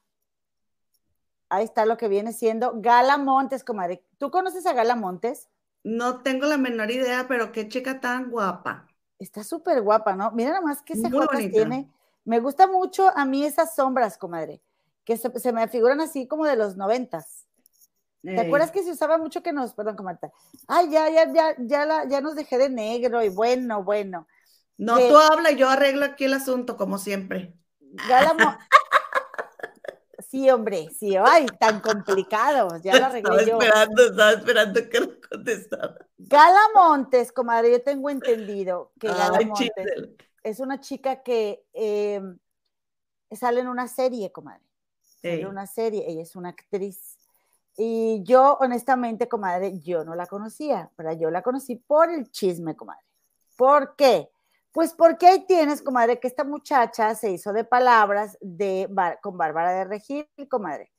Ahí 1.50 1.64
está 1.64 1.86
lo 1.86 1.98
que 1.98 2.08
viene 2.08 2.34
siendo 2.34 2.74
Gala 2.76 3.18
Montes, 3.18 3.64
comadre. 3.64 4.04
¿Tú 4.18 4.30
conoces 4.30 4.66
a 4.66 4.74
Gala 4.74 4.96
Montes? 4.96 5.50
No 5.84 6.22
tengo 6.22 6.46
la 6.46 6.58
menor 6.58 6.92
idea, 6.92 7.26
pero 7.28 7.52
qué 7.52 7.68
chica 7.68 8.00
tan 8.00 8.30
guapa. 8.30 8.88
Está 9.18 9.44
súper 9.44 9.82
guapa, 9.82 10.16
¿no? 10.16 10.32
Mira 10.32 10.52
nada 10.52 10.62
más 10.62 10.82
que 10.82 10.96
se 10.96 11.10
tiene. 11.50 11.90
Me 12.26 12.40
gusta 12.40 12.68
mucho 12.68 13.10
a 13.16 13.26
mí 13.26 13.44
esas 13.44 13.76
sombras, 13.76 14.18
comadre, 14.18 14.62
que 15.04 15.18
se, 15.18 15.52
me 15.52 15.68
figuran 15.68 16.00
así 16.02 16.28
como 16.28 16.46
de 16.46 16.56
los 16.56 16.78
noventas. 16.78 17.48
¿Te 18.22 18.40
acuerdas 18.40 18.72
que 18.72 18.84
se 18.84 18.92
usaba 18.92 19.18
mucho 19.18 19.42
que 19.42 19.54
nos, 19.54 19.74
perdón, 19.74 19.96
comadre? 19.96 20.32
Ay, 20.68 20.90
ya, 20.90 21.10
ya, 21.10 21.32
ya, 21.32 21.56
ya, 21.58 21.86
la, 21.86 22.06
ya 22.06 22.20
nos 22.20 22.36
dejé 22.36 22.58
de 22.58 22.70
negro 22.70 23.24
y 23.24 23.30
bueno, 23.30 23.84
bueno. 23.84 24.28
No, 24.80 24.98
tú 24.98 25.18
habla 25.18 25.52
y 25.52 25.58
yo 25.58 25.70
arreglo 25.70 26.06
aquí 26.06 26.24
el 26.24 26.34
asunto, 26.34 26.78
como 26.78 26.98
siempre. 26.98 27.54
Sí, 30.30 30.50
hombre, 30.52 30.88
sí, 30.96 31.18
ay, 31.18 31.48
tan 31.60 31.82
complicado, 31.82 32.78
ya 32.84 33.00
lo 33.00 33.06
arreglé 33.08 33.42
estaba 33.42 33.64
Esperando, 33.64 34.04
estaba 34.04 34.32
esperando 34.32 34.90
que 34.90 35.00
lo 35.00 35.08
contestara. 35.28 36.08
Gala 36.20 36.62
Montes, 36.76 37.32
comadre, 37.32 37.72
yo 37.72 37.82
tengo 37.82 38.12
entendido 38.12 38.92
que 39.00 39.08
Gala 39.08 39.42
Montes 39.42 39.72
es 40.44 40.60
una 40.60 40.80
chica 40.80 41.24
que 41.24 41.66
em, 41.74 42.38
sale 43.32 43.62
en 43.62 43.68
una 43.68 43.88
serie, 43.88 44.32
comadre. 44.32 44.64
Sale 45.02 45.42
en 45.42 45.48
una 45.48 45.66
serie, 45.66 46.06
ella 46.08 46.22
es 46.22 46.36
una 46.36 46.50
actriz. 46.50 47.18
Y 47.76 48.22
yo, 48.24 48.58
honestamente, 48.62 49.28
comadre, 49.28 49.80
yo 49.80 50.06
no 50.06 50.14
la 50.14 50.28
conocía, 50.28 50.92
pero 50.96 51.12
yo 51.14 51.32
la 51.32 51.42
conocí 51.42 51.76
por 51.76 52.12
el 52.12 52.30
chisme, 52.30 52.76
comadre. 52.76 53.04
¿Por 53.58 53.96
qué? 53.96 54.30
Pues 54.72 54.94
porque 54.94 55.28
ahí 55.28 55.46
tienes, 55.48 55.82
comadre, 55.82 56.20
que 56.20 56.28
esta 56.28 56.44
muchacha 56.44 57.16
se 57.16 57.32
hizo 57.32 57.54
de 57.54 57.64
palabras 57.64 58.38
de, 58.40 58.88
con 59.22 59.38
Bárbara 59.38 59.74
de 59.74 59.86
Regil, 59.86 60.28
comadre. 60.50 60.92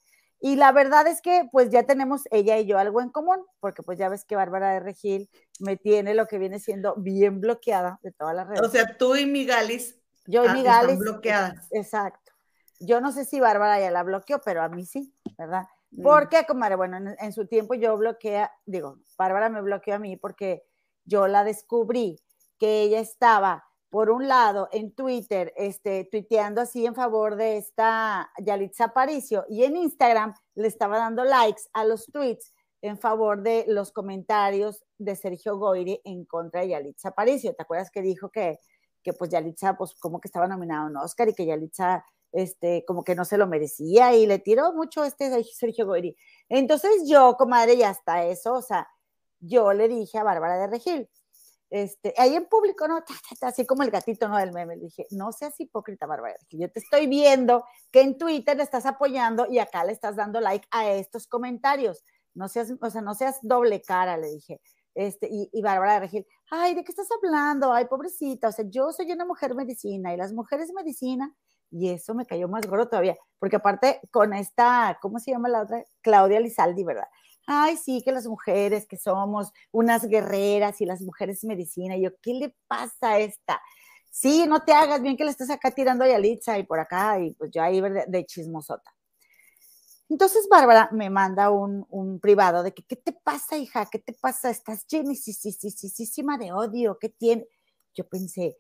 Y 0.43 0.57
la 0.57 0.73
verdad 0.73 1.07
es 1.07 1.21
que 1.21 1.49
pues 1.53 1.69
ya 1.69 1.83
tenemos 1.85 2.23
ella 2.31 2.59
y 2.59 2.67
yo 2.67 2.79
algo 2.79 3.03
en 3.03 3.11
común, 3.11 3.45
porque 3.61 3.83
pues 3.83 3.99
ya 3.99 4.09
ves 4.09 4.25
que 4.25 4.37
Bárbara 4.37 4.73
de 4.73 4.81
Regil 4.81 5.31
me 5.61 5.77
tiene 5.77 6.15
lo 6.15 6.27
que 6.27 6.39
viene 6.39 6.59
siendo 6.59 6.95
bien 6.97 7.41
bloqueada 7.41 8.01
de 8.03 8.11
todas 8.11 8.35
las 8.35 8.49
redes. 8.49 8.63
O 8.63 8.71
sea, 8.71 8.97
tú 8.97 9.15
y 9.17 9.27
Migalis. 9.27 9.97
Yo 10.27 10.45
y 10.45 10.49
ah, 10.49 10.55
Migalis. 10.55 10.99
bloqueadas. 10.99 11.69
Exacto. 11.71 12.33
Yo 12.81 13.03
no 13.03 13.13
sé 13.13 13.27
si 13.27 13.39
Bárbara 13.39 13.79
ya 13.79 13.91
la 13.91 14.03
bloqueó, 14.03 14.41
pero 14.43 14.63
a 14.63 14.71
mí 14.71 14.87
sí, 14.87 15.15
¿verdad? 15.37 15.65
Mm. 15.91 16.03
Porque, 16.03 16.47
comadre, 16.47 16.77
bueno, 16.77 16.97
en, 16.97 17.17
en, 17.19 17.33
su 17.35 17.47
tiempo 17.47 17.75
yo 17.75 17.99
bloquea, 17.99 18.51
digo, 18.65 18.99
Bárbara 19.19 19.51
me 19.51 19.61
bloqueó 19.61 19.97
a 19.97 19.99
mí 19.99 20.17
porque 20.17 20.65
yo 21.05 21.29
la 21.29 21.45
descubrí 21.45 22.19
que 22.61 22.83
ella 22.83 23.01
estaba 23.01 23.65
por 23.91 24.09
un 24.09 24.29
lado, 24.29 24.69
en 24.71 24.93
Twitter, 24.93 25.53
este, 25.57 26.05
tuiteando 26.05 26.61
así 26.61 26.87
en 26.87 26.95
favor 26.95 27.35
de 27.35 27.57
esta 27.57 28.31
Yalitza 28.39 28.85
Aparicio, 28.85 29.45
y 29.49 29.65
en 29.65 29.77
Instagram 29.77 30.33
le 30.55 30.69
estaba 30.69 30.99
dando 30.99 31.25
likes 31.25 31.63
a 31.73 31.85
los 31.85 32.07
tweets 32.07 32.55
en 32.83 32.99
favor 32.99 33.43
de 33.43 33.65
los 33.67 33.91
comentarios 33.91 34.85
de 34.97 35.17
Sergio 35.17 35.59
Goyri 35.59 36.01
en 36.05 36.25
contra 36.25 36.61
de 36.61 36.69
Yalitza 36.69 37.09
Aparicio. 37.09 37.53
¿Te 37.53 37.63
acuerdas 37.63 37.91
que 37.91 38.01
dijo 38.01 38.31
que, 38.31 38.61
que 39.03 39.13
pues 39.13 39.29
Yalitza, 39.29 39.77
pues 39.77 39.95
como 39.97 40.21
que 40.21 40.29
estaba 40.29 40.47
nominado 40.47 40.89
en 40.89 40.97
Oscar 40.97 41.29
y 41.29 41.35
que 41.35 41.47
Yalitza, 41.47 42.05
este, 42.31 42.85
como 42.87 43.03
que 43.03 43.17
no 43.17 43.25
se 43.25 43.39
lo 43.39 43.49
merecía 43.49 44.15
y 44.15 44.25
le 44.25 44.39
tiró 44.39 44.73
mucho 44.73 45.03
este 45.03 45.43
Sergio 45.43 45.85
Goyri. 45.87 46.17
Entonces 46.49 47.09
yo, 47.09 47.35
comadre, 47.37 47.75
y 47.75 47.83
hasta 47.83 48.25
eso, 48.25 48.55
o 48.55 48.63
sea, 48.63 48.89
yo 49.41 49.73
le 49.73 49.89
dije 49.89 50.17
a 50.17 50.23
Bárbara 50.23 50.59
de 50.59 50.69
Regil, 50.69 51.09
este, 51.71 52.13
ahí 52.19 52.35
en 52.35 52.47
público, 52.47 52.87
¿no? 52.89 53.03
Así 53.43 53.65
como 53.65 53.83
el 53.83 53.91
gatito, 53.91 54.29
¿no? 54.29 54.37
Del 54.37 54.53
meme. 54.53 54.77
Le 54.77 54.85
dije, 54.85 55.07
no 55.11 55.33
seas 55.33 55.59
hipócrita, 55.59 56.07
Bárbara, 56.07 56.37
yo 56.51 56.71
te 56.71 56.81
estoy 56.81 57.07
viendo 57.07 57.65
que 57.91 58.01
en 58.01 58.19
Twitter 58.19 58.57
le 58.57 58.65
estás 58.65 58.87
apoyando 58.87 59.47
y 59.49 59.59
acá 59.59 59.85
le 59.85 59.93
estás 59.93 60.17
dando 60.17 60.41
like 60.41 60.67
a 60.71 60.91
estos 60.91 61.27
comentarios. 61.27 62.05
No 62.35 62.49
seas, 62.49 62.73
o 62.81 62.91
sea, 62.91 63.01
no 63.01 63.15
seas 63.15 63.39
doble 63.43 63.81
cara, 63.83 64.17
le 64.17 64.29
dije. 64.29 64.61
Este, 64.95 65.29
y, 65.31 65.49
y 65.53 65.63
Bárbara 65.63 65.95
de 65.95 66.01
Regil, 66.01 66.27
ay, 66.51 66.75
¿de 66.75 66.83
qué 66.83 66.91
estás 66.91 67.09
hablando? 67.17 67.73
Ay, 67.73 67.87
pobrecita, 67.87 68.49
o 68.49 68.53
sea, 68.53 68.65
yo 68.69 68.93
soy 68.93 69.11
una 69.13 69.25
mujer 69.25 69.55
medicina 69.55 70.13
y 70.13 70.17
las 70.17 70.33
mujeres 70.33 70.73
medicina, 70.75 71.33
y 71.71 71.91
eso 71.91 72.15
me 72.15 72.27
cayó 72.27 72.49
más 72.49 72.67
gordo 72.67 72.89
todavía, 72.89 73.17
porque 73.39 73.57
aparte 73.57 74.01
con 74.11 74.33
esta, 74.35 74.99
¿cómo 75.01 75.21
se 75.21 75.31
llama 75.31 75.49
la 75.49 75.63
otra? 75.63 75.85
Claudia 76.03 76.41
Lizaldi, 76.41 76.83
¿verdad? 76.83 77.07
Ay, 77.47 77.77
sí, 77.77 78.03
que 78.03 78.13
las 78.13 78.27
mujeres 78.27 78.87
que 78.87 78.97
somos 78.97 79.53
unas 79.73 80.07
guerreras 80.07 80.81
y 80.81 80.87
las 80.87 81.01
mujeres 81.03 81.45
medicina. 81.45 81.97
Y 81.97 82.03
yo, 82.03 82.11
¿qué 82.21 82.35
le 82.35 82.55
pasa 82.67 83.13
a 83.13 83.19
esta? 83.19 83.61
Sí, 84.11 84.45
no 84.49 84.63
te 84.65 84.73
hagas 84.73 85.03
bien 85.03 85.17
que 85.17 85.25
le 85.25 85.31
estés 85.31 85.51
acá 85.51 85.71
tirando 85.71 86.05
a 86.05 86.09
Yalitza 86.09 86.59
y 86.59 86.65
por 86.65 86.81
acá, 86.81 87.21
y 87.21 87.33
pues 87.35 87.51
yo 87.51 87.63
ahí 87.63 87.81
de, 87.81 88.27
chismosota. 88.27 88.93
Entonces 90.09 90.49
Bárbara 90.51 90.89
me 90.93 91.09
manda 91.09 91.51
un, 91.51 91.87
un, 91.89 92.19
privado 92.19 92.65
de 92.65 92.75
que, 92.75 92.83
¿qué 92.83 92.97
te 92.97 93.13
pasa, 93.13 93.57
hija? 93.57 93.87
¿Qué 93.87 94.01
te 94.01 94.13
pasa? 94.13 94.51
Estás 94.51 94.85
llenísima 94.89 96.37
de 96.37 96.53
odio, 96.53 96.99
¿qué 96.99 97.09
tiene? 97.11 97.47
Yo 97.95 98.09
pensé, 98.09 98.59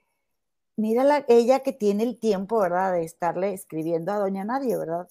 mira 0.76 1.24
ella 1.28 1.61
que 1.61 1.72
tiene 1.72 2.05
el 2.05 2.18
tiempo, 2.18 2.59
¿verdad? 2.61 2.93
De 2.93 3.05
estarle 3.05 3.53
escribiendo 3.53 4.12
a 4.12 4.18
Doña 4.18 4.45
Nadie, 4.45 4.76
¿verdad? 4.76 5.09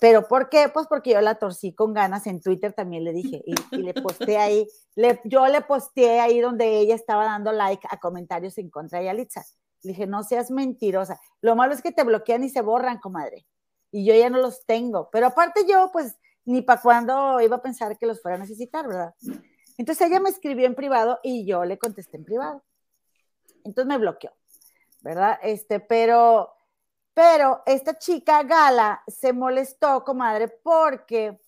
Pero 0.00 0.28
¿por 0.28 0.48
qué? 0.48 0.68
Pues 0.72 0.86
porque 0.86 1.10
yo 1.10 1.20
la 1.20 1.36
torcí 1.36 1.74
con 1.74 1.92
ganas 1.92 2.26
en 2.26 2.40
Twitter, 2.40 2.72
también 2.72 3.04
le 3.04 3.12
dije, 3.12 3.42
y, 3.44 3.76
le 3.76 3.94
posté 3.94 4.38
ahí, 4.38 4.66
le, 4.94 5.20
yo 5.24 5.46
le 5.46 5.60
posteé 5.62 6.20
ahí 6.20 6.40
donde 6.40 6.78
ella 6.78 6.94
estaba 6.94 7.24
dando 7.24 7.52
like 7.52 7.86
a 7.90 7.98
comentarios 7.98 8.58
en 8.58 8.70
contra 8.70 8.98
de 8.98 9.06
Yalitza. 9.06 9.44
Le 9.82 9.92
dije, 9.92 10.06
no 10.06 10.22
seas 10.22 10.50
mentirosa. 10.50 11.18
Lo 11.40 11.56
malo 11.56 11.74
es 11.74 11.82
que 11.82 11.90
te 11.90 12.04
bloquean 12.04 12.44
y 12.44 12.50
se 12.50 12.60
borran, 12.60 12.98
comadre. 12.98 13.46
Y 13.90 14.04
yo 14.04 14.14
ya 14.14 14.30
no 14.30 14.38
los 14.38 14.64
tengo. 14.64 15.10
Pero 15.10 15.26
aparte 15.26 15.64
yo, 15.68 15.90
pues, 15.92 16.16
ni 16.44 16.62
para 16.62 16.80
cuándo 16.80 17.40
iba 17.40 17.56
a 17.56 17.62
pensar 17.62 17.98
que 17.98 18.06
los 18.06 18.22
fuera 18.22 18.36
a 18.36 18.40
necesitar, 18.40 18.86
¿verdad? 18.86 19.14
Entonces 19.78 20.06
ella 20.06 20.20
me 20.20 20.30
escribió 20.30 20.66
en 20.66 20.74
privado 20.74 21.18
y 21.22 21.46
yo 21.46 21.64
le 21.64 21.78
contesté 21.78 22.16
en 22.16 22.24
privado. 22.24 22.62
Entonces 23.64 23.86
me 23.86 23.98
bloqueó, 23.98 24.32
¿verdad? 25.00 25.38
Este, 25.42 25.80
pero 25.80 26.52
pero 27.14 27.62
esta 27.66 27.98
chica 27.98 28.42
Gala 28.42 29.02
se 29.06 29.32
molestó, 29.32 30.04
comadre, 30.04 30.48
porque 30.48 31.38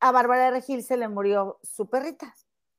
a 0.00 0.12
Bárbara 0.12 0.46
de 0.46 0.50
Regil 0.52 0.82
se 0.82 0.96
le 0.96 1.08
murió 1.08 1.58
su 1.62 1.88
perrita, 1.88 2.34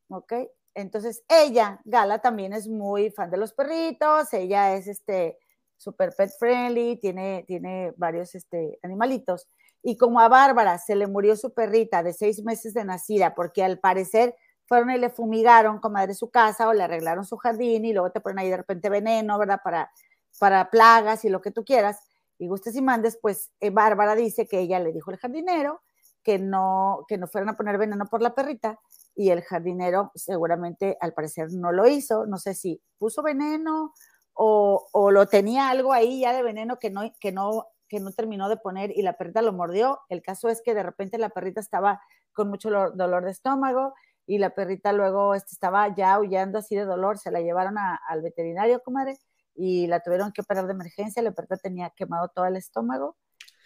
¿ok? 0.10 0.34
Entonces 0.76 1.24
ella, 1.28 1.82
Gala, 1.84 2.20
también 2.20 2.54
es 2.54 2.68
muy 2.68 3.10
fan 3.12 3.30
de 3.32 3.38
los 3.38 3.54
perritos, 3.54 4.32
ella 4.34 4.76
es 4.76 4.88
este 4.88 5.38
super 5.78 6.14
pet 6.16 6.30
friendly, 6.38 6.98
tiene, 6.98 7.44
tiene 7.48 7.94
varios 7.98 8.36
este, 8.36 8.78
animalitos. 8.84 9.48
Y 9.82 9.98
como 9.98 10.20
a 10.20 10.28
Bárbara 10.28 10.78
se 10.78 10.96
le 10.96 11.08
murió 11.08 11.36
su 11.36 11.54
perrita 11.54 12.04
de 12.04 12.14
seis 12.14 12.44
meses 12.44 12.74
de 12.74 12.86
nacida, 12.86 13.34
porque 13.34 13.64
al 13.64 13.80
parecer 13.80 14.36
fueron 14.66 14.92
y 14.92 14.98
le 14.98 15.10
fumigaron, 15.10 15.80
comadre, 15.80 16.14
su 16.14 16.30
casa 16.30 16.68
o 16.68 16.74
le 16.74 16.84
arreglaron 16.84 17.26
su 17.26 17.38
jardín 17.38 17.86
y 17.86 17.94
luego 17.94 18.12
te 18.12 18.22
ponen 18.22 18.40
ahí 18.40 18.50
de 18.50 18.58
repente 18.58 18.90
veneno, 18.90 19.40
¿verdad? 19.40 19.62
Para 19.64 19.90
para 20.38 20.69
plagas 20.69 21.25
y 21.25 21.30
lo 21.30 21.41
que 21.41 21.51
tú 21.51 21.63
quieras, 21.63 21.99
y 22.38 22.47
gustes 22.47 22.75
y 22.75 22.82
mandes, 22.82 23.17
pues 23.21 23.51
eh, 23.59 23.69
Bárbara 23.69 24.15
dice 24.15 24.47
que 24.47 24.59
ella 24.59 24.80
le 24.80 24.93
dijo 24.93 25.11
al 25.11 25.17
jardinero 25.17 25.82
que 26.23 26.39
no, 26.39 27.05
que 27.07 27.17
no 27.17 27.27
fueran 27.27 27.49
a 27.49 27.57
poner 27.57 27.77
veneno 27.77 28.05
por 28.05 28.21
la 28.21 28.36
perrita, 28.36 28.80
y 29.15 29.32
el 29.32 29.41
jardinero 29.41 30.11
seguramente 30.15 30.97
al 31.01 31.13
parecer 31.13 31.51
no 31.51 31.71
lo 31.71 31.88
hizo, 31.88 32.25
no 32.25 32.38
sé 32.38 32.53
si 32.53 32.82
puso 32.97 33.21
veneno 33.21 33.93
o, 34.34 34.88
o 34.91 35.11
lo 35.11 35.25
tenía 35.27 35.69
algo 35.69 35.91
ahí 35.91 36.21
ya 36.21 36.34
de 36.34 36.43
veneno 36.43 36.80
que 36.80 36.89
no, 36.89 37.11
que 37.19 37.32
no 37.32 37.67
que 37.89 37.99
no 37.99 38.11
terminó 38.11 38.47
de 38.47 38.55
poner 38.55 38.91
y 38.95 39.01
la 39.01 39.13
perrita 39.13 39.41
lo 39.41 39.51
mordió. 39.51 39.99
El 40.07 40.21
caso 40.21 40.47
es 40.47 40.61
que 40.61 40.73
de 40.73 40.84
repente 40.84 41.17
la 41.17 41.30
perrita 41.30 41.59
estaba 41.59 41.99
con 42.34 42.49
mucho 42.49 42.69
dolor 42.69 43.25
de 43.25 43.32
estómago 43.32 43.93
y 44.25 44.38
la 44.38 44.51
perrita 44.51 44.93
luego 44.93 45.34
este, 45.34 45.53
estaba 45.53 45.93
ya 45.93 46.13
aullando 46.13 46.59
así 46.59 46.75
de 46.75 46.86
dolor, 46.86 47.17
se 47.17 47.32
la 47.32 47.41
llevaron 47.41 47.75
al 47.77 48.21
veterinario, 48.21 48.82
comadre, 48.84 49.17
y 49.60 49.88
la 49.88 49.99
tuvieron 49.99 50.32
que 50.32 50.41
operar 50.41 50.66
de 50.66 50.74
emergencia. 50.74 51.22
La 51.22 51.32
perrita 51.32 51.57
tenía 51.57 51.89
quemado 51.89 52.30
todo 52.30 52.45
el 52.45 52.55
estómago 52.55 53.18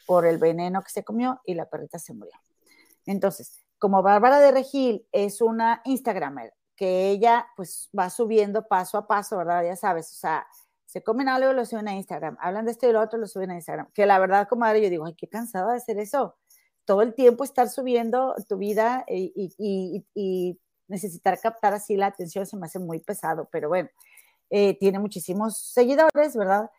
por 0.07 0.25
el 0.25 0.39
veneno 0.39 0.81
que 0.81 0.89
se 0.89 1.03
comió 1.03 1.39
y 1.45 1.53
la 1.53 1.69
perrita 1.69 1.99
se 1.99 2.13
murió. 2.13 2.33
Entonces, 3.05 3.63
como 3.77 4.01
Bárbara 4.01 4.39
de 4.39 4.51
Regil 4.51 5.07
es 5.11 5.39
una 5.39 5.81
Instagramer, 5.85 6.53
que 6.75 7.09
ella 7.09 7.47
pues 7.55 7.89
va 7.97 8.09
subiendo 8.09 8.67
paso 8.67 8.97
a 8.97 9.07
paso, 9.07 9.37
¿verdad? 9.37 9.63
Ya 9.63 9.75
sabes, 9.75 10.11
o 10.11 10.15
sea, 10.15 10.47
se 10.85 11.03
comen 11.03 11.29
algo 11.29 11.51
y 11.51 11.55
lo 11.55 11.65
suben 11.65 11.87
a 11.87 11.95
Instagram, 11.95 12.37
hablan 12.39 12.65
de 12.65 12.71
esto 12.71 12.89
y 12.89 12.91
lo 12.91 13.01
otro, 13.01 13.19
lo 13.19 13.27
suben 13.27 13.51
a 13.51 13.55
Instagram. 13.55 13.91
Que 13.93 14.05
la 14.07 14.17
verdad, 14.17 14.47
comadre, 14.47 14.81
yo 14.81 14.89
digo, 14.89 15.05
ay, 15.05 15.13
qué 15.15 15.27
cansada 15.27 15.71
de 15.71 15.77
hacer 15.77 15.99
eso. 15.99 16.35
Todo 16.85 17.01
el 17.03 17.13
tiempo 17.13 17.43
estar 17.43 17.69
subiendo 17.69 18.35
tu 18.49 18.57
vida 18.57 19.05
y, 19.07 19.31
y, 19.35 20.05
y 20.15 20.59
necesitar 20.87 21.39
captar 21.39 21.73
así 21.73 21.95
la 21.95 22.07
atención 22.07 22.45
se 22.45 22.57
me 22.57 22.65
hace 22.65 22.79
muy 22.79 22.99
pesado, 22.99 23.47
pero 23.51 23.69
bueno, 23.69 23.89
eh, 24.55 24.77
tiene 24.77 24.99
muchísimos 24.99 25.57
seguidores, 25.57 26.35
¿verdad? 26.35 26.69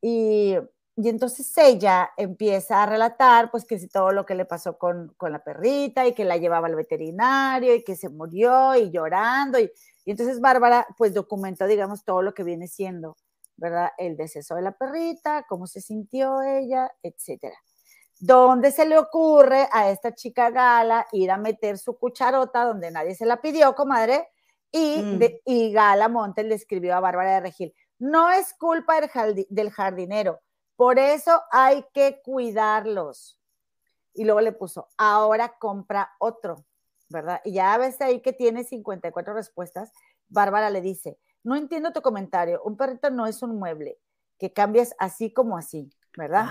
Y, 0.00 0.54
y, 0.94 1.08
entonces 1.08 1.52
ella 1.58 2.10
empieza 2.16 2.84
a 2.84 2.86
relatar, 2.86 3.50
pues, 3.50 3.64
que 3.64 3.80
si 3.80 3.88
todo 3.88 4.12
lo 4.12 4.24
que 4.24 4.36
le 4.36 4.44
pasó 4.44 4.78
con, 4.78 5.12
con, 5.16 5.32
la 5.32 5.42
perrita 5.42 6.06
y 6.06 6.14
que 6.14 6.24
la 6.24 6.36
llevaba 6.36 6.68
al 6.68 6.76
veterinario 6.76 7.74
y 7.74 7.82
que 7.82 7.96
se 7.96 8.10
murió 8.10 8.76
y 8.76 8.92
llorando. 8.92 9.58
Y, 9.58 9.72
y 10.04 10.12
entonces 10.12 10.40
Bárbara, 10.40 10.86
pues, 10.96 11.14
documentó, 11.14 11.66
digamos, 11.66 12.04
todo 12.04 12.22
lo 12.22 12.32
que 12.32 12.44
viene 12.44 12.68
siendo, 12.68 13.16
¿verdad? 13.56 13.90
El 13.98 14.16
deceso 14.16 14.54
de 14.54 14.62
la 14.62 14.78
perrita, 14.78 15.46
cómo 15.48 15.66
se 15.66 15.80
sintió 15.80 16.42
ella, 16.42 16.92
etcétera. 17.02 17.56
¿Dónde 18.20 18.70
se 18.70 18.86
le 18.86 18.98
ocurre 18.98 19.68
a 19.72 19.90
esta 19.90 20.14
chica 20.14 20.50
Gala 20.50 21.08
ir 21.10 21.32
a 21.32 21.38
meter 21.38 21.76
su 21.76 21.98
cucharota 21.98 22.64
donde 22.64 22.92
nadie 22.92 23.16
se 23.16 23.26
la 23.26 23.40
pidió, 23.40 23.74
comadre? 23.74 24.28
Y, 24.76 25.02
mm. 25.02 25.20
y 25.46 25.72
Gala 25.72 26.08
Montes 26.08 26.44
le 26.44 26.54
escribió 26.54 26.94
a 26.94 27.00
Bárbara 27.00 27.34
de 27.34 27.40
Regil, 27.40 27.74
no 27.98 28.30
es 28.30 28.52
culpa 28.54 29.00
del, 29.48 29.70
jardinero, 29.70 30.40
por 30.76 30.98
eso 30.98 31.42
hay 31.50 31.84
que 31.94 32.20
cuidarlos. 32.22 33.40
Y 34.12 34.24
luego 34.24 34.40
le 34.40 34.52
puso, 34.52 34.88
ahora 34.98 35.56
compra 35.58 36.12
otro, 36.18 36.66
¿verdad? 37.08 37.40
Y 37.44 37.52
ya 37.52 37.76
ves 37.78 38.00
ahí 38.00 38.20
que 38.20 38.32
tiene 38.32 38.64
54 38.64 39.34
respuestas. 39.34 39.92
Bárbara 40.28 40.70
le 40.70 40.80
dice, 40.80 41.18
no 41.42 41.56
entiendo 41.56 41.92
tu 41.92 42.02
comentario, 42.02 42.62
un 42.64 42.76
perrito 42.76 43.10
no 43.10 43.26
es 43.26 43.42
un 43.42 43.58
mueble, 43.58 43.98
que 44.38 44.52
cambias 44.52 44.94
así 44.98 45.32
como 45.32 45.56
así, 45.56 45.90
¿verdad? 46.16 46.46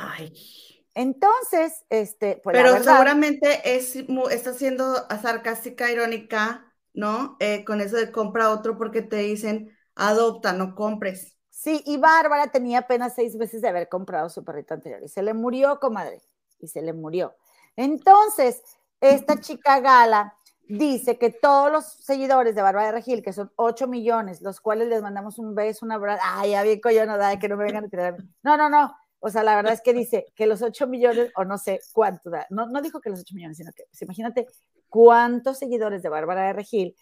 Entonces, 0.95 1.85
este, 1.89 2.39
pues 2.43 2.55
Pero 2.55 2.81
seguramente 2.81 3.75
es, 3.75 3.95
está 4.31 4.53
siendo 4.53 4.95
sarcástica, 5.21 5.91
irónica, 5.91 6.73
¿no? 6.95 7.37
Eh, 7.39 7.63
con 7.65 7.81
eso 7.81 7.97
de 7.97 8.11
compra 8.11 8.51
otro 8.51 8.77
porque 8.77 9.01
te 9.01 9.17
dicen, 9.17 9.77
adopta, 9.95 10.53
no 10.53 10.75
compres. 10.75 11.35
Sí, 11.49 11.81
y 11.85 11.97
Bárbara 11.97 12.47
tenía 12.47 12.79
apenas 12.79 13.15
seis 13.15 13.35
meses 13.35 13.61
de 13.61 13.69
haber 13.69 13.87
comprado 13.87 14.29
su 14.29 14.43
perrito 14.43 14.73
anterior 14.73 15.01
y 15.03 15.07
se 15.07 15.23
le 15.23 15.33
murió, 15.33 15.79
comadre, 15.79 16.21
y 16.59 16.67
se 16.67 16.81
le 16.81 16.93
murió. 16.93 17.35
Entonces, 17.75 18.61
esta 19.01 19.39
chica 19.41 19.79
Gala 19.79 20.35
dice 20.67 21.17
que 21.17 21.29
todos 21.29 21.71
los 21.71 21.85
seguidores 21.85 22.55
de 22.55 22.61
Bárbara 22.61 22.87
de 22.87 22.91
Regil, 22.93 23.21
que 23.21 23.33
son 23.33 23.51
8 23.55 23.87
millones, 23.87 24.41
los 24.41 24.59
cuales 24.59 24.87
les 24.87 25.01
mandamos 25.01 25.37
un 25.37 25.53
beso, 25.55 25.85
un 25.85 25.91
abrazo, 25.91 26.21
ay, 26.25 26.51
ya 26.51 26.63
bien 26.63 26.81
yo 26.93 27.05
no 27.05 27.17
da, 27.17 27.37
que 27.37 27.47
no 27.47 27.57
me 27.57 27.65
vengan 27.65 27.85
a 27.85 27.89
tirar. 27.89 28.17
No, 28.43 28.57
no, 28.57 28.69
no, 28.69 28.95
o 29.25 29.29
sea, 29.31 29.41
la 29.41 29.55
verdad 29.55 29.73
es 29.73 29.81
que 29.81 29.91
dice 29.91 30.27
que 30.35 30.45
los 30.45 30.61
8 30.61 30.85
millones, 30.85 31.31
o 31.35 31.45
no 31.45 31.57
sé 31.57 31.79
cuánto 31.93 32.29
da, 32.29 32.45
no, 32.51 32.67
no 32.67 32.79
dijo 32.79 33.01
que 33.01 33.09
los 33.09 33.21
8 33.21 33.33
millones, 33.33 33.57
sino 33.57 33.71
que, 33.71 33.85
pues, 33.89 33.99
imagínate 34.03 34.45
cuántos 34.87 35.57
seguidores 35.57 36.03
de 36.03 36.09
Bárbara 36.09 36.43
de 36.45 36.53
Regil 36.53 36.95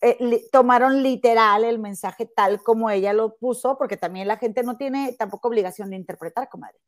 eh, 0.00 0.48
tomaron 0.50 1.02
literal 1.02 1.64
el 1.64 1.78
mensaje 1.78 2.24
tal 2.24 2.62
como 2.62 2.88
ella 2.88 3.12
lo 3.12 3.36
puso, 3.36 3.76
porque 3.76 3.98
también 3.98 4.28
la 4.28 4.38
gente 4.38 4.62
no 4.62 4.78
tiene 4.78 5.14
tampoco 5.18 5.48
obligación 5.48 5.90
de 5.90 5.96
interpretar, 5.96 6.48
comadre. 6.48 6.78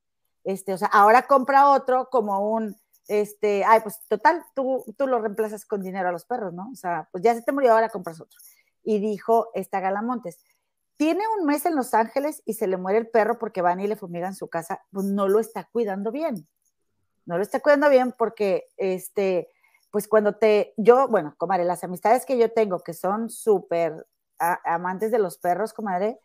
Este, 0.45 0.73
o 0.73 0.79
sea, 0.79 0.89
ahora 0.89 1.27
compra 1.27 1.69
otro 1.69 2.09
como 2.09 2.51
un, 2.51 2.75
este, 3.07 3.65
ay, 3.67 3.81
pues 3.83 4.01
total, 4.09 4.47
tú, 4.55 4.83
tú 4.97 5.07
lo 5.07 5.21
reemplazas 5.21 5.67
con 5.67 5.83
dinero 5.83 6.09
a 6.09 6.13
los 6.13 6.25
perros, 6.25 6.55
¿no? 6.55 6.71
O 6.73 6.77
sea, 6.77 7.07
pues 7.13 7.23
ya 7.23 7.35
se 7.35 7.43
te 7.43 7.53
murió, 7.53 7.73
ahora 7.73 7.91
compras 7.91 8.19
otro. 8.19 8.41
Y 8.83 8.99
dijo 8.99 9.51
esta 9.53 9.81
Galamontes, 9.81 10.39
tiene 10.97 11.23
un 11.39 11.47
mes 11.47 11.67
en 11.67 11.77
Los 11.77 11.95
Ángeles 11.95 12.43
y 12.45 12.55
se 12.55 12.67
le 12.67 12.77
muere 12.77 12.99
el 12.99 13.09
perro 13.09 13.39
porque 13.39 13.63
van 13.63 13.81
y 13.81 13.87
le 13.87 13.97
fumigan 13.97 14.35
su 14.35 14.49
casa, 14.49 14.83
pues 14.93 15.07
no 15.07 15.29
lo 15.29 15.41
está 15.41 15.65
cuidando 15.65 16.13
bien. 16.13 16.47
No 17.27 17.37
lo 17.37 17.43
está 17.43 17.61
cuidando 17.61 17.89
bien 17.89 18.13
porque, 18.17 18.67
este, 18.77 19.49
pues 19.91 20.09
cuando 20.09 20.35
te, 20.35 20.75
yo, 20.77 21.09
bueno, 21.09 21.35
comadre, 21.39 21.65
las 21.65 21.85
amistades 21.85 22.27
que 22.27 22.39
yo 22.39 22.53
tengo 22.53 22.81
que 22.81 22.95
son 22.95 23.31
súper 23.31 24.07
amantes 24.39 25.11
de 25.11 25.19
los 25.19 25.39
perros, 25.39 25.73
comadre, 25.73 26.21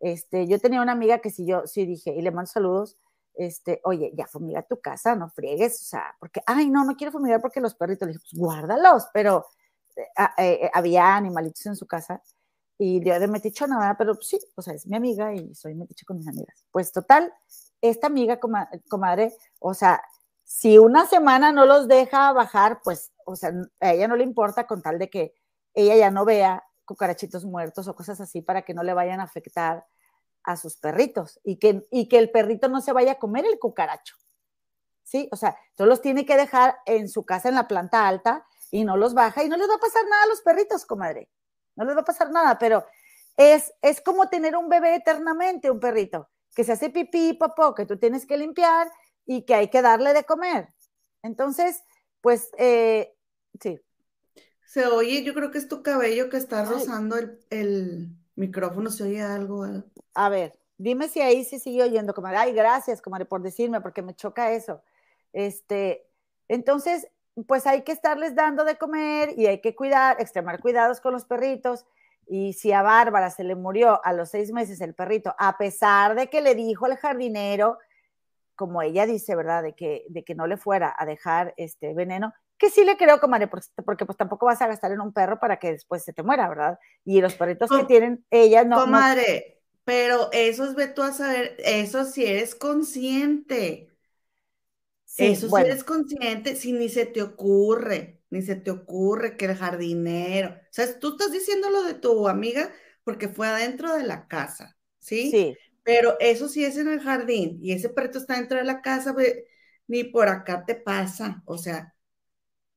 este, 0.00 0.46
yo 0.46 0.58
tenía 0.58 0.82
una 0.82 0.92
amiga 0.92 1.18
que 1.18 1.30
si 1.30 1.46
yo, 1.46 1.66
sí 1.66 1.86
dije, 1.86 2.12
y 2.12 2.22
le 2.22 2.30
mando 2.30 2.50
saludos, 2.50 2.98
este, 3.34 3.80
oye, 3.84 4.12
ya 4.14 4.26
fumiga 4.26 4.62
tu 4.62 4.80
casa, 4.80 5.16
no 5.16 5.28
friegues, 5.30 5.80
o 5.80 5.84
sea, 5.84 6.14
porque, 6.20 6.40
ay, 6.46 6.70
no, 6.70 6.84
no 6.84 6.94
quiero 6.94 7.12
fumigar 7.12 7.40
porque 7.40 7.60
los 7.60 7.74
perritos, 7.74 8.06
le 8.06 8.12
dije, 8.12 8.24
pues 8.30 8.40
guárdalos, 8.40 9.08
pero 9.12 9.46
eh, 9.96 10.04
eh, 10.38 10.70
había 10.72 11.16
animalitos 11.16 11.66
en 11.66 11.76
su 11.76 11.86
casa 11.86 12.22
y 12.78 13.04
yo 13.04 13.18
de 13.18 13.28
metiche 13.28 13.66
nada, 13.68 13.96
pero 13.96 14.14
sí, 14.14 14.38
o 14.56 14.62
sea, 14.62 14.74
es 14.74 14.86
mi 14.86 14.96
amiga 14.96 15.34
y 15.34 15.54
soy 15.54 15.74
metiche 15.74 16.04
con 16.04 16.16
mis 16.16 16.28
amigas. 16.28 16.64
Pues 16.70 16.92
total, 16.92 17.32
esta 17.80 18.06
amiga, 18.08 18.40
comadre, 18.88 19.34
o 19.60 19.74
sea, 19.74 20.02
si 20.44 20.78
una 20.78 21.06
semana 21.06 21.52
no 21.52 21.66
los 21.66 21.88
deja 21.88 22.32
bajar, 22.32 22.80
pues, 22.82 23.12
o 23.24 23.36
sea, 23.36 23.52
a 23.80 23.92
ella 23.92 24.08
no 24.08 24.16
le 24.16 24.24
importa 24.24 24.66
con 24.66 24.82
tal 24.82 24.98
de 24.98 25.08
que 25.08 25.34
ella 25.72 25.96
ya 25.96 26.10
no 26.10 26.24
vea 26.24 26.64
cucarachitos 26.84 27.44
muertos 27.44 27.88
o 27.88 27.94
cosas 27.94 28.20
así 28.20 28.42
para 28.42 28.62
que 28.62 28.74
no 28.74 28.82
le 28.82 28.94
vayan 28.94 29.20
a 29.20 29.24
afectar 29.24 29.86
a 30.44 30.56
sus 30.56 30.76
perritos 30.76 31.40
y 31.42 31.58
que, 31.58 31.86
y 31.90 32.08
que 32.08 32.18
el 32.18 32.30
perrito 32.30 32.68
no 32.68 32.80
se 32.80 32.92
vaya 32.92 33.12
a 33.12 33.18
comer 33.18 33.46
el 33.46 33.58
cucaracho. 33.58 34.16
¿Sí? 35.02 35.28
O 35.32 35.36
sea, 35.36 35.56
todos 35.74 35.88
los 35.88 36.00
tiene 36.00 36.24
que 36.24 36.36
dejar 36.36 36.76
en 36.86 37.08
su 37.08 37.24
casa 37.24 37.48
en 37.48 37.54
la 37.54 37.68
planta 37.68 38.08
alta 38.08 38.46
y 38.70 38.84
no 38.84 38.96
los 38.96 39.14
baja 39.14 39.44
y 39.44 39.48
no 39.48 39.56
les 39.56 39.68
va 39.68 39.74
a 39.74 39.78
pasar 39.78 40.02
nada 40.08 40.24
a 40.24 40.26
los 40.26 40.42
perritos, 40.42 40.86
comadre. 40.86 41.30
No 41.76 41.84
les 41.84 41.96
va 41.96 42.00
a 42.00 42.04
pasar 42.04 42.30
nada, 42.30 42.58
pero 42.58 42.84
es, 43.36 43.72
es 43.82 44.00
como 44.00 44.28
tener 44.28 44.56
un 44.56 44.68
bebé 44.68 44.94
eternamente, 44.94 45.70
un 45.70 45.80
perrito, 45.80 46.28
que 46.54 46.64
se 46.64 46.72
hace 46.72 46.90
pipí 46.90 47.30
y 47.30 47.32
popó, 47.34 47.74
que 47.74 47.86
tú 47.86 47.96
tienes 47.96 48.26
que 48.26 48.36
limpiar 48.36 48.90
y 49.26 49.42
que 49.42 49.54
hay 49.54 49.68
que 49.68 49.82
darle 49.82 50.12
de 50.12 50.24
comer. 50.24 50.68
Entonces, 51.22 51.82
pues, 52.20 52.50
eh, 52.58 53.14
sí. 53.60 53.80
Se 54.66 54.86
oye, 54.86 55.22
yo 55.22 55.34
creo 55.34 55.50
que 55.50 55.58
es 55.58 55.68
tu 55.68 55.82
cabello 55.82 56.28
que 56.28 56.36
está 56.36 56.64
rozando 56.64 57.16
el, 57.50 58.16
micrófono, 58.36 58.90
se 58.90 59.04
oye 59.04 59.22
algo. 59.22 59.66
A 60.14 60.28
ver, 60.28 60.58
dime 60.76 61.08
si 61.08 61.20
ahí 61.20 61.44
sí 61.44 61.58
sigue 61.58 61.82
oyendo, 61.82 62.14
como, 62.14 62.28
ay, 62.28 62.52
gracias, 62.52 63.00
comadre, 63.00 63.26
por 63.26 63.42
decirme, 63.42 63.80
porque 63.80 64.02
me 64.02 64.14
choca 64.14 64.52
eso. 64.52 64.82
Este, 65.32 66.08
entonces, 66.48 67.06
pues 67.46 67.66
hay 67.66 67.82
que 67.82 67.92
estarles 67.92 68.34
dando 68.34 68.64
de 68.64 68.76
comer 68.76 69.34
y 69.36 69.46
hay 69.46 69.60
que 69.60 69.74
cuidar, 69.74 70.20
extremar 70.20 70.60
cuidados 70.60 71.00
con 71.00 71.12
los 71.12 71.24
perritos. 71.24 71.84
Y 72.26 72.54
si 72.54 72.72
a 72.72 72.82
Bárbara 72.82 73.30
se 73.30 73.44
le 73.44 73.54
murió 73.54 74.00
a 74.04 74.12
los 74.12 74.30
seis 74.30 74.52
meses 74.52 74.80
el 74.80 74.94
perrito, 74.94 75.34
a 75.38 75.58
pesar 75.58 76.14
de 76.14 76.28
que 76.28 76.40
le 76.40 76.54
dijo 76.54 76.86
el 76.86 76.96
jardinero, 76.96 77.78
como 78.54 78.82
ella 78.82 79.04
dice, 79.04 79.34
¿verdad? 79.34 79.62
De 79.62 79.74
que, 79.74 80.04
de 80.08 80.24
que 80.24 80.34
no 80.34 80.46
le 80.46 80.56
fuera 80.56 80.94
a 80.96 81.04
dejar 81.04 81.54
este 81.56 81.92
veneno, 81.92 82.32
que 82.56 82.70
sí 82.70 82.84
le 82.84 82.96
creo, 82.96 83.20
comadre, 83.20 83.48
porque, 83.48 83.66
porque 83.84 84.06
pues 84.06 84.16
tampoco 84.16 84.46
vas 84.46 84.62
a 84.62 84.68
gastar 84.68 84.92
en 84.92 85.00
un 85.00 85.12
perro 85.12 85.40
para 85.40 85.58
que 85.58 85.72
después 85.72 86.04
se 86.04 86.12
te 86.12 86.22
muera, 86.22 86.48
¿verdad? 86.48 86.78
Y 87.04 87.20
los 87.20 87.34
perritos 87.34 87.68
que 87.68 87.84
tienen, 87.84 88.24
ellas 88.30 88.64
no. 88.66 88.80
Comadre, 88.80 89.60
pero 89.84 90.28
eso 90.32 90.64
es, 90.64 90.74
ve 90.74 90.88
tú 90.88 91.02
a 91.02 91.12
saber, 91.12 91.56
eso 91.58 92.04
si 92.04 92.24
eres 92.24 92.54
consciente. 92.54 93.93
Eso 95.16 95.48
si 95.48 95.60
eres 95.62 95.84
consciente, 95.84 96.56
si 96.56 96.72
ni 96.72 96.88
se 96.88 97.06
te 97.06 97.22
ocurre, 97.22 98.22
ni 98.30 98.42
se 98.42 98.56
te 98.56 98.70
ocurre 98.70 99.36
que 99.36 99.46
el 99.46 99.56
jardinero, 99.56 100.50
o 100.50 100.58
sea, 100.70 100.98
tú 100.98 101.10
estás 101.12 101.32
diciendo 101.32 101.70
lo 101.70 101.82
de 101.84 101.94
tu 101.94 102.28
amiga 102.28 102.72
porque 103.04 103.28
fue 103.28 103.46
adentro 103.48 103.94
de 103.94 104.04
la 104.04 104.26
casa, 104.28 104.76
¿sí? 104.98 105.30
Sí. 105.30 105.56
Pero 105.82 106.16
eso 106.20 106.48
sí 106.48 106.64
es 106.64 106.76
en 106.78 106.88
el 106.88 107.00
jardín 107.00 107.58
y 107.62 107.72
ese 107.72 107.90
perrito 107.90 108.18
está 108.18 108.36
dentro 108.36 108.58
de 108.58 108.64
la 108.64 108.80
casa, 108.82 109.14
ni 109.86 110.04
por 110.04 110.28
acá 110.28 110.64
te 110.64 110.74
pasa. 110.74 111.42
O 111.46 111.58
sea, 111.58 111.94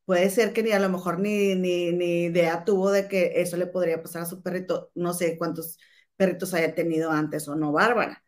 puede 0.06 0.30
ser 0.30 0.54
que 0.54 0.64
ni 0.64 0.72
a 0.72 0.80
lo 0.80 0.90
mejor 0.90 1.20
ni, 1.20 1.56
ni, 1.56 1.92
ni 1.94 2.26
idea 2.26 2.66
tuvo 2.66 2.92
de 2.92 3.08
que 3.08 3.34
eso 3.42 3.58
le 3.58 3.68
podría 3.68 4.02
pasar 4.02 4.24
a 4.24 4.26
su 4.26 4.42
perrito. 4.44 4.92
No 4.96 5.14
sé 5.14 5.38
cuántos 5.38 5.80
perritos 6.18 6.54
haya 6.54 6.76
tenido 6.76 7.12
antes 7.12 7.48
o 7.48 7.56
no, 7.56 7.72
Bárbara. 7.72 8.24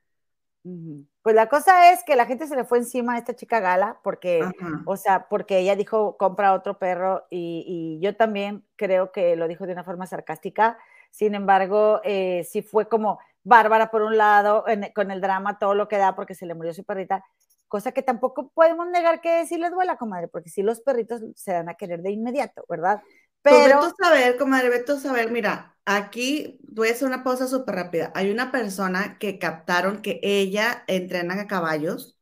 Pues 1.21 1.35
la 1.35 1.49
cosa 1.49 1.91
es 1.91 2.03
que 2.03 2.15
la 2.15 2.25
gente 2.25 2.47
se 2.47 2.55
le 2.55 2.63
fue 2.63 2.77
encima 2.77 3.15
a 3.15 3.17
esta 3.17 3.35
chica 3.35 3.59
Gala 3.59 3.99
porque, 4.03 4.41
o 4.85 4.95
sea, 4.95 5.27
porque 5.27 5.59
ella 5.59 5.75
dijo 5.75 6.15
compra 6.17 6.53
otro 6.53 6.79
perro 6.79 7.25
y, 7.29 7.65
y, 7.67 8.03
yo 8.03 8.15
también 8.15 8.65
creo 8.77 9.11
que 9.11 9.35
lo 9.35 9.47
dijo 9.47 9.67
de 9.67 9.73
una 9.73 9.83
forma 9.83 10.05
sarcástica. 10.07 10.77
Sin 11.11 11.35
embargo, 11.35 11.99
eh, 12.03 12.47
sí 12.49 12.61
fue 12.61 12.87
como, 12.87 13.19
Bárbara 13.43 13.89
por 13.89 14.01
un 14.01 14.17
lado, 14.17 14.63
con 14.93 15.11
el 15.11 15.21
drama, 15.21 15.59
todo 15.59 15.73
lo 15.73 15.87
que 15.87 15.97
da 15.97 16.15
porque 16.15 16.35
se 16.35 16.45
le 16.45 16.53
murió 16.53 16.73
su 16.73 16.83
perrita, 16.83 17.23
cosa 17.67 17.91
que 17.91 18.01
tampoco 18.01 18.49
podemos 18.49 18.87
negar 18.89 19.21
que 19.21 19.45
sí 19.45 19.57
les 19.57 19.71
duela, 19.71 19.97
comadre, 19.97 20.27
porque 20.27 20.49
sí 20.49 20.61
los 20.61 20.81
perritos 20.81 21.21
se 21.35 21.53
dan 21.53 21.69
a 21.69 21.75
querer 21.75 22.01
de 22.01 22.11
inmediato, 22.11 22.65
¿verdad? 22.69 23.01
Pues 23.41 23.55
Pero... 23.55 23.79
Pues 23.79 23.93
saber, 24.01 24.37
comadre, 24.37 24.69
vete 24.69 24.93
a 24.93 24.99
saber, 24.99 25.31
mira, 25.31 25.77
aquí 25.85 26.59
voy 26.67 26.89
a 26.89 26.91
hacer 26.91 27.07
una 27.07 27.23
pausa 27.23 27.47
súper 27.47 27.75
rápida. 27.75 28.11
Hay 28.15 28.31
una 28.31 28.51
persona 28.51 29.17
que 29.19 29.39
captaron 29.39 30.01
que 30.01 30.19
ella 30.23 30.83
entrena 30.87 31.41
a 31.41 31.47
caballos 31.47 32.17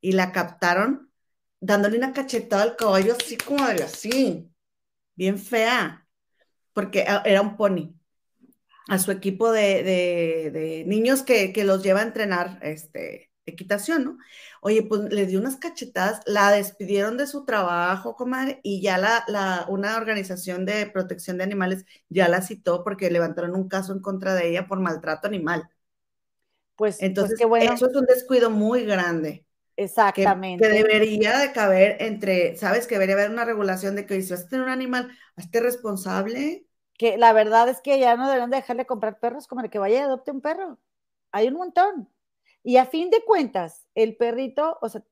y 0.00 0.12
la 0.12 0.32
captaron 0.32 1.10
dándole 1.60 1.98
una 1.98 2.12
cachetada 2.12 2.62
al 2.62 2.76
caballo 2.76 3.16
así, 3.18 3.36
comadre, 3.36 3.82
así, 3.82 4.50
bien 5.16 5.38
fea, 5.38 6.06
porque 6.72 7.04
era 7.24 7.42
un 7.42 7.56
pony 7.56 7.98
a 8.88 8.98
su 8.98 9.10
equipo 9.10 9.52
de, 9.52 10.84
niños 10.86 11.22
que, 11.22 11.52
los 11.64 11.82
lleva 11.82 12.00
a 12.00 12.04
entrenar 12.04 12.58
este, 12.62 13.27
equitación, 13.50 14.04
¿no? 14.04 14.18
Oye, 14.60 14.82
pues 14.82 15.02
le 15.12 15.26
dio 15.26 15.40
unas 15.40 15.56
cachetadas, 15.56 16.20
la 16.26 16.50
despidieron 16.50 17.16
de 17.16 17.26
su 17.26 17.44
trabajo, 17.44 18.14
comadre, 18.14 18.60
y 18.62 18.80
ya 18.80 18.98
la, 18.98 19.66
una 19.68 19.96
organización 19.96 20.64
de 20.64 20.86
protección 20.86 21.38
de 21.38 21.44
animales 21.44 21.84
ya 22.08 22.28
la 22.28 22.42
citó 22.42 22.84
porque 22.84 23.10
levantaron 23.10 23.54
un 23.54 23.68
caso 23.68 23.92
en 23.92 24.00
contra 24.00 24.34
de 24.34 24.50
ella 24.50 24.66
por 24.66 24.80
maltrato 24.80 25.26
animal. 25.26 25.68
Pues, 26.76 26.96
pues 26.96 27.02
entonces, 27.02 27.38
bueno. 27.46 27.72
eso 27.72 27.88
es 27.88 27.96
un 27.96 28.06
descuido 28.06 28.50
muy 28.50 28.84
grande. 28.84 29.44
Exactamente. 29.76 30.66
Que, 30.66 30.72
debería 30.72 31.38
de 31.38 31.52
caber 31.52 31.96
entre, 32.00 32.56
sabes, 32.56 32.86
que 32.86 32.96
debería 32.96 33.14
haber 33.14 33.30
una 33.30 33.44
regulación 33.44 33.94
de 33.94 34.06
que 34.06 34.20
si 34.22 34.32
vas 34.32 34.44
a 34.44 34.48
tener 34.48 34.64
un 34.64 34.72
animal, 34.72 35.10
hazte 35.36 35.60
responsable 35.60 36.68
que 36.98 37.16
la 37.16 37.32
verdad 37.32 37.68
es 37.68 37.80
que 37.80 37.98
ya 37.98 38.16
no 38.16 38.26
deberían 38.26 38.50
dejarle 38.50 38.84
comprar 38.84 39.20
perros 39.20 39.46
como 39.46 39.62
el 39.62 39.70
que 39.70 39.78
vaya 39.78 40.00
y 40.00 40.02
adopte 40.02 40.32
un 40.32 40.42
perro. 40.42 40.78
Hay 41.30 41.46
un 41.46 41.54
montón. 41.54 42.10
Y 42.68 42.76
a 42.76 42.84
fin 42.84 43.08
de 43.08 43.24
cuentas, 43.24 43.86
el 43.94 44.14
perrito, 44.14 44.76
o 44.82 44.90
sea, 44.90 45.02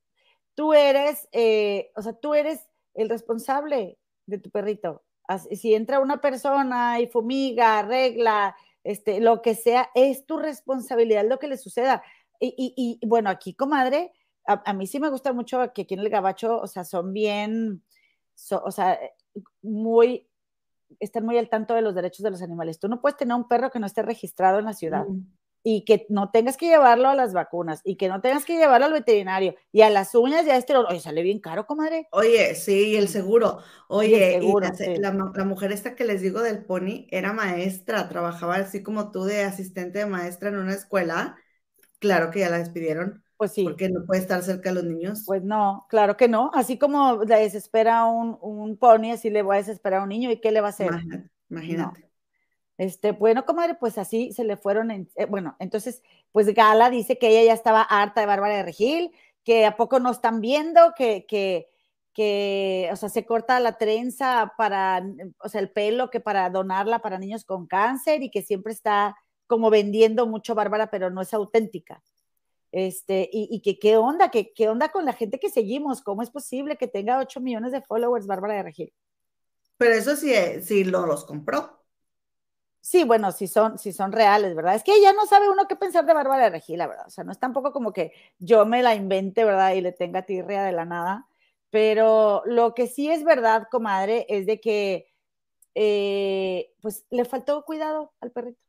tú 0.54 0.74
eres, 0.74 1.26
eh, 1.32 1.90
o 1.96 2.02
sea, 2.02 2.12
tú 2.12 2.34
eres 2.34 2.68
el 2.92 3.08
responsable 3.08 3.98
de 4.26 4.36
tu 4.36 4.50
perrito. 4.50 5.04
Si 5.52 5.74
entra 5.74 6.00
una 6.00 6.20
persona 6.20 7.00
y 7.00 7.06
fumiga, 7.06 7.78
arregla, 7.78 8.54
este, 8.84 9.20
lo 9.20 9.40
que 9.40 9.54
sea, 9.54 9.88
es 9.94 10.26
tu 10.26 10.36
responsabilidad 10.36 11.24
lo 11.26 11.38
que 11.38 11.48
le 11.48 11.56
suceda. 11.56 12.02
Y, 12.40 13.00
bueno, 13.06 13.30
aquí, 13.30 13.54
comadre, 13.54 14.12
a, 14.46 14.74
mí 14.74 14.86
sí 14.86 15.00
me 15.00 15.08
gusta 15.08 15.32
mucho 15.32 15.72
que 15.72 15.80
aquí 15.80 15.94
en 15.94 16.00
el 16.00 16.10
Gabacho, 16.10 16.60
o 16.60 16.66
sea, 16.66 16.84
son 16.84 17.14
bien, 17.14 17.82
o 18.50 18.70
sea, 18.70 19.00
muy 19.62 20.28
están 21.00 21.24
muy 21.24 21.38
al 21.38 21.48
tanto 21.48 21.72
de 21.72 21.80
los 21.80 21.94
derechos 21.94 22.22
de 22.22 22.30
los 22.32 22.42
animales. 22.42 22.78
Tú 22.78 22.88
no 22.88 23.00
puedes 23.00 23.16
tener 23.16 23.34
un 23.34 23.48
perro 23.48 23.70
que 23.70 23.78
no 23.78 23.86
esté 23.86 24.02
registrado 24.02 24.58
en 24.58 24.66
la 24.66 24.74
ciudad. 24.74 25.06
Y 25.68 25.84
que 25.84 26.06
no 26.10 26.30
tengas 26.30 26.56
que 26.56 26.68
llevarlo 26.68 27.08
a 27.08 27.16
las 27.16 27.32
vacunas 27.32 27.80
y 27.82 27.96
que 27.96 28.08
no 28.08 28.20
tengas 28.20 28.44
que 28.44 28.56
llevarlo 28.56 28.86
al 28.86 28.92
veterinario 28.92 29.56
y 29.72 29.80
a 29.82 29.90
las 29.90 30.14
uñas 30.14 30.46
ya 30.46 30.56
este, 30.56 30.76
oye, 30.76 31.00
sale 31.00 31.22
bien 31.22 31.40
caro, 31.40 31.66
comadre. 31.66 32.06
Oye, 32.12 32.54
sí, 32.54 32.94
el 32.94 33.08
seguro. 33.08 33.58
Oye, 33.88 34.40
la, 35.00 35.10
mujer 35.44 35.72
esta 35.72 35.96
que 35.96 36.04
les 36.04 36.20
digo 36.20 36.40
del 36.40 36.64
pony 36.64 37.08
era 37.10 37.32
maestra, 37.32 38.08
trabajaba 38.08 38.54
así 38.54 38.84
como 38.84 39.10
tú 39.10 39.24
de 39.24 39.42
asistente 39.42 39.98
de 39.98 40.06
maestra 40.06 40.50
en 40.50 40.58
una 40.58 40.72
escuela. 40.72 41.36
Claro 41.98 42.30
que 42.30 42.38
ya 42.38 42.48
la 42.48 42.58
despidieron. 42.58 43.24
Pues 43.36 43.50
sí. 43.50 43.64
Porque 43.64 43.88
no 43.88 44.06
puede 44.06 44.20
estar 44.20 44.44
cerca 44.44 44.68
de 44.68 44.76
los 44.76 44.84
niños. 44.84 45.24
Pues 45.26 45.42
no, 45.42 45.86
claro 45.88 46.16
que 46.16 46.28
no. 46.28 46.52
Así 46.54 46.78
como 46.78 47.24
le 47.24 47.40
desespera 47.40 48.04
un, 48.04 48.38
un 48.40 48.76
pony, 48.76 49.10
así 49.12 49.30
le 49.30 49.42
voy 49.42 49.56
a 49.56 49.58
desesperar 49.58 50.00
a 50.00 50.02
un 50.04 50.10
niño. 50.10 50.30
¿Y 50.30 50.40
qué 50.40 50.52
le 50.52 50.60
va 50.60 50.68
a 50.68 50.70
hacer? 50.70 50.90
Imagínate. 51.50 52.05
Este, 52.78 53.12
bueno, 53.12 53.46
comadre, 53.46 53.74
pues 53.74 53.98
así 53.98 54.32
se 54.32 54.44
le 54.44 54.56
fueron. 54.56 54.90
Eh, 54.90 55.06
bueno, 55.28 55.56
entonces, 55.58 56.02
pues 56.32 56.52
Gala 56.54 56.90
dice 56.90 57.18
que 57.18 57.28
ella 57.28 57.44
ya 57.44 57.54
estaba 57.54 57.82
harta 57.82 58.20
de 58.20 58.26
Bárbara 58.26 58.56
de 58.56 58.62
Regil, 58.62 59.12
que 59.44 59.64
a 59.64 59.76
poco 59.76 60.00
no 60.00 60.10
están 60.10 60.40
viendo, 60.40 60.92
que, 60.96 61.24
que, 61.26 61.70
que, 62.12 62.88
o 62.92 62.96
sea, 62.96 63.08
se 63.08 63.24
corta 63.24 63.60
la 63.60 63.78
trenza 63.78 64.52
para, 64.58 65.02
o 65.38 65.48
sea, 65.48 65.60
el 65.60 65.70
pelo, 65.70 66.10
que 66.10 66.20
para 66.20 66.50
donarla 66.50 67.00
para 67.00 67.18
niños 67.18 67.44
con 67.44 67.66
cáncer 67.66 68.22
y 68.22 68.30
que 68.30 68.42
siempre 68.42 68.72
está 68.72 69.16
como 69.46 69.70
vendiendo 69.70 70.26
mucho 70.26 70.54
Bárbara, 70.54 70.90
pero 70.90 71.10
no 71.10 71.22
es 71.22 71.32
auténtica. 71.32 72.02
Este, 72.72 73.30
y, 73.32 73.62
que 73.62 73.78
qué 73.78 73.96
onda, 73.96 74.30
que 74.30 74.52
qué 74.52 74.68
onda 74.68 74.90
con 74.90 75.06
la 75.06 75.14
gente 75.14 75.38
que 75.38 75.48
seguimos, 75.48 76.02
cómo 76.02 76.22
es 76.22 76.30
posible 76.30 76.76
que 76.76 76.88
tenga 76.88 77.18
8 77.18 77.40
millones 77.40 77.72
de 77.72 77.80
followers 77.80 78.26
Bárbara 78.26 78.54
de 78.54 78.62
Regil. 78.64 78.92
Pero 79.78 79.94
eso 79.94 80.16
sí, 80.16 80.34
eh, 80.34 80.60
sí 80.62 80.84
lo, 80.84 81.06
los 81.06 81.24
compró. 81.24 81.85
Sí, 82.88 83.02
bueno, 83.02 83.32
si 83.32 83.48
son, 83.48 83.80
si 83.80 83.92
son 83.92 84.12
reales, 84.12 84.54
¿verdad? 84.54 84.76
Es 84.76 84.84
que 84.84 85.02
ya 85.02 85.12
no 85.12 85.26
sabe 85.26 85.50
uno 85.50 85.66
qué 85.66 85.74
pensar 85.74 86.06
de 86.06 86.14
Bárbara 86.14 86.44
de 86.44 86.50
Regil, 86.50 86.78
la 86.78 86.86
verdad. 86.86 87.08
O 87.08 87.10
sea, 87.10 87.24
no 87.24 87.32
es 87.32 87.38
tampoco 87.40 87.72
como 87.72 87.92
que 87.92 88.12
yo 88.38 88.64
me 88.64 88.80
la 88.80 88.94
invente, 88.94 89.42
¿verdad? 89.44 89.72
Y 89.72 89.80
le 89.80 89.90
tenga 89.90 90.22
tirria 90.22 90.62
de 90.62 90.70
la 90.70 90.84
nada. 90.84 91.26
Pero 91.70 92.42
lo 92.46 92.74
que 92.74 92.86
sí 92.86 93.10
es 93.10 93.24
verdad, 93.24 93.66
comadre, 93.72 94.24
es 94.28 94.46
de 94.46 94.60
que, 94.60 95.12
eh, 95.74 96.72
pues, 96.80 97.04
le 97.10 97.24
faltó 97.24 97.64
cuidado 97.64 98.12
al 98.20 98.30
perrito. 98.30 98.60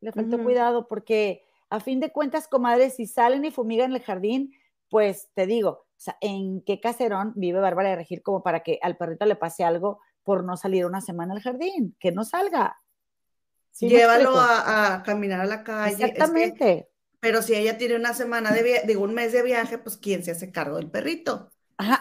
Le 0.00 0.10
faltó 0.10 0.42
cuidado 0.42 0.88
porque, 0.88 1.44
a 1.68 1.78
fin 1.78 2.00
de 2.00 2.10
cuentas, 2.10 2.48
comadre, 2.48 2.90
si 2.90 3.06
salen 3.06 3.44
y 3.44 3.52
fumigan 3.52 3.92
el 3.92 4.02
jardín, 4.02 4.52
pues, 4.88 5.30
te 5.34 5.46
digo, 5.46 5.70
o 5.70 5.86
sea, 5.96 6.16
¿en 6.20 6.60
qué 6.62 6.80
caserón 6.80 7.34
vive 7.36 7.60
Bárbara 7.60 7.90
de 7.90 7.96
Regil 7.96 8.20
como 8.22 8.42
para 8.42 8.64
que 8.64 8.80
al 8.82 8.96
perrito 8.96 9.26
le 9.26 9.36
pase 9.36 9.62
algo 9.62 10.00
por 10.24 10.42
no 10.42 10.56
salir 10.56 10.86
una 10.86 11.00
semana 11.00 11.34
al 11.34 11.40
jardín? 11.40 11.94
Que 12.00 12.10
no 12.10 12.24
salga 12.24 12.76
Llévalo 13.78 14.32
a, 14.36 15.02
caminar 15.04 15.40
a 15.40 15.46
la 15.46 15.64
calle. 15.64 16.04
Exactamente. 16.04 16.88
pero 17.20 17.42
si 17.42 17.54
ella 17.54 17.78
tiene 17.78 17.96
una 17.96 18.14
semana 18.14 18.52
de 18.52 18.62
viaje, 18.62 18.86
digo, 18.86 19.02
un 19.02 19.14
mes 19.14 19.32
de 19.32 19.42
viaje, 19.42 19.78
pues 19.78 19.96
¿quién 19.96 20.22
se 20.24 20.32
hace 20.32 20.50
cargo 20.50 20.76
del 20.76 20.90
perrito? 20.90 21.50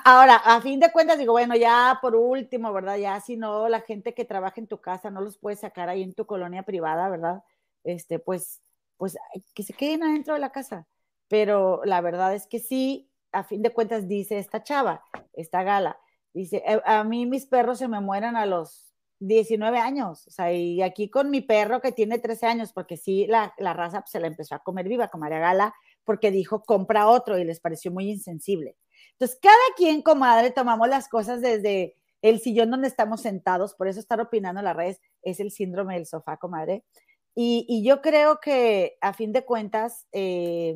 Ahora, 0.03 0.35
a 0.35 0.59
fin 0.61 0.79
de 0.79 0.91
cuentas, 0.91 1.17
digo, 1.17 1.31
bueno, 1.31 1.55
ya 1.55 1.99
por 2.01 2.15
último, 2.15 2.73
¿verdad? 2.73 2.97
Ya 2.97 3.19
si 3.21 3.37
no, 3.37 3.69
la 3.69 3.79
gente 3.79 4.13
que 4.13 4.25
trabaja 4.25 4.59
en 4.59 4.67
tu 4.67 4.81
casa 4.81 5.09
no 5.09 5.21
los 5.21 5.37
puedes 5.37 5.61
sacar 5.61 5.87
ahí 5.87 6.03
en 6.03 6.13
tu 6.13 6.25
colonia 6.25 6.63
privada, 6.63 7.07
¿verdad? 7.09 7.43
Este, 7.85 8.19
pues, 8.19 8.61
pues 8.97 9.17
que 9.53 9.63
se 9.63 9.71
queden 9.73 10.03
adentro 10.03 10.33
de 10.33 10.41
la 10.41 10.51
casa. 10.51 10.85
Pero 11.29 11.81
la 11.85 12.01
verdad 12.01 12.35
es 12.35 12.45
que 12.47 12.59
sí, 12.59 13.09
a 13.31 13.43
fin 13.43 13.61
de 13.61 13.71
cuentas, 13.71 14.07
dice 14.07 14.37
esta 14.37 14.63
chava, 14.63 15.05
esta 15.33 15.63
gala, 15.63 15.97
dice, 16.33 16.61
eh, 16.65 16.81
a 16.83 17.03
mí 17.05 17.25
mis 17.25 17.45
perros 17.45 17.77
se 17.77 17.87
me 17.87 18.01
mueren 18.01 18.35
a 18.35 18.45
los 18.45 18.88
19 19.19 19.77
años, 19.79 20.25
o 20.27 20.31
sea, 20.31 20.53
y 20.53 20.81
aquí 20.81 21.09
con 21.09 21.29
mi 21.29 21.41
perro 21.41 21.81
que 21.81 21.91
tiene 21.91 22.19
13 22.19 22.45
años, 22.45 22.71
porque 22.73 22.95
sí, 22.97 23.27
la, 23.27 23.53
raza 23.57 24.01
pues, 24.01 24.11
se 24.11 24.19
la 24.19 24.27
empezó 24.27 24.55
a 24.55 24.59
comer 24.59 24.87
viva 24.87 25.09
con 25.09 25.19
María 25.19 25.39
Gala, 25.39 25.73
porque 26.05 26.31
dijo, 26.31 26.63
compra 26.63 27.07
otro, 27.07 27.37
y 27.37 27.43
les 27.43 27.59
pareció 27.59 27.91
muy 27.91 28.09
insensible. 28.09 28.77
Entonces, 29.13 29.37
cada 29.41 29.55
quien, 29.75 30.01
comadre, 30.01 30.51
tomamos 30.51 30.87
las 30.87 31.09
cosas 31.09 31.41
desde 31.41 31.95
el 32.21 32.39
sillón 32.39 32.71
donde 32.71 32.87
estamos 32.87 33.21
sentados, 33.21 33.75
por 33.75 33.87
eso 33.87 33.99
estar 33.99 34.19
opinando 34.21 34.59
en 34.59 34.65
las 34.65 34.75
redes 34.75 35.01
es 35.21 35.39
el 35.39 35.51
síndrome 35.51 35.95
del 35.95 36.05
sofá, 36.05 36.37
comadre. 36.37 36.83
Y, 37.35 37.83
yo 37.85 38.01
creo 38.01 38.39
que, 38.39 38.97
a 39.01 39.13
fin 39.13 39.31
de 39.31 39.45
cuentas, 39.45 40.07
eh, 40.11 40.75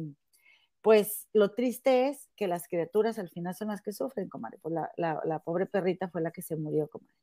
pues 0.82 1.28
lo 1.34 1.52
triste 1.54 2.08
es 2.10 2.30
que 2.36 2.48
las 2.48 2.68
criaturas 2.68 3.20
al 3.20 3.30
final 3.30 3.56
son 3.56 3.70
las 3.70 3.82
que 3.82 3.92
sufren, 3.94 4.30
comadre. 4.30 4.60
Pues 4.62 4.74
la, 4.74 5.22
la 5.26 5.40
pobre 5.40 5.66
perrita 5.66 6.10
fue 6.10 6.22
la 6.22 6.32
que 6.32 6.42
se 6.42 6.56
murió, 6.56 6.88
comadre. 6.90 7.14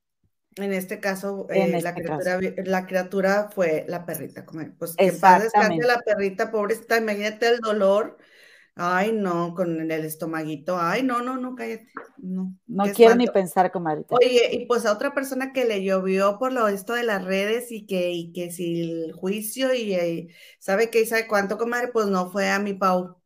En 0.56 0.72
este 0.72 0.98
caso, 0.98 1.46
eh, 1.50 1.70
este 1.74 1.82
la, 2.64 2.86
criatura, 2.86 3.50
fue 3.54 3.84
la 3.88 4.04
perrita. 4.04 4.44
Pues 4.78 4.96
que 4.96 5.12
paz 5.12 5.44
descanse 5.44 5.86
la 5.86 6.00
perrita, 6.00 6.50
pobrecita, 6.50 6.98
imagínate 6.98 7.48
el 7.48 7.60
dolor. 7.60 8.18
Ay, 8.74 9.12
no, 9.12 9.54
con 9.54 9.78
el 9.78 10.04
estomaguito. 10.04 10.78
Ay, 10.78 11.02
no, 11.02 11.20
no, 11.20 11.36
no, 11.36 11.54
cállate. 11.54 11.88
No, 12.18 12.54
no 12.66 12.84
quiero 12.94 13.14
ni 13.14 13.26
pensar, 13.26 13.70
comadita. 13.70 14.14
Oye, 14.14 14.48
y 14.52 14.66
pues 14.66 14.86
a 14.86 14.92
otra 14.92 15.12
persona 15.12 15.52
que 15.52 15.64
le 15.64 15.84
llovió 15.84 16.38
por 16.38 16.52
lo 16.52 16.66
esto 16.66 16.94
de 16.94 17.04
las 17.04 17.24
redes 17.24 17.70
y 17.70 17.86
que, 17.86 18.10
y 18.10 18.32
que 18.32 18.50
si 18.50 18.90
el 18.90 19.12
juicio 19.12 19.74
y, 19.74 19.94
eh, 19.94 20.28
sabe 20.58 20.90
qué 20.90 21.02
y 21.02 21.06
sabe 21.06 21.28
cuánto, 21.28 21.58
comadre, 21.58 21.88
pues 21.88 22.06
no 22.06 22.30
fue 22.30 22.48
a 22.48 22.58
mi 22.58 22.74
Pau. 22.74 23.16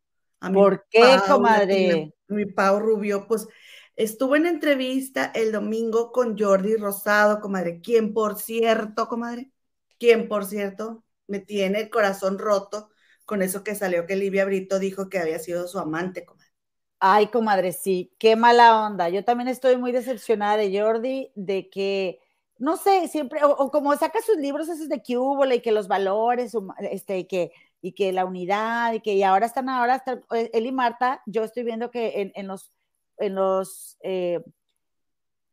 A 0.41 0.49
mi 0.49 0.55
¿Por 0.55 0.85
qué, 0.89 1.17
comadre? 1.27 2.13
Mi 2.27 2.45
Pau 2.45 2.79
Rubio, 2.79 3.25
pues 3.27 3.47
Estuvo 3.95 4.35
en 4.35 4.45
entrevista 4.45 5.31
el 5.33 5.53
domingo 5.53 6.11
con 6.11 6.37
Jordi 6.37 6.75
Rosado, 6.75 7.39
comadre, 7.39 7.79
quien 7.79 8.13
por 8.13 8.37
cierto, 8.37 9.07
comadre, 9.07 9.51
quien 9.97 10.27
por 10.27 10.45
cierto 10.45 11.05
me 11.27 11.39
tiene 11.39 11.79
el 11.79 11.89
corazón 11.89 12.37
roto 12.37 12.89
con 13.25 13.41
eso 13.41 13.63
que 13.63 13.73
salió 13.73 14.05
que 14.05 14.17
Livia 14.17 14.45
Brito 14.45 14.79
dijo 14.79 15.09
que 15.09 15.19
había 15.19 15.39
sido 15.39 15.67
su 15.67 15.79
amante, 15.79 16.25
comadre. 16.25 16.51
Ay, 16.99 17.27
comadre, 17.27 17.71
sí, 17.71 18.13
qué 18.19 18.35
mala 18.35 18.85
onda. 18.85 19.07
Yo 19.09 19.23
también 19.23 19.47
estoy 19.47 19.77
muy 19.77 19.91
decepcionada 19.93 20.57
de 20.57 20.77
Jordi, 20.77 21.31
de 21.35 21.69
que, 21.69 22.19
no 22.57 22.75
sé, 22.75 23.07
siempre, 23.07 23.39
o, 23.43 23.71
como 23.71 23.95
saca 23.95 24.21
sus 24.21 24.37
libros 24.37 24.67
esos 24.67 24.89
de 24.89 25.01
que 25.01 25.17
hubo, 25.17 25.45
y 25.45 25.61
que 25.61 25.71
los 25.71 25.87
valores, 25.87 26.53
este, 26.91 27.19
y 27.19 27.25
que, 27.25 27.51
y 27.81 27.93
que 27.93 28.11
la 28.11 28.25
unidad, 28.25 28.93
y 28.93 28.99
que 28.99 29.13
y 29.13 29.23
ahora 29.23 29.45
están, 29.45 29.69
ahora, 29.69 30.03
eh, 30.33 30.49
él 30.53 30.65
y 30.65 30.71
Marta, 30.71 31.21
yo 31.25 31.43
estoy 31.43 31.63
viendo 31.63 31.91
que 31.91 32.31
en 32.35 32.47
los 32.47 32.74
en 33.17 33.35
los, 33.35 33.97
eh, 34.01 34.43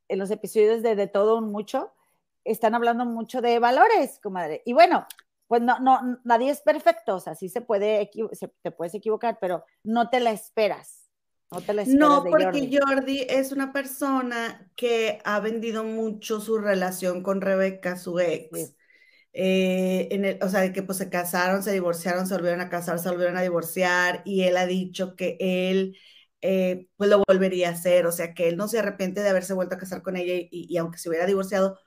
en 0.08 0.18
los 0.18 0.30
episodios 0.30 0.82
de 0.82 0.96
De 0.96 1.06
Todo 1.06 1.38
Un 1.38 1.50
Mucho, 1.50 1.92
están 2.44 2.74
hablando 2.74 3.04
mucho 3.04 3.40
de 3.40 3.58
valores, 3.58 4.18
comadre. 4.20 4.62
Y 4.64 4.72
bueno, 4.72 5.06
pues 5.46 5.62
no, 5.62 5.78
no, 5.80 6.18
nadie 6.24 6.50
es 6.50 6.60
perfecto, 6.60 7.16
o 7.16 7.20
sea, 7.20 7.34
sí 7.34 7.48
se 7.48 7.60
puede, 7.60 8.10
te 8.62 8.70
puedes 8.70 8.94
equivocar, 8.94 9.38
pero 9.40 9.64
no 9.84 10.08
te 10.08 10.20
la 10.20 10.32
esperas. 10.32 11.10
No, 11.50 11.60
te 11.60 11.74
la 11.74 11.82
esperas 11.82 12.00
no 12.00 12.24
porque 12.24 12.80
Jordi. 12.80 13.26
es 13.28 13.52
una 13.52 13.72
persona 13.72 14.70
que 14.74 15.20
ha 15.24 15.40
vendido 15.40 15.84
mucho 15.84 16.40
su 16.40 16.58
relación 16.58 17.22
con 17.22 17.42
Rebeca, 17.42 17.96
su 17.96 18.18
ex. 18.18 18.74
Eh, 19.34 20.08
en 20.10 20.24
el, 20.24 20.38
o 20.42 20.48
sea, 20.48 20.72
que 20.72 20.82
pues 20.82 20.98
se 20.98 21.08
casaron, 21.10 21.62
se 21.62 21.72
divorciaron, 21.72 22.26
se 22.26 22.34
volvieron 22.34 22.60
a 22.60 22.68
casar, 22.68 22.98
se 22.98 23.10
volvieron 23.10 23.36
a 23.36 23.42
divorciar 23.42 24.22
y 24.24 24.42
él 24.42 24.56
ha 24.56 24.66
dicho 24.66 25.16
que 25.16 25.36
él 25.38 25.96
eh, 26.42 26.88
pues 26.96 27.08
lo 27.10 27.22
volvería 27.26 27.68
a 27.70 27.72
hacer, 27.72 28.06
o 28.06 28.12
sea 28.12 28.34
que 28.34 28.48
él 28.48 28.56
no 28.56 28.68
se 28.68 28.78
arrepiente 28.80 29.22
de 29.22 29.30
haberse 29.30 29.54
vuelto 29.54 29.76
a 29.76 29.78
casar 29.78 30.02
con 30.02 30.16
ella 30.16 30.34
y, 30.50 30.76
aunque 30.76 30.98
se 30.98 31.08
hubiera 31.08 31.26
divorciado, 31.26 31.78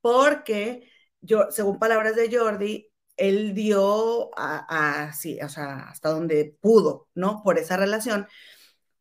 porque 0.00 0.90
yo, 1.20 1.50
según 1.50 1.78
palabras 1.78 2.16
de 2.16 2.34
Jordi, 2.34 2.88
él 3.16 3.54
dio 3.54 4.30
a, 4.38 5.10
o 5.12 5.48
sea, 5.48 5.88
hasta 5.90 6.10
donde 6.10 6.56
pudo, 6.60 7.08
¿no? 7.14 7.42
Por 7.42 7.58
esa 7.58 7.76
relación. 7.76 8.26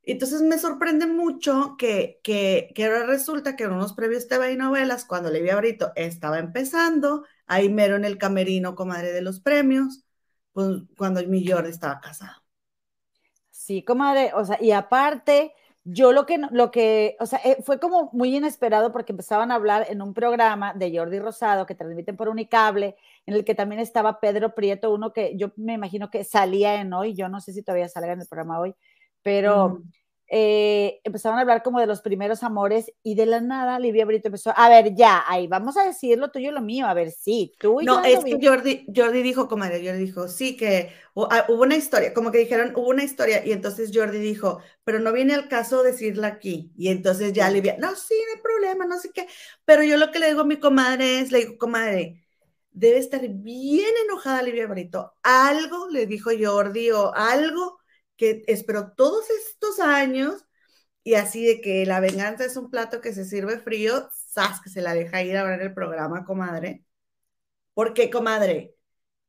Entonces 0.03 0.41
me 0.41 0.57
sorprende 0.57 1.05
mucho 1.07 1.75
que, 1.77 2.19
que, 2.23 2.71
que 2.75 2.85
ahora 2.85 3.05
resulta 3.05 3.55
que 3.55 3.65
en 3.65 3.71
unos 3.73 3.93
previos 3.93 4.27
TV 4.27 4.53
y 4.53 4.57
novelas, 4.57 5.05
cuando 5.05 5.29
Livia 5.31 5.55
Brito 5.57 5.91
estaba 5.95 6.39
empezando, 6.39 7.25
ahí 7.45 7.69
mero 7.69 7.95
en 7.97 8.05
el 8.05 8.17
camerino, 8.17 8.75
comadre 8.75 9.11
de 9.13 9.21
los 9.21 9.39
premios, 9.41 10.03
pues 10.53 10.81
cuando 10.97 11.25
mi 11.27 11.47
Jordi 11.47 11.69
estaba 11.69 11.99
casado. 12.01 12.40
Sí, 13.63 13.83
comadre, 13.83 14.31
o 14.33 14.43
sea, 14.43 14.57
y 14.59 14.71
aparte, 14.71 15.53
yo 15.83 16.11
lo 16.13 16.25
que, 16.25 16.39
lo 16.49 16.71
que, 16.71 17.15
o 17.19 17.27
sea, 17.27 17.39
eh, 17.45 17.61
fue 17.63 17.79
como 17.79 18.09
muy 18.11 18.35
inesperado 18.35 18.91
porque 18.91 19.11
empezaban 19.11 19.51
a 19.51 19.55
hablar 19.55 19.85
en 19.87 20.01
un 20.01 20.15
programa 20.15 20.73
de 20.73 20.91
Jordi 20.97 21.19
Rosado 21.19 21.67
que 21.67 21.75
transmiten 21.75 22.17
por 22.17 22.27
Unicable, 22.27 22.95
en 23.27 23.35
el 23.35 23.45
que 23.45 23.53
también 23.53 23.79
estaba 23.79 24.19
Pedro 24.19 24.55
Prieto, 24.55 24.91
uno 24.91 25.13
que 25.13 25.37
yo 25.37 25.51
me 25.57 25.73
imagino 25.73 26.09
que 26.09 26.23
salía 26.23 26.81
en 26.81 26.91
hoy, 26.91 27.13
yo 27.13 27.29
no 27.29 27.39
sé 27.39 27.53
si 27.53 27.61
todavía 27.61 27.87
salga 27.87 28.13
en 28.13 28.21
el 28.21 28.27
programa 28.27 28.59
hoy, 28.59 28.73
pero 29.21 29.83
eh, 30.33 31.01
empezaron 31.03 31.37
a 31.37 31.41
hablar 31.41 31.61
como 31.61 31.81
de 31.81 31.87
los 31.87 32.01
primeros 32.01 32.41
amores 32.41 32.89
y 33.03 33.15
de 33.15 33.25
la 33.25 33.41
nada 33.41 33.79
Livia 33.79 34.05
Brito 34.05 34.29
empezó, 34.29 34.53
a 34.55 34.69
ver, 34.69 34.95
ya, 34.95 35.25
ahí 35.27 35.47
vamos 35.47 35.75
a 35.75 35.83
decir 35.83 36.17
lo 36.17 36.31
tuyo 36.31 36.51
y 36.51 36.53
lo 36.53 36.61
mío, 36.61 36.87
a 36.87 36.93
ver, 36.93 37.11
sí, 37.11 37.51
tú 37.59 37.81
y 37.81 37.85
No, 37.85 38.01
es 38.01 38.23
que 38.23 38.39
Jordi, 38.41 38.85
Jordi 38.95 39.23
dijo, 39.23 39.49
comadre, 39.49 39.85
Jordi 39.85 40.05
dijo, 40.05 40.29
sí, 40.29 40.55
que 40.55 40.93
ah, 41.17 41.45
hubo 41.49 41.63
una 41.63 41.75
historia, 41.75 42.13
como 42.13 42.31
que 42.31 42.37
dijeron, 42.37 42.71
hubo 42.77 42.87
una 42.87 43.03
historia, 43.03 43.45
y 43.45 43.51
entonces 43.51 43.91
Jordi 43.93 44.19
dijo, 44.19 44.61
pero 44.85 44.99
no 44.99 45.11
viene 45.11 45.33
al 45.33 45.49
caso 45.49 45.83
decirla 45.83 46.27
aquí, 46.27 46.71
y 46.77 46.87
entonces 46.87 47.33
ya 47.33 47.49
Livia, 47.49 47.75
no, 47.77 47.93
sí, 47.97 48.13
no 48.13 48.37
hay 48.37 48.41
problema, 48.41 48.85
no 48.85 48.99
sé 48.99 49.11
qué, 49.11 49.27
pero 49.65 49.83
yo 49.83 49.97
lo 49.97 50.11
que 50.13 50.19
le 50.19 50.27
digo 50.29 50.41
a 50.41 50.45
mi 50.45 50.61
comadre 50.61 51.19
es, 51.19 51.33
le 51.33 51.39
digo, 51.39 51.57
comadre, 51.57 52.23
debe 52.71 52.99
estar 52.99 53.19
bien 53.27 53.91
enojada 54.05 54.43
Livia 54.43 54.67
Brito, 54.67 55.13
algo 55.23 55.89
le 55.89 56.05
dijo 56.05 56.29
Jordi 56.39 56.89
o 56.91 57.13
algo 57.13 57.80
que 58.21 58.43
esperó 58.45 58.91
todos 58.91 59.25
estos 59.31 59.79
años 59.79 60.45
y 61.03 61.15
así 61.15 61.43
de 61.43 61.59
que 61.59 61.87
la 61.87 61.99
venganza 61.99 62.45
es 62.45 62.55
un 62.55 62.69
plato 62.69 63.01
que 63.01 63.15
se 63.15 63.25
sirve 63.25 63.57
frío, 63.57 64.11
¡zas! 64.13 64.61
que 64.61 64.69
se 64.69 64.83
la 64.83 64.93
deja 64.93 65.23
ir 65.23 65.35
a 65.37 65.43
ver 65.43 65.59
el 65.59 65.73
programa, 65.73 66.23
comadre. 66.23 66.85
¿Por 67.73 67.95
qué, 67.95 68.11
comadre? 68.11 68.75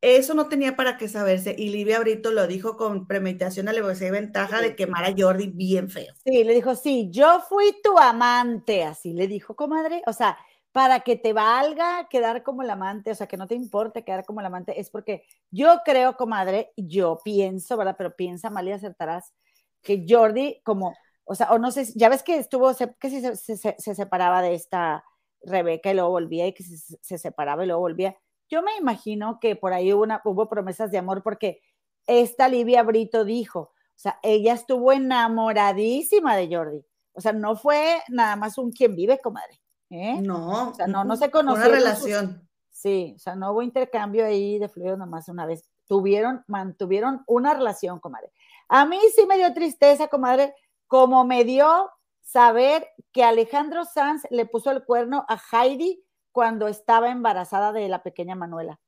Eso 0.03 0.34
no 0.34 0.51
tenía 0.51 0.76
para 0.76 0.99
qué 0.99 1.09
saberse 1.09 1.57
y 1.57 1.70
Livia 1.70 2.01
Brito 2.01 2.32
lo 2.32 2.47
dijo 2.47 2.76
con 2.76 3.07
premeditación, 3.07 3.66
a 3.66 3.72
ventaja 3.72 4.61
de 4.61 4.76
quemar 4.76 5.05
a 5.05 5.14
Jordi 5.16 5.47
bien 5.47 5.88
feo. 5.88 6.12
Sí, 6.22 6.45
le 6.45 6.53
dijo, 6.53 6.74
sí, 6.74 7.09
yo 7.11 7.40
fui 7.49 7.74
tu 7.82 7.97
amante, 7.97 8.84
así 8.84 9.14
le 9.14 9.26
dijo, 9.26 9.57
comadre. 9.57 10.03
O 10.07 10.12
sea, 10.12 10.36
para 10.73 11.01
que 11.01 11.16
te 11.16 11.33
valga 11.35 12.09
quedar 12.09 12.43
como 12.43 12.62
el 12.62 12.70
amante, 12.70 13.11
o 13.11 13.14
sea, 13.14 13.27
que 13.27 13.37
no 13.37 13.47
te 13.47 13.55
importe 13.55 14.05
quedar 14.05 14.25
como 14.25 14.41
el 14.41 14.47
amante, 14.47 14.81
es 14.81 14.91
porque 14.91 15.25
yo 15.51 15.81
creo, 15.85 16.16
comadre, 16.16 16.73
yo 16.77 17.18
pienso, 17.23 17.77
¿verdad? 17.77 17.95
Pero 17.99 18.16
piensa 18.16 18.51
mal 18.51 18.66
y 18.68 18.73
acertarás, 18.73 19.35
que 19.83 20.07
Jordi, 20.09 20.61
como, 20.64 20.97
o 21.25 21.35
sea, 21.35 21.53
o 21.53 21.59
no 21.59 21.70
sé, 21.70 21.87
ya 21.95 22.09
ves 22.09 22.23
que 22.23 22.37
estuvo, 22.39 22.73
que 23.01 23.11
se, 23.11 23.37
se, 23.37 23.95
separaba 23.95 24.43
de 24.43 24.55
esta 24.55 25.05
Rebeca 25.43 25.91
y 25.91 25.95
luego 25.95 26.11
volvía 26.11 26.47
y 26.47 26.55
que 26.55 26.62
se, 26.64 27.18
separaba 27.18 27.64
y 27.64 27.66
luego 27.66 27.83
volvía. 27.83 28.16
Yo 28.49 28.62
me 28.62 28.77
imagino 28.77 29.39
que 29.41 29.57
por 29.57 29.73
ahí 29.73 29.93
hubo, 29.93 30.03
una, 30.05 30.20
hubo 30.25 30.49
promesas 30.49 30.91
de 30.91 30.99
amor 30.99 31.23
porque 31.23 31.61
esta 32.07 32.49
Livia 32.49 32.83
Brito 32.83 33.25
dijo, 33.25 33.61
o 33.61 33.99
sea, 34.03 34.18
ella 34.23 34.55
estuvo 34.55 34.93
enamoradísima 34.93 36.37
de 36.37 36.55
Jordi. 36.55 36.85
O 37.12 37.20
sea, 37.20 37.33
no 37.33 37.57
fue 37.57 38.03
nada 38.09 38.37
más 38.37 38.59
un 38.59 38.73
quien 38.73 38.97
vive, 38.97 39.18
comadre. 39.18 39.61
¿Eh? 39.93 40.20
No, 40.22 40.70
o 40.70 40.74
sea, 40.74 40.86
no, 40.86 41.05
no 41.05 41.16
se 41.16 41.30
conoció. 41.30 41.66
Una 41.66 41.74
relación. 41.74 42.49
Sí, 42.70 43.14
o 43.16 43.18
sea, 43.18 43.36
no 43.36 43.53
hubo 43.53 43.62
intercambio 43.62 44.24
ahí 44.24 44.59
de 44.59 44.68
fluidos 44.68 44.99
nomás 44.99 45.28
una 45.28 45.47
vez. 45.47 45.68
Tuvieron, 45.86 46.43
mantuvieron 46.49 47.22
una 47.26 47.55
relación, 47.55 48.01
comadre. 48.01 48.32
A 48.68 48.86
mí 48.86 48.99
sí 49.14 49.26
me 49.26 49.36
dio 49.36 49.53
tristeza, 49.53 50.09
comadre, 50.09 50.55
como 50.86 51.24
me 51.24 51.45
dio 51.45 51.90
saber 52.22 52.88
que 53.12 53.22
Alejandro 53.22 53.84
Sanz 53.84 54.22
le 54.30 54.47
puso 54.47 54.70
el 54.70 54.84
cuerno 54.84 55.26
a 55.28 55.38
Heidi 55.53 56.03
cuando 56.32 56.66
estaba 56.66 57.11
embarazada 57.11 57.72
de 57.72 57.88
la 57.88 58.03
pequeña 58.03 58.34
Manuela. 58.34 58.80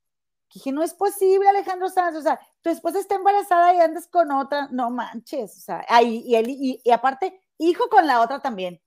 Dije, 0.53 0.71
no 0.71 0.83
es 0.83 0.93
posible, 0.93 1.47
Alejandro 1.47 1.89
Sanz, 1.89 2.15
o 2.15 2.21
sea, 2.21 2.39
tu 2.61 2.69
esposa 2.69 2.99
está 2.99 3.15
embarazada 3.15 3.73
y 3.73 3.79
andas 3.79 4.07
con 4.07 4.31
otra, 4.31 4.67
no 4.71 4.89
manches, 4.89 5.57
o 5.57 5.59
sea, 5.59 5.85
ahí, 5.89 6.23
y, 6.25 6.35
él, 6.35 6.45
y, 6.49 6.91
aparte, 6.91 7.39
hijo 7.57 7.89
con 7.89 8.07
la 8.07 8.21
otra 8.21 8.39
también. 8.39 8.81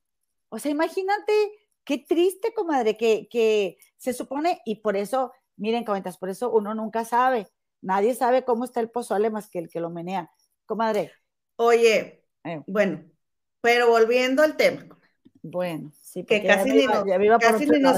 O 0.49 0.59
sea, 0.59 0.71
imagínate 0.73 1.33
qué 1.89 1.97
triste, 1.97 2.53
comadre, 2.53 2.99
que, 2.99 3.28
que 3.30 3.78
se 3.97 4.12
supone, 4.12 4.61
y 4.66 4.82
por 4.82 4.95
eso, 4.95 5.32
miren, 5.57 5.84
comentas, 5.84 6.18
por 6.18 6.28
eso 6.28 6.51
uno 6.51 6.74
nunca 6.74 7.07
sabe, 7.07 7.49
nadie 7.80 8.14
sabe 8.14 8.45
cómo 8.45 8.66
está 8.66 8.80
el 8.80 8.91
pozole 8.91 9.30
más 9.30 9.49
que 9.49 9.59
el 9.59 9.70
que 9.70 9.80
lo 9.80 9.89
menea. 9.89 10.30
Comadre. 10.66 11.12
Oye, 11.57 12.26
eh. 12.45 12.62
bueno, 12.66 13.03
pero 13.62 13.89
volviendo 13.89 14.43
al 14.43 14.59
tema. 14.59 14.86
Bueno, 15.41 15.91
sí, 16.03 16.26
que 16.26 16.45
casi, 16.45 16.72
ni, 16.72 16.84
nos, 16.84 17.05
casi 17.41 17.66
ni 17.66 17.78
nos, 17.78 17.97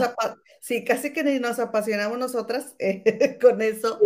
sí, 0.60 0.84
casi 0.84 1.12
que 1.12 1.24
ni 1.24 1.40
nos 1.40 1.58
apasionamos 1.58 2.16
nosotras 2.16 2.76
eh, 2.78 3.38
con 3.42 3.60
eso. 3.60 3.98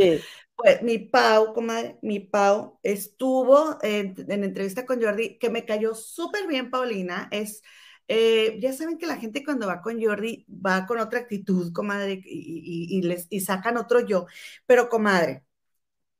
Pues 0.56 0.80
mi 0.80 0.96
Pau, 0.96 1.52
comadre, 1.52 1.98
mi 2.00 2.20
Pau 2.20 2.78
estuvo 2.82 3.76
en, 3.82 4.14
entrevista 4.30 4.86
con 4.86 5.02
Jordi, 5.02 5.36
que 5.36 5.50
me 5.50 5.66
cayó 5.66 5.94
súper 5.94 6.46
bien, 6.46 6.70
Paulina. 6.70 7.28
Es, 7.30 7.62
eh, 8.08 8.58
ya 8.60 8.72
saben 8.72 8.98
que 8.98 9.06
la 9.06 9.16
gente 9.16 9.44
cuando 9.44 9.66
va 9.66 9.82
con 9.82 10.02
Jordi 10.02 10.46
va 10.48 10.86
con 10.86 10.98
otra 11.00 11.20
actitud, 11.20 11.72
comadre, 11.72 12.20
y, 12.24 12.98
y, 12.98 13.02
les, 13.02 13.26
y 13.30 13.40
sacan 13.40 13.76
otro 13.76 14.00
yo. 14.00 14.26
Pero, 14.66 14.88
comadre, 14.88 15.44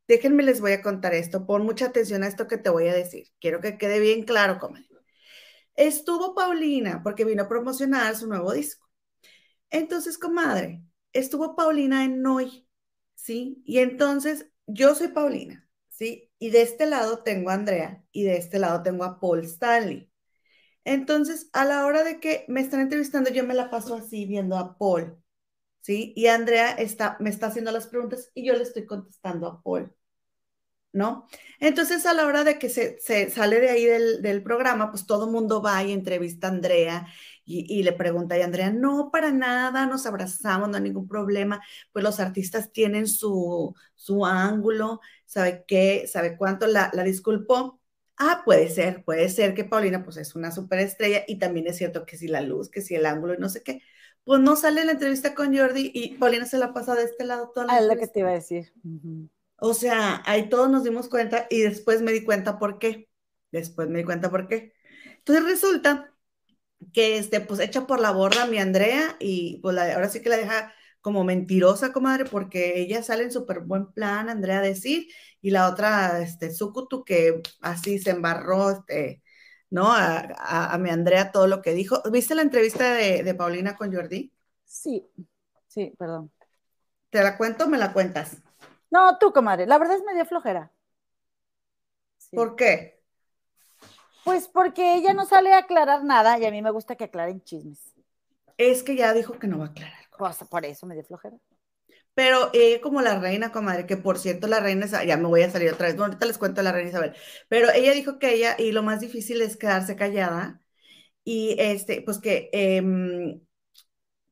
déjenme 0.09 0.43
les 0.45 0.61
voy 0.61 0.73
a 0.73 0.83
contar 0.83 1.15
esto. 1.15 1.47
Pon 1.47 1.65
mucha 1.65 1.87
atención 1.87 2.23
a 2.25 2.29
esto 2.29 2.47
que 2.49 2.59
te 2.59 2.71
voy 2.71 2.89
a 2.89 2.95
decir. 2.95 3.29
Quiero 3.41 3.61
que 3.61 3.79
quede 3.79 4.01
bien 4.01 4.25
claro, 4.25 4.59
comadre. 4.59 4.89
Estuvo 5.77 6.35
Paulina 6.35 7.03
porque 7.03 7.25
vino 7.25 7.45
a 7.45 7.49
promocionar 7.49 8.17
su 8.17 8.27
nuevo 8.29 8.53
disco. 8.53 8.89
Entonces, 9.71 10.19
comadre, 10.19 10.85
estuvo 11.13 11.57
Paulina 11.57 12.05
en 12.05 12.23
Noy, 12.23 12.69
¿sí? 13.15 13.63
Y 13.67 13.79
entonces 13.79 14.49
yo 14.67 14.95
soy 14.95 15.09
Paulina, 15.09 15.69
¿sí? 15.89 16.31
Y 16.39 16.51
de 16.51 16.63
este 16.63 16.87
lado 16.87 17.23
tengo 17.23 17.51
a 17.51 17.55
Andrea 17.55 18.05
y 18.13 18.25
de 18.25 18.37
este 18.37 18.59
lado 18.59 18.83
tengo 18.83 19.05
a 19.05 19.21
Paul 19.21 19.41
Stanley. 19.45 20.11
Entonces, 20.85 21.49
a 21.53 21.65
la 21.65 21.87
hora 21.87 22.05
de 22.05 22.21
que 22.21 22.45
me 22.49 22.61
están 22.61 22.81
entrevistando, 22.81 23.31
yo 23.31 23.45
me 23.45 23.55
la 23.55 23.71
paso 23.71 23.95
así 23.97 24.27
viendo 24.27 24.57
a 24.59 24.77
Paul, 24.79 25.17
¿sí? 25.81 26.13
Y 26.17 26.27
Andrea 26.29 26.73
está, 26.73 27.17
me 27.21 27.31
está 27.31 27.47
haciendo 27.49 27.73
las 27.73 27.87
preguntas 27.89 28.31
y 28.35 28.47
yo 28.47 28.55
le 28.55 28.63
estoy 28.65 28.87
contestando 28.87 29.47
a 29.49 29.63
Paul. 29.63 29.95
¿no? 30.95 31.27
Entonces, 31.61 32.07
a 32.07 32.15
la 32.15 32.27
hora 32.27 32.45
de 32.45 32.59
que 32.59 32.69
se, 32.71 32.99
sale 33.31 33.61
de 33.61 33.71
ahí 33.71 33.85
del, 33.85 34.43
programa, 34.43 34.91
pues 34.91 35.07
todo 35.07 35.29
mundo 35.31 35.61
va 35.61 35.83
y 35.83 35.93
entrevista 35.93 36.47
a 36.47 36.51
Andrea 36.51 37.07
y, 37.45 37.83
le 37.83 37.93
pregunta 37.93 38.37
a 38.37 38.45
Andrea, 38.45 38.71
no, 38.71 39.11
para 39.13 39.33
nada, 39.33 39.87
nos 39.87 40.07
abrazamos, 40.07 40.69
no 40.69 40.77
hay 40.77 40.83
ningún 40.83 41.09
problema, 41.09 41.61
pues 41.93 42.05
los 42.05 42.21
artistas 42.21 42.73
tienen 42.73 43.07
su, 43.09 43.75
su 43.97 44.25
ángulo, 44.25 45.01
¿sabe 45.27 45.65
qué? 45.67 46.07
¿Sabe 46.11 46.37
cuánto? 46.37 46.67
La, 46.69 46.91
la 46.95 47.03
disculpó. 47.03 47.81
Ah, 48.17 48.43
puede 48.45 48.69
ser, 48.71 49.05
puede 49.05 49.29
ser 49.29 49.55
que 49.55 49.65
Paulina 49.65 50.05
pues 50.05 50.17
es 50.17 50.35
una 50.37 50.53
superestrella 50.53 51.25
y 51.27 51.39
también 51.39 51.67
es 51.67 51.77
cierto 51.77 52.07
que 52.07 52.17
si 52.17 52.29
la 52.29 52.41
luz, 52.43 52.71
que 52.71 52.81
si 52.81 52.95
el 52.95 53.07
ángulo 53.07 53.35
y 53.35 53.39
no 53.39 53.49
sé 53.49 53.63
qué. 53.63 53.83
Pues 54.25 54.41
no 54.41 54.57
sale 54.57 54.85
la 54.85 54.93
entrevista 54.93 55.35
con 55.35 55.57
Jordi 55.57 55.91
y 55.93 56.15
Paulina 56.17 56.47
se 56.47 56.59
la 56.59 56.73
pasa 56.73 56.95
de 56.95 57.05
este 57.05 57.25
lado 57.25 57.51
toda 57.53 57.67
la 57.67 57.75
Ah, 57.75 57.81
es 57.81 57.87
lo 57.87 57.97
que 57.97 58.07
te 58.07 58.21
iba 58.21 58.31
a 58.31 58.35
decir. 58.35 58.73
O 59.59 59.75
sea, 59.75 60.23
ahí 60.27 60.49
todos 60.49 60.71
nos 60.71 60.85
dimos 60.85 61.09
cuenta 61.09 61.47
y 61.51 61.61
después 61.61 62.03
me 62.03 62.13
di 62.13 62.25
cuenta 62.25 62.59
por 62.59 62.79
qué. 62.79 63.09
Después 63.51 63.89
me 63.89 63.99
di 63.99 64.05
cuenta 64.05 64.31
por 64.31 64.47
qué. 64.49 64.73
Entonces 65.19 65.45
resulta 65.45 66.13
que 66.93 67.19
este, 67.19 67.41
pues 67.41 67.61
echa 67.61 67.87
por 67.87 68.01
la 68.01 68.11
borda 68.13 68.47
mi 68.47 68.59
Andrea 68.59 69.17
y 69.21 69.59
pues 69.63 69.77
ahora 69.79 70.09
sí 70.09 70.23
que 70.23 70.29
la 70.29 70.37
deja 70.37 70.75
como 71.05 71.23
mentirosa, 71.23 71.93
comadre, 71.93 72.25
porque 72.25 72.81
ella 72.81 73.03
sale 73.03 73.25
en 73.25 73.31
súper 73.31 73.61
buen 73.61 73.93
plan, 73.93 74.31
Andrea 74.31 74.63
decir, 74.63 75.07
y 75.43 75.51
la 75.51 75.69
otra, 75.69 76.23
este, 76.23 76.51
Sukutu, 76.51 77.05
que 77.05 77.43
así 77.61 77.99
se 77.99 78.13
embarró, 78.13 78.71
este, 78.71 79.23
¿no? 79.69 79.93
A, 79.93 80.79
mi 80.81 80.89
Andrea 80.89 81.31
todo 81.31 81.47
lo 81.47 81.61
que 81.61 81.75
dijo. 81.75 82.01
¿Viste 82.11 82.35
la 82.35 82.41
entrevista 82.41 82.95
de, 82.95 83.23
de 83.23 83.35
Paulina 83.35 83.77
con 83.77 83.95
Jordi? 83.95 84.33
Sí, 84.65 85.07
sí, 85.69 85.93
perdón. 85.99 86.33
¿Te 87.11 87.23
la 87.23 87.37
cuento 87.37 87.65
o 87.67 87.69
me 87.69 87.77
la 87.77 87.93
cuentas? 87.93 88.39
No, 88.91 89.19
tú, 89.19 89.31
comadre, 89.31 89.67
la 89.67 89.77
verdad 89.77 89.99
es 89.99 90.05
medio 90.05 90.25
flojera. 90.25 90.73
¿Por 92.33 92.57
qué? 92.57 93.03
Pues 94.25 94.49
porque 94.49 94.95
ella 94.95 95.13
no 95.13 95.27
sale 95.27 95.53
a 95.53 95.59
aclarar 95.59 96.03
nada 96.03 96.39
y 96.39 96.47
a 96.47 96.51
mí 96.51 96.63
me 96.63 96.71
gusta 96.71 96.97
que 96.97 97.05
aclaren 97.05 97.45
chismes. 97.45 97.93
Es 98.57 98.83
que 98.83 98.97
ya 98.97 99.13
dijo 99.13 99.39
que 99.39 99.49
no 99.49 99.59
va 99.59 99.67
a 99.67 99.69
aclarar. 99.69 100.04
Por 100.17 100.65
eso 100.65 100.87
me 100.87 100.95
dio 100.95 101.05
flojera. 101.05 101.37
Pero 102.15 102.51
eh, 102.53 102.81
como 102.81 103.03
la 103.03 103.19
reina, 103.19 103.51
comadre, 103.51 103.87
que 103.87 103.97
por 103.97 104.19
cierto 104.19 104.47
la 104.47 104.61
reina, 104.61 104.87
ya 104.87 105.17
me 105.17 105.27
voy 105.27 105.43
a 105.43 105.51
salir 105.51 105.73
otra 105.73 105.87
vez, 105.87 105.97
bueno, 105.97 106.13
ahorita 106.13 106.27
les 106.27 106.39
cuento 106.39 106.61
a 106.61 106.65
la 106.65 106.73
reina 106.73 106.91
Isabel, 106.91 107.15
pero 107.49 107.71
ella 107.73 107.93
dijo 107.93 108.21
que 108.21 108.35
ella, 108.35 108.55
y 108.57 108.71
lo 108.71 108.85
más 108.85 109.01
difícil 109.01 109.43
es 109.43 109.57
quedarse 109.57 109.97
callada, 109.97 110.61
y 111.25 111.57
este, 111.59 112.03
pues 112.03 112.21
que 112.21 112.51
em, 112.53 113.41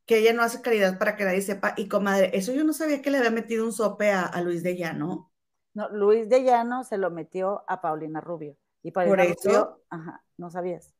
que 0.07 0.19
ella 0.19 0.33
no 0.33 0.43
hace 0.43 0.63
caridad 0.63 0.99
para 0.99 1.17
que 1.17 1.25
nadie 1.25 1.43
sepa. 1.43 1.75
Y 1.77 1.89
comadre, 1.89 2.31
eso 2.35 2.53
yo 2.53 2.65
no 2.65 2.73
sabía 2.73 3.03
que 3.03 3.11
le 3.11 3.19
había 3.19 3.31
metido 3.31 3.65
un 3.65 3.73
sope 3.73 4.11
a, 4.11 4.41
Luis 4.43 4.63
de 4.63 4.77
Llano. 4.77 5.33
No, 5.75 5.89
Luis 5.89 6.29
de 6.29 6.43
Llano 6.43 6.85
se 6.85 6.99
lo 6.99 7.11
metió 7.11 7.65
a 7.69 7.81
Paulina 7.81 8.21
Rubio. 8.21 8.57
Y 8.83 8.91
Paulina 8.91 9.17
Por 9.17 9.25
eso. 9.25 9.83
ajá, 9.89 10.23
no 10.37 10.51
sabías. 10.51 10.92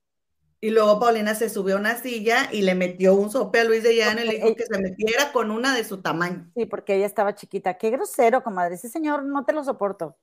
Y 0.63 0.71
luego 0.71 0.99
Paulina 0.99 1.35
se 1.35 1.51
subió 1.51 1.77
a 1.77 1.81
una 1.81 1.97
silla 1.97 2.49
y 2.51 2.63
le 2.63 2.75
metió 2.75 3.15
un 3.15 3.31
sope 3.31 3.61
a 3.61 3.65
Luis 3.65 3.83
de 3.83 3.97
Llano 3.97 4.23
y 4.23 4.27
le 4.27 4.35
dijo 4.37 4.55
que 4.55 4.65
se 4.65 4.81
metiera 4.81 5.33
con 5.33 5.51
una 5.51 5.75
de 5.75 5.85
su 5.85 6.01
tamaño. 6.01 6.51
Sí, 6.55 6.65
porque 6.65 6.95
ella 6.95 7.07
estaba 7.07 7.35
chiquita. 7.35 7.77
Qué 7.77 7.91
grosero, 7.91 8.43
comadre. 8.43 8.77
Ese 8.77 8.89
señor 8.89 9.25
no 9.25 9.45
te 9.45 9.53
lo 9.53 9.65
soporto. 9.65 10.17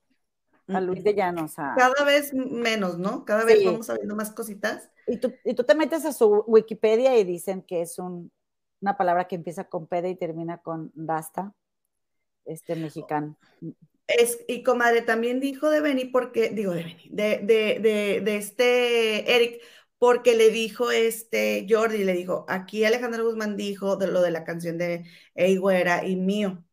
A 0.68 0.82
Luis 0.82 1.04
de 1.04 1.14
Llano, 1.14 1.46
o 1.46 1.48
sea. 1.48 1.74
Cada 1.78 2.04
vez 2.06 2.34
menos, 2.34 2.98
¿no? 2.98 3.26
Cada 3.26 3.44
vez 3.44 3.64
vamos 3.66 3.88
sabiendo 3.88 4.16
más 4.16 4.32
cositas. 4.32 4.90
Y 5.08 5.18
tú, 5.18 5.34
y 5.44 5.54
tú 5.56 5.64
te 5.64 5.76
metes 5.76 6.06
a 6.06 6.14
su 6.14 6.44
Wikipedia 6.48 7.18
y 7.18 7.24
dicen 7.24 7.62
que 7.62 7.82
es 7.82 8.00
un 8.00 8.32
una 8.82 8.98
palabra 8.98 9.28
que 9.28 9.36
empieza 9.36 9.66
con 9.66 9.88
pede 9.88 10.10
y 10.10 10.16
termina 10.16 10.60
con 10.60 10.92
basta, 10.96 11.54
este 12.46 12.76
mexicano. 12.76 13.38
Es, 14.08 14.40
y 14.48 14.64
comadre, 14.64 15.02
también 15.04 15.40
dijo 15.40 15.70
de 15.70 15.82
Benny, 15.82 16.06
porque, 16.06 16.50
digo 16.50 16.72
de 16.72 16.84
Benny, 16.84 17.10
de, 17.12 17.40
de, 17.44 18.22
de, 18.24 18.36
este 18.38 19.36
Eric, 19.36 19.62
porque 20.00 20.36
le 20.36 20.50
dijo 20.50 20.92
este 20.92 21.68
Jordi, 21.70 22.04
le 22.04 22.14
dijo, 22.14 22.46
aquí 22.50 22.86
Alejandro 22.86 23.26
Guzmán 23.26 23.58
dijo 23.58 23.98
de 23.98 24.08
lo 24.08 24.22
de 24.22 24.32
la 24.32 24.44
canción 24.46 24.78
de 24.78 25.06
Ey 25.36 25.60
y 26.06 26.16
mío, 26.16 26.66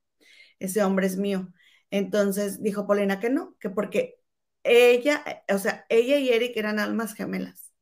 ese 0.59 0.83
hombre 0.83 1.07
es 1.07 1.17
mío. 1.19 1.53
Entonces 1.91 2.63
dijo 2.63 2.87
Paulina 2.87 3.21
que 3.21 3.31
no, 3.31 3.57
que 3.61 3.71
porque 3.71 4.21
ella, 4.65 5.25
o 5.53 5.59
sea, 5.59 5.87
ella 5.89 6.19
y 6.19 6.31
Eric 6.31 6.57
eran 6.57 6.79
almas 6.79 7.15
gemelas. 7.15 7.73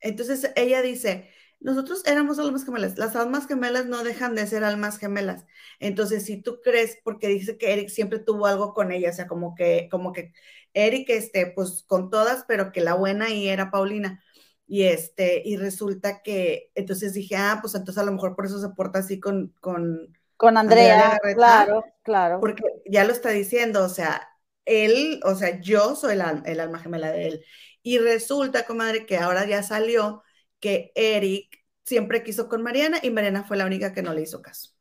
Entonces 0.00 0.52
ella 0.56 0.82
dice, 0.82 1.30
nosotros 1.60 2.02
éramos 2.06 2.38
almas 2.38 2.64
gemelas. 2.64 2.98
Las 2.98 3.16
almas 3.16 3.46
gemelas 3.46 3.86
no 3.86 4.04
dejan 4.04 4.34
de 4.34 4.46
ser 4.46 4.64
almas 4.64 4.98
gemelas. 4.98 5.46
Entonces, 5.80 6.24
si 6.24 6.42
tú 6.42 6.60
crees, 6.62 6.98
porque 7.04 7.28
dice 7.28 7.58
que 7.58 7.72
Eric 7.72 7.88
siempre 7.88 8.18
tuvo 8.18 8.46
algo 8.46 8.74
con 8.74 8.92
ella, 8.92 9.10
o 9.10 9.12
sea, 9.12 9.26
como 9.26 9.54
que, 9.54 9.88
como 9.90 10.12
que 10.12 10.32
Eric, 10.74 11.10
este, 11.10 11.46
pues 11.48 11.84
con 11.86 12.10
todas, 12.10 12.44
pero 12.46 12.72
que 12.72 12.80
la 12.82 12.94
buena 12.94 13.26
ahí 13.26 13.48
era 13.48 13.70
Paulina. 13.70 14.22
Y 14.66 14.84
este, 14.84 15.42
y 15.44 15.56
resulta 15.56 16.22
que, 16.22 16.70
entonces 16.74 17.14
dije, 17.14 17.36
ah, 17.36 17.58
pues 17.60 17.74
entonces 17.74 18.02
a 18.02 18.06
lo 18.06 18.12
mejor 18.12 18.34
por 18.34 18.46
eso 18.46 18.60
se 18.60 18.68
porta 18.70 18.98
así 18.98 19.20
con, 19.20 19.54
con, 19.60 20.16
con 20.36 20.56
Andrea, 20.56 21.18
claro, 21.34 21.84
claro. 22.02 22.40
Porque 22.40 22.64
ya 22.84 23.04
lo 23.04 23.12
está 23.12 23.30
diciendo, 23.30 23.84
o 23.84 23.88
sea, 23.88 24.28
él, 24.64 25.20
o 25.24 25.34
sea, 25.34 25.60
yo 25.60 25.94
soy 25.94 26.14
el, 26.14 26.22
el 26.44 26.60
alma 26.60 26.80
gemela 26.80 27.12
de 27.12 27.28
él. 27.28 27.44
Y 27.82 27.98
resulta, 27.98 28.66
comadre, 28.66 29.06
que 29.06 29.16
ahora 29.16 29.46
ya 29.46 29.62
salió 29.62 30.24
que 30.58 30.90
Eric 30.96 31.64
siempre 31.84 32.24
quiso 32.24 32.48
con 32.48 32.62
Mariana 32.62 32.98
y 33.02 33.10
Mariana 33.10 33.44
fue 33.44 33.56
la 33.56 33.66
única 33.66 33.92
que 33.92 34.02
no 34.02 34.12
le 34.12 34.22
hizo 34.22 34.42
caso. 34.42 34.72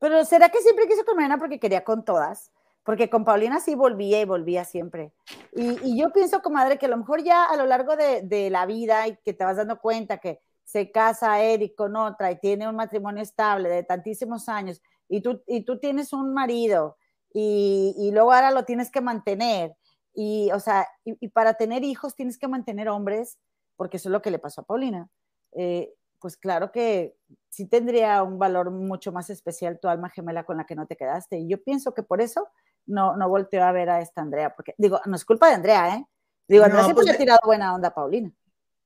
Pero 0.00 0.24
¿será 0.24 0.48
que 0.48 0.60
siempre 0.60 0.88
quiso 0.88 1.04
con 1.04 1.16
Mariana 1.16 1.38
porque 1.38 1.60
quería 1.60 1.84
con 1.84 2.04
todas? 2.04 2.50
Porque 2.88 3.10
con 3.10 3.22
Paulina 3.22 3.60
sí 3.60 3.74
volvía 3.74 4.18
y 4.18 4.24
volvía 4.24 4.64
siempre. 4.64 5.12
Y, 5.52 6.00
yo 6.00 6.10
pienso, 6.10 6.40
comadre, 6.40 6.78
que 6.78 6.86
a 6.86 6.88
lo 6.88 6.96
mejor 6.96 7.22
ya 7.22 7.44
a 7.44 7.54
lo 7.54 7.66
largo 7.66 7.94
de, 7.96 8.48
la 8.48 8.64
vida 8.64 9.06
y 9.06 9.18
que 9.22 9.34
te 9.34 9.44
vas 9.44 9.58
dando 9.58 9.78
cuenta 9.78 10.16
que 10.16 10.40
se 10.64 10.90
casa 10.90 11.38
Eric 11.42 11.74
con 11.74 11.96
otra 11.96 12.32
y 12.32 12.38
tiene 12.38 12.66
un 12.66 12.76
matrimonio 12.76 13.22
estable 13.22 13.68
de 13.68 13.82
tantísimos 13.82 14.48
años 14.48 14.80
y 15.06 15.20
tú, 15.20 15.42
y 15.46 15.66
tú 15.66 15.78
tienes 15.78 16.14
un 16.14 16.32
marido 16.32 16.96
y, 17.30 17.94
y 17.98 18.10
luego 18.10 18.32
ahora 18.32 18.52
lo 18.52 18.64
tienes 18.64 18.90
que 18.90 19.02
mantener 19.02 19.76
y, 20.14 20.50
o 20.52 20.58
sea, 20.58 20.88
y, 21.04 21.28
para 21.28 21.52
tener 21.54 21.84
hijos 21.84 22.14
tienes 22.14 22.38
que 22.38 22.48
mantener 22.48 22.88
hombres 22.88 23.38
porque 23.76 23.98
eso 23.98 24.08
es 24.08 24.12
lo 24.14 24.22
que 24.22 24.30
le 24.30 24.38
pasó 24.38 24.62
a 24.62 24.64
Paulina. 24.64 25.10
Eh, 25.52 25.92
pues 26.20 26.38
claro 26.38 26.72
que 26.72 27.14
sí 27.50 27.66
tendría 27.66 28.22
un 28.22 28.38
valor 28.38 28.70
mucho 28.70 29.12
más 29.12 29.28
especial 29.28 29.78
tu 29.78 29.88
alma 29.88 30.08
gemela 30.08 30.44
con 30.44 30.56
la 30.56 30.64
que 30.64 30.74
no 30.74 30.86
te 30.86 30.96
quedaste. 30.96 31.38
Y 31.38 31.48
yo 31.48 31.62
pienso 31.62 31.92
que 31.92 32.02
por 32.02 32.22
eso 32.22 32.48
no, 32.88 33.16
no 33.16 33.28
volteo 33.28 33.62
a 33.62 33.72
ver 33.72 33.90
a 33.90 34.00
esta 34.00 34.22
Andrea, 34.22 34.54
porque 34.54 34.74
digo, 34.78 35.00
no 35.06 35.14
es 35.14 35.24
culpa 35.24 35.48
de 35.48 35.54
Andrea, 35.54 35.96
¿eh? 35.96 36.04
Digo, 36.48 36.64
Andrea 36.64 36.84
siempre 36.84 37.04
pues, 37.04 37.06
le 37.06 37.12
ha 37.12 37.18
tirado 37.18 37.40
buena 37.44 37.74
onda 37.74 37.88
a 37.88 37.94
Paulina. 37.94 38.32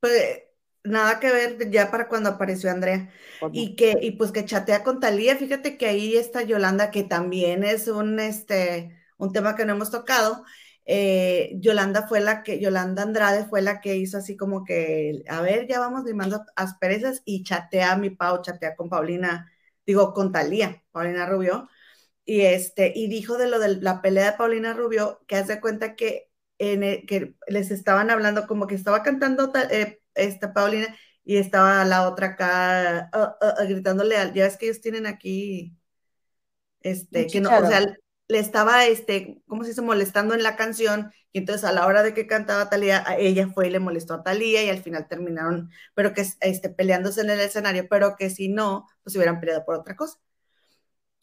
Pues 0.00 0.42
nada 0.84 1.20
que 1.20 1.30
ver 1.30 1.70
ya 1.70 1.90
para 1.90 2.08
cuando 2.08 2.30
apareció 2.30 2.70
Andrea. 2.70 3.10
Y 3.52 3.76
que, 3.76 3.98
y 4.00 4.12
pues 4.12 4.32
que 4.32 4.44
chatea 4.44 4.82
con 4.82 5.00
Talía, 5.00 5.36
fíjate 5.36 5.76
que 5.76 5.86
ahí 5.86 6.16
está 6.16 6.42
Yolanda, 6.42 6.90
que 6.90 7.04
también 7.04 7.64
es 7.64 7.88
un, 7.88 8.18
este, 8.20 8.96
un 9.16 9.32
tema 9.32 9.54
que 9.56 9.64
no 9.64 9.74
hemos 9.74 9.90
tocado. 9.90 10.44
Eh, 10.84 11.52
Yolanda 11.60 12.08
fue 12.08 12.20
la 12.20 12.42
que, 12.42 12.58
Yolanda 12.58 13.02
Andrade 13.02 13.44
fue 13.44 13.62
la 13.62 13.80
que 13.80 13.96
hizo 13.96 14.18
así 14.18 14.36
como 14.36 14.64
que, 14.64 15.22
a 15.28 15.40
ver, 15.40 15.68
ya 15.68 15.78
vamos 15.78 16.04
limando 16.04 16.44
asperezas 16.56 17.22
y 17.24 17.44
chatea 17.44 17.92
a 17.92 17.96
mi 17.96 18.10
Pau, 18.10 18.42
chatea 18.42 18.74
con 18.74 18.88
Paulina, 18.88 19.52
digo, 19.86 20.12
con 20.12 20.32
Talía, 20.32 20.82
Paulina 20.90 21.26
Rubio, 21.26 21.68
y 22.24 22.42
este, 22.42 22.92
y 22.94 23.08
dijo 23.08 23.36
de 23.38 23.48
lo 23.48 23.58
de 23.58 23.80
la 23.80 24.02
pelea 24.02 24.32
de 24.32 24.36
Paulina 24.36 24.74
Rubio, 24.74 25.22
que 25.26 25.36
hace 25.36 25.60
cuenta 25.60 25.96
que, 25.96 26.30
en 26.58 27.06
que 27.06 27.34
les 27.48 27.70
estaban 27.70 28.10
hablando, 28.10 28.46
como 28.46 28.66
que 28.66 28.74
estaba 28.74 29.02
cantando 29.02 29.52
eh, 29.70 30.00
esta 30.14 30.52
Paulina 30.52 30.94
y 31.24 31.36
estaba 31.36 31.84
la 31.84 32.08
otra 32.08 32.28
acá 32.28 33.10
uh, 33.14 33.44
uh, 33.44 33.62
uh, 33.62 33.68
gritándole, 33.68 34.16
ya 34.34 34.44
ves 34.44 34.56
que 34.56 34.66
ellos 34.66 34.80
tienen 34.80 35.06
aquí, 35.06 35.76
este, 36.80 37.26
que 37.26 37.40
no, 37.40 37.48
o 37.56 37.66
sea, 37.66 37.96
le 38.28 38.38
estaba, 38.38 38.86
este, 38.86 39.42
¿cómo 39.46 39.62
se 39.62 39.70
dice? 39.70 39.82
Molestando 39.82 40.34
en 40.34 40.42
la 40.42 40.56
canción, 40.56 41.12
y 41.32 41.38
entonces 41.38 41.64
a 41.64 41.72
la 41.72 41.86
hora 41.86 42.02
de 42.02 42.14
que 42.14 42.26
cantaba 42.26 42.70
Talía, 42.70 43.04
ella 43.18 43.48
fue 43.48 43.68
y 43.68 43.70
le 43.70 43.78
molestó 43.78 44.14
a 44.14 44.22
Talía, 44.22 44.62
y 44.64 44.70
al 44.70 44.82
final 44.82 45.08
terminaron, 45.08 45.70
pero 45.94 46.12
que, 46.14 46.24
este, 46.40 46.68
peleándose 46.70 47.20
en 47.20 47.30
el 47.30 47.40
escenario, 47.40 47.86
pero 47.88 48.16
que 48.16 48.30
si 48.30 48.48
no, 48.48 48.88
pues 49.02 49.12
se 49.12 49.18
hubieran 49.18 49.40
peleado 49.40 49.64
por 49.64 49.76
otra 49.76 49.96
cosa. 49.96 50.18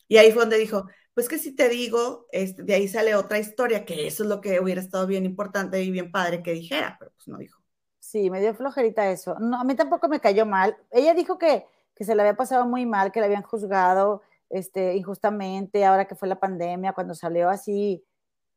Y 0.09 0.17
ahí 0.17 0.33
fue 0.33 0.41
donde 0.41 0.57
dijo, 0.57 0.87
pues 1.13 1.29
que 1.29 1.37
si 1.37 1.55
te 1.55 1.69
digo, 1.69 2.27
este, 2.31 2.63
de 2.63 2.73
ahí 2.73 2.87
sale 2.87 3.15
otra 3.15 3.39
historia, 3.39 3.85
que 3.85 4.07
eso 4.07 4.23
es 4.23 4.29
lo 4.29 4.41
que 4.41 4.59
hubiera 4.59 4.81
estado 4.81 5.07
bien 5.07 5.23
importante 5.23 5.81
y 5.81 5.91
bien 5.91 6.11
padre 6.11 6.43
que 6.43 6.51
dijera, 6.51 6.97
pero 6.99 7.11
pues 7.15 7.27
no 7.29 7.37
dijo. 7.37 7.61
Sí, 7.99 8.29
me 8.29 8.41
dio 8.41 8.55
flojerita 8.55 9.09
eso. 9.11 9.35
No, 9.39 9.61
a 9.61 9.63
mí 9.63 9.75
tampoco 9.75 10.09
me 10.09 10.19
cayó 10.19 10.45
mal. 10.45 10.75
Ella 10.89 11.13
dijo 11.13 11.37
que, 11.37 11.65
que 11.95 12.03
se 12.03 12.15
le 12.15 12.23
había 12.23 12.35
pasado 12.35 12.65
muy 12.65 12.85
mal, 12.85 13.11
que 13.11 13.19
la 13.19 13.27
habían 13.27 13.43
juzgado, 13.43 14.23
este, 14.49 14.95
injustamente, 14.95 15.85
ahora 15.85 16.07
que 16.07 16.15
fue 16.15 16.27
la 16.27 16.39
pandemia, 16.39 16.93
cuando 16.93 17.13
salió 17.13 17.49
así 17.49 18.03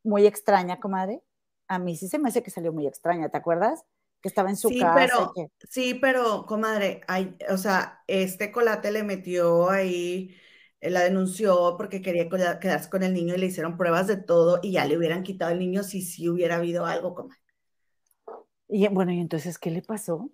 muy 0.03 0.26
extraña, 0.26 0.80
comadre. 0.80 1.22
A 1.68 1.78
mí 1.78 1.96
sí 1.96 2.09
se 2.09 2.18
me 2.18 2.28
hace 2.28 2.42
que 2.42 2.50
salió 2.50 2.72
muy 2.72 2.86
extraña, 2.86 3.28
¿te 3.28 3.36
acuerdas? 3.36 3.84
Que 4.22 4.28
estaba 4.28 4.48
en 4.48 4.57
su 4.57 4.70
casa. 4.78 4.94
Pero, 4.94 5.32
Sí, 5.68 5.94
pero, 5.94 6.46
comadre, 6.46 7.03
hay, 7.09 7.36
o 7.50 7.59
sea, 7.59 8.03
este 8.07 8.53
colate 8.53 8.90
le 8.90 9.03
metió 9.03 9.68
ahí, 9.68 10.34
la 10.82 11.00
denunció 11.00 11.76
porque 11.76 12.02
quería 12.02 12.28
quedarse 12.28 12.90
con 12.90 13.02
el 13.02 13.14
niño 13.14 13.34
y 13.34 13.38
le 13.38 13.46
hicieron 13.46 13.76
pruebas 13.76 14.06
de 14.08 14.16
todo 14.16 14.60
y 14.62 14.72
ya 14.72 14.84
le 14.84 14.96
hubieran 14.98 15.22
quitado 15.22 15.52
el 15.52 15.58
niño 15.58 15.82
si 15.82 16.02
sí 16.02 16.28
hubiera 16.28 16.56
habido 16.56 16.86
algo, 16.86 17.14
comadre. 17.14 17.38
Y 18.68 18.88
bueno, 18.88 19.12
¿y 19.12 19.20
entonces 19.20 19.58
qué 19.58 19.70
le 19.70 19.82
pasó? 19.82 20.30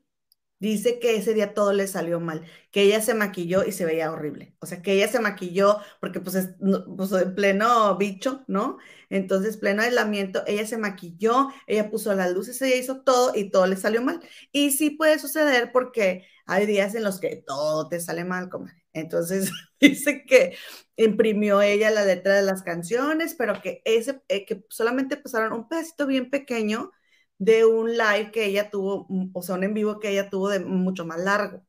Dice 0.61 0.99
que 0.99 1.15
ese 1.15 1.35
día 1.35 1.55
todo 1.55 1.73
le 1.73 1.87
salió 1.87 2.19
mal, 2.19 2.45
que 2.73 2.83
ella 2.83 3.01
se 3.01 3.15
maquilló 3.15 3.65
y 3.65 3.71
se 3.71 3.85
veía 3.85 4.11
horrible. 4.11 4.57
O 4.59 4.67
sea, 4.67 4.83
que 4.83 4.93
ella 4.93 5.07
se 5.07 5.21
maquilló 5.21 5.79
porque 6.01 6.19
pues, 6.21 6.35
es, 6.35 6.51
pues 6.97 7.13
en 7.13 7.35
pleno 7.37 7.97
bicho, 7.97 8.45
¿no? 8.49 8.79
Entonces, 9.09 9.57
pleno 9.57 9.83
aislamiento, 9.83 10.43
ella 10.49 10.67
se 10.67 10.77
maquilló, 10.77 11.49
ella 11.69 11.91
puso 11.91 12.13
las 12.15 12.33
luces, 12.33 12.61
ella 12.61 12.75
hizo 12.75 13.03
todo 13.03 13.33
y 13.37 13.51
todo 13.51 13.69
le 13.69 13.77
salió 13.77 14.03
mal. 14.03 14.21
Y 14.51 14.73
sí 14.73 14.91
puede 14.91 15.21
suceder 15.21 15.71
porque 15.73 16.27
hay 16.49 16.67
días 16.67 16.95
en 16.97 17.05
los 17.05 17.21
que 17.21 17.37
todo 17.47 17.89
te 17.89 18.01
sale 18.01 18.25
mal, 18.25 18.51
como 18.51 18.69
Entonces, 18.95 19.53
dice 19.81 20.25
que 20.27 20.57
imprimió 20.97 21.63
ella 21.63 21.91
la 21.91 22.05
letra 22.05 22.35
de 22.37 22.43
las 22.43 22.63
canciones, 22.63 23.35
pero 23.39 23.61
que 23.63 23.83
ese, 23.85 24.23
eh, 24.29 24.47
que 24.47 24.65
solamente 24.71 25.17
pasaron 25.19 25.53
un 25.55 25.69
pedacito 25.69 26.07
bien 26.07 26.31
pequeño 26.31 26.93
de 27.39 27.65
un 27.67 27.93
live 27.97 28.31
que 28.33 28.47
ella 28.47 28.71
tuvo, 28.71 29.07
mm, 29.09 29.31
o 29.35 29.43
sea, 29.43 29.55
un 29.57 29.65
en 29.65 29.75
vivo 29.75 30.01
que 30.01 30.11
ella 30.11 30.31
tuvo 30.31 30.49
de 30.51 30.61
mucho 30.61 31.07
más 31.07 31.21
largo. 31.21 31.65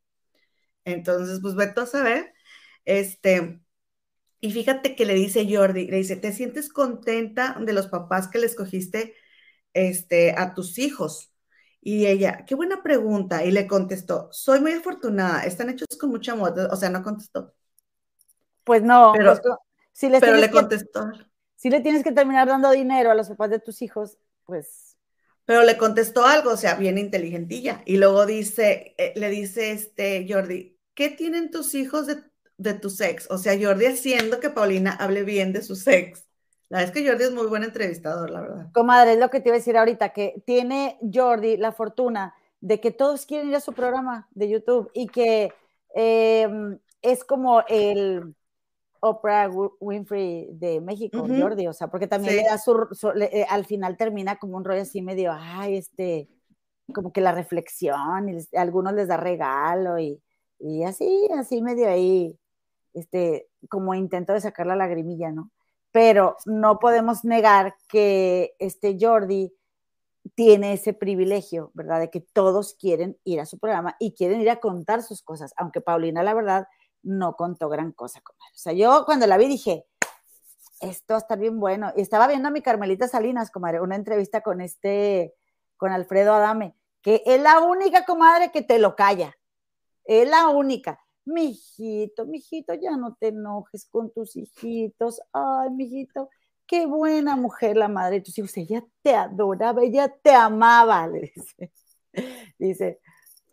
Entonces, 0.86 1.39
pues 1.41 1.55
vete 1.55 1.82
a 1.82 1.86
saber. 1.86 2.34
Este, 2.86 3.61
y 4.41 4.51
fíjate 4.51 4.95
que 4.95 5.05
le 5.05 5.15
dice 5.15 5.47
Jordi, 5.53 5.88
le 5.88 5.97
dice, 5.97 6.17
¿te 6.17 6.34
sientes 6.34 6.69
contenta 6.71 7.57
de 7.61 7.73
los 7.73 7.88
papás 7.88 8.27
que 8.30 8.39
le 8.39 8.47
escogiste 8.47 9.15
este, 9.73 10.34
a 10.38 10.53
tus 10.55 10.80
hijos? 10.80 11.34
Y 11.82 12.05
ella, 12.05 12.45
qué 12.45 12.55
buena 12.55 12.84
pregunta. 12.84 13.43
Y 13.43 13.51
le 13.51 13.67
contestó, 13.67 14.30
soy 14.32 14.59
muy 14.59 14.73
afortunada, 14.73 15.43
están 15.43 15.69
hechos 15.69 15.88
con 15.99 16.09
mucho 16.09 16.34
amor. 16.34 16.53
O 16.71 16.75
sea, 16.75 16.89
no 16.89 17.03
contestó. 17.03 17.53
Pues 18.63 18.84
no, 18.84 19.13
pero, 19.15 19.39
si 19.91 20.09
pero 20.19 20.38
le 20.38 20.51
contestó. 20.51 21.11
si 21.55 21.69
le 21.69 21.82
tienes 21.82 22.03
que 22.03 22.11
terminar 22.11 22.47
dando 22.47 22.71
dinero 22.71 23.09
a 23.09 23.15
los 23.15 23.30
papás 23.30 23.49
de 23.49 23.59
tus 23.59 23.82
hijos, 23.82 24.17
pues 24.45 24.89
pero 25.49 25.63
le 25.63 25.80
contestó 25.80 26.27
algo, 26.27 26.51
o 26.51 26.57
sea, 26.57 26.75
bien 26.75 26.99
inteligentilla. 26.99 27.82
Y 27.84 27.97
luego 27.97 28.27
dice, 28.27 28.93
eh, 28.99 29.13
le 29.15 29.30
dice 29.32 29.71
este 29.71 30.27
Jordi, 30.30 30.77
¿qué 30.93 31.09
tienen 31.09 31.49
tus 31.49 31.73
hijos 31.73 32.05
de, 32.05 32.21
de 32.57 32.75
tu 32.75 32.91
sex? 32.91 33.25
O 33.32 33.39
sea, 33.39 33.57
Jordi 33.59 33.88
haciendo 33.88 34.39
que 34.39 34.51
Paulina 34.51 34.91
hable 34.91 35.23
bien 35.23 35.51
de 35.51 35.63
su 35.63 35.75
sex. 35.75 36.28
La 36.70 36.80
verdad 36.80 36.95
es 36.95 37.01
que 37.01 37.09
Jordi 37.09 37.24
es 37.24 37.34
muy 37.34 37.47
buen 37.47 37.63
entrevistador, 37.63 38.30
la 38.30 38.41
verdad. 38.41 38.72
Comadre, 38.74 39.13
es 39.13 39.20
lo 39.20 39.30
que 39.30 39.41
te 39.41 39.49
iba 39.49 39.55
a 39.55 39.59
decir 39.59 39.78
ahorita, 39.78 40.09
que 40.09 40.41
tiene 40.45 40.99
Jordi 41.13 41.57
la 41.57 41.72
fortuna 41.72 42.36
de 42.61 42.80
que 42.80 42.91
todos 42.91 43.26
quieren 43.26 43.49
ir 43.49 43.55
a 43.55 43.61
su 43.61 43.74
programa 43.74 44.28
de 44.32 44.49
YouTube 44.49 44.91
y 44.93 45.07
que 45.07 45.51
em, 45.95 46.78
es 47.01 47.24
como 47.24 47.63
el, 47.67 48.36
Oprah 49.01 49.49
Winfrey 49.80 50.49
de 50.51 50.82
México, 50.82 51.26
Jordi, 51.28 51.67
o 51.67 51.74
sea, 51.74 51.88
porque 51.88 52.07
también 52.07 52.36
le 52.36 52.43
da 52.43 52.57
su, 52.57 52.88
eh, 53.20 53.45
al 53.49 53.65
final 53.65 53.95
termina 53.95 54.38
como 54.38 54.57
un 54.57 54.65
rollo 54.65 54.82
así 54.82 55.01
medio, 55.01 55.32
ay, 55.34 55.78
este, 55.78 56.28
como 56.93 57.13
que 57.13 57.22
la 57.22 57.32
reflexión, 57.32 58.30
y 58.30 58.57
a 58.57 58.61
algunos 58.61 58.93
les 58.93 59.07
da 59.07 59.15
regalo 59.15 59.99
y, 59.99 60.22
y, 60.59 60.84
así, 60.84 61.30
así 61.38 61.61
medio 61.61 61.88
ahí, 61.88 62.38
este, 62.93 63.47
como 63.70 63.93
intento 63.93 64.34
de 64.34 64.41
sacar 64.41 64.67
la 64.67 64.76
lagrimilla, 64.76 65.32
¿no? 65.32 65.49
Pero 65.92 66.38
no 66.46 66.80
podemos 66.80 67.26
negar 67.26 67.76
que 67.88 68.56
este 68.60 68.98
Jordi 69.00 69.54
tiene 70.36 70.74
ese 70.74 70.94
privilegio, 70.94 71.72
¿verdad? 71.74 72.00
De 72.00 72.10
que 72.10 72.22
todos 72.22 72.76
quieren 72.76 73.18
ir 73.24 73.40
a 73.40 73.46
su 73.46 73.58
programa 73.58 73.96
y 74.00 74.14
quieren 74.14 74.42
ir 74.42 74.50
a 74.50 74.60
contar 74.60 75.02
sus 75.02 75.22
cosas, 75.22 75.54
aunque 75.58 75.82
Paulina, 75.82 76.24
la 76.24 76.34
verdad, 76.34 76.68
no 77.02 77.36
contó 77.36 77.70
gran 77.70 77.92
cosa, 77.92 78.22
con 78.22 78.36
él. 78.36 78.54
O 78.54 78.58
sea, 78.58 78.74
yo 78.74 79.04
cuando 79.06 79.26
la 79.26 79.38
vi 79.38 79.48
dije, 79.48 79.86
esto 80.80 81.16
estar 81.16 81.40
bien 81.40 81.60
bueno. 81.60 81.92
Y 81.96 82.02
estaba 82.02 82.28
viendo 82.28 82.48
a 82.48 82.52
mi 82.52 82.62
Carmelita 82.62 83.08
Salinas, 83.08 83.52
comadre, 83.52 83.82
una 83.82 83.96
entrevista 83.96 84.42
con 84.42 84.62
este, 84.62 85.36
con 85.78 85.92
Alfredo 85.92 86.34
Adame, 86.34 86.76
que 87.02 87.24
es 87.26 87.42
la 87.42 87.60
única 87.60 88.06
comadre 88.06 88.52
que 88.52 88.62
te 88.62 88.80
lo 88.80 88.96
calla. 88.96 89.36
Es 90.06 90.30
la 90.30 90.48
única. 90.48 91.00
Mijito, 91.30 92.25
mijito, 92.25 92.73
ya 92.73 92.97
no 92.97 93.15
te 93.19 93.27
enojes 93.27 93.86
con 93.86 94.11
tus 94.11 94.36
hijitos. 94.36 95.21
Ay, 95.32 95.69
mijito, 95.69 96.30
qué 96.65 96.86
buena 96.86 97.36
mujer 97.36 97.77
la 97.77 97.88
madre 97.88 98.15
de 98.17 98.21
tus 98.21 98.38
hijos. 98.38 98.57
Ella 98.57 98.84
te 99.03 99.15
adoraba, 99.15 99.84
ella 99.84 100.09
te 100.09 100.32
amaba, 100.32 101.07
le 101.11 101.32
dice. 101.36 101.71
Dice, 102.57 102.99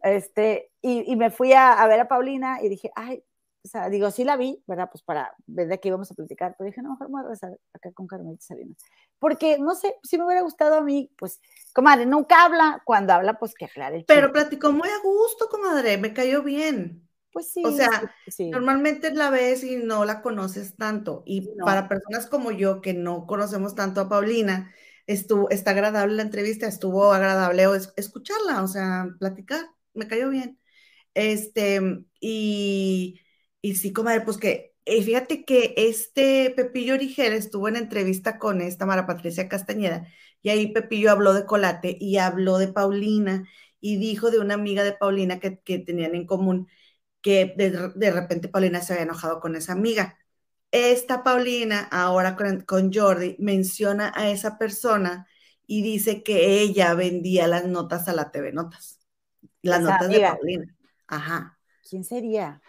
este, 0.03 0.73
y, 0.81 1.13
y 1.13 1.17
me 1.17 1.31
fui 1.31 1.53
a, 1.53 1.75
a, 1.75 1.87
ver 1.87 2.01
a 2.01 2.09
Paulina 2.09 2.63
y 2.63 2.69
dije, 2.69 2.91
ay, 2.97 3.23
o 3.63 3.69
sea, 3.69 3.89
digo, 3.91 4.11
sí 4.11 4.25
la 4.25 4.37
vi, 4.37 4.63
¿verdad? 4.67 4.89
Pues 4.91 5.03
para 5.03 5.35
ver 5.47 5.67
de 5.69 5.81
qué 5.81 5.89
íbamos 5.89 6.11
a 6.11 6.15
platicar, 6.15 6.55
pero 6.57 6.67
dije, 6.67 6.83
no, 6.83 6.91
mejor 6.91 7.09
me 7.09 7.13
voy 7.13 7.21
a 7.21 7.23
regresar 7.25 7.59
acá 7.75 7.93
con 7.93 8.07
Carmelita 8.07 8.45
Salinas. 8.45 8.79
Porque, 9.19 9.59
no 9.59 9.75
sé, 9.75 9.97
si 10.03 10.17
me 10.17 10.25
hubiera 10.25 10.43
gustado 10.43 10.77
a 10.77 10.81
mí, 10.83 11.11
pues, 11.19 11.41
comadre, 11.75 12.07
nunca 12.07 12.45
habla, 12.45 12.81
cuando 12.85 13.13
habla, 13.13 13.39
pues 13.39 13.55
que 13.55 13.65
aclare. 13.65 14.05
Pero 14.07 14.33
platicó 14.33 14.73
muy 14.73 14.89
a 14.89 15.03
gusto, 15.03 15.49
comadre, 15.51 15.99
me 15.99 16.15
cayó 16.15 16.43
bien. 16.43 17.06
Pues 17.37 17.53
sí. 17.53 17.63
O 17.65 17.71
sea, 17.71 18.15
normalmente 18.51 19.13
la 19.13 19.29
ves 19.29 19.63
y 19.63 19.77
no 19.77 20.07
la 20.07 20.23
conoces 20.23 20.77
tanto. 20.77 21.23
Y 21.27 21.49
para 21.65 21.87
personas 21.87 22.27
como 22.27 22.51
yo, 22.51 22.81
que 22.81 22.95
no 22.95 23.27
conocemos 23.27 23.75
tanto 23.75 24.01
a 24.01 24.09
Paulina, 24.09 24.73
estuvo, 25.07 25.51
está 25.51 25.73
agradable 25.73 26.15
la 26.15 26.23
entrevista, 26.23 26.67
estuvo 26.67 27.13
agradable 27.13 27.67
escucharla, 27.97 28.63
o 28.63 28.69
sea, 28.69 29.09
platicar, 29.19 29.67
me 29.93 30.09
cayó 30.09 30.31
bien. 30.31 30.59
Este, 31.13 31.81
y 32.21 33.21
y 33.67 33.75
sí, 33.75 33.93
comadre, 33.93 34.21
pues 34.21 34.37
que, 34.37 34.77
y 34.85 35.03
fíjate 35.03 35.45
que 35.45 35.75
este 35.77 36.53
Pepillo 36.55 36.95
Origel 36.95 37.33
estuvo 37.33 37.67
en 37.67 37.75
entrevista 37.75 38.39
con 38.39 38.61
esta 38.61 38.87
Mara 38.87 39.09
Patricia 39.09 39.49
Castañeda, 39.49 40.07
y 40.41 40.51
ahí 40.51 40.73
Pepillo 40.73 41.11
habló 41.11 41.35
de 41.35 41.47
Colate 41.47 41.97
y 42.01 42.19
habló 42.19 42.59
de 42.59 42.69
Paulina, 42.69 43.49
y 43.81 43.97
dijo 43.97 44.31
de 44.31 44.39
una 44.39 44.55
amiga 44.55 44.85
de 44.85 44.93
Paulina 44.93 45.41
que, 45.41 45.51
tenían 45.81 46.15
en 46.15 46.27
común, 46.27 46.69
que 47.27 47.55
de, 47.57 48.11
repente 48.13 48.47
Paulina 48.47 48.81
se 48.81 48.93
había 48.93 49.03
enojado 49.03 49.41
con 49.41 49.57
esa 49.57 49.73
amiga. 49.73 50.17
Esta 50.71 51.25
Paulina, 51.25 51.89
ahora 51.91 52.37
con, 52.37 52.93
Jordi, 52.93 53.35
menciona 53.41 54.13
a 54.15 54.31
esa 54.31 54.59
persona 54.59 55.27
y 55.67 55.83
dice 55.83 56.23
que 56.23 56.61
ella 56.61 56.95
vendía 56.95 57.49
las 57.49 57.67
notas 57.67 58.07
a 58.07 58.13
la 58.13 58.31
TV 58.31 58.53
Notas. 58.53 59.01
Las 59.61 59.81
notas 59.81 60.09
de 60.09 60.21
Paulina. 60.21 60.77
Ajá. 61.09 61.59
¿Quién 61.91 62.05
sería? 62.05 62.63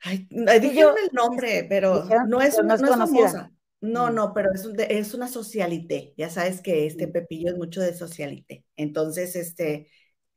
Ay, 0.00 0.26
dijeron 0.60 0.96
el 1.00 1.10
nombre, 1.12 1.64
pero 1.68 2.04
no 2.26 2.40
es, 2.40 2.60
no 2.60 2.74
es, 2.74 2.80
famosa. 2.80 3.52
No, 3.80 4.10
mm. 4.10 4.14
no, 4.16 4.34
pero 4.34 4.50
es, 4.52 4.68
es 4.88 5.14
una 5.14 5.28
socialité. 5.28 6.14
Ya 6.16 6.30
sabes 6.30 6.62
que 6.62 6.84
este 6.84 7.06
mm. 7.06 7.12
Pepillo 7.12 7.50
es 7.50 7.56
mucho 7.56 7.80
de 7.80 7.94
socialité. 7.94 8.64
Entonces, 8.74 9.36
este, 9.36 9.88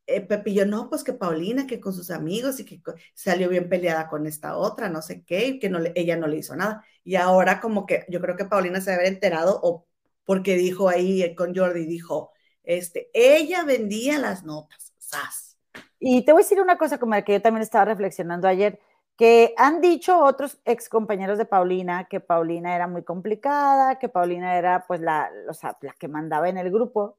eh, 0.06 0.20
Pepillo, 0.20 0.66
no, 0.66 0.88
pues 0.88 1.04
que 1.04 1.12
Paulina, 1.12 1.66
que 1.66 1.80
con 1.80 1.92
sus 1.92 2.10
amigos 2.10 2.60
y 2.60 2.64
que 2.64 2.80
salió 3.14 3.48
bien 3.48 3.68
peleada 3.68 4.08
con 4.08 4.26
esta 4.26 4.56
otra, 4.56 4.88
no 4.88 5.02
sé 5.02 5.24
qué, 5.24 5.46
y 5.46 5.58
que 5.58 5.68
no 5.68 5.80
ella 5.94 6.16
no 6.16 6.26
le 6.26 6.38
hizo 6.38 6.54
nada. 6.56 6.84
Y 7.04 7.16
ahora 7.16 7.60
como 7.60 7.86
que 7.86 8.04
yo 8.08 8.20
creo 8.20 8.36
que 8.36 8.44
Paulina 8.44 8.80
se 8.80 8.90
debe 8.90 9.02
haber 9.02 9.14
enterado 9.14 9.60
o 9.62 9.86
porque 10.24 10.56
dijo 10.56 10.88
ahí 10.88 11.22
eh, 11.22 11.34
con 11.34 11.54
Jordi, 11.54 11.86
dijo, 11.86 12.32
este, 12.64 13.10
ella 13.14 13.64
vendía 13.64 14.18
las 14.18 14.44
notas, 14.44 14.92
¡zas! 15.00 15.56
Y 15.98 16.24
te 16.24 16.32
voy 16.32 16.42
a 16.42 16.44
decir 16.44 16.60
una 16.60 16.78
cosa 16.78 16.98
como 16.98 17.14
la 17.14 17.22
que 17.22 17.32
yo 17.34 17.42
también 17.42 17.62
estaba 17.62 17.84
reflexionando 17.86 18.48
ayer, 18.48 18.78
que 19.16 19.54
han 19.56 19.80
dicho 19.80 20.22
otros 20.22 20.58
ex 20.64 20.88
compañeros 20.88 21.38
de 21.38 21.46
Paulina 21.46 22.06
que 22.08 22.20
Paulina 22.20 22.74
era 22.76 22.86
muy 22.86 23.02
complicada, 23.02 23.98
que 23.98 24.08
Paulina 24.08 24.56
era 24.58 24.84
pues 24.86 25.00
la, 25.00 25.30
o 25.48 25.54
sea, 25.54 25.76
la 25.80 25.94
que 25.94 26.08
mandaba 26.08 26.48
en 26.48 26.58
el 26.58 26.70
grupo, 26.70 27.16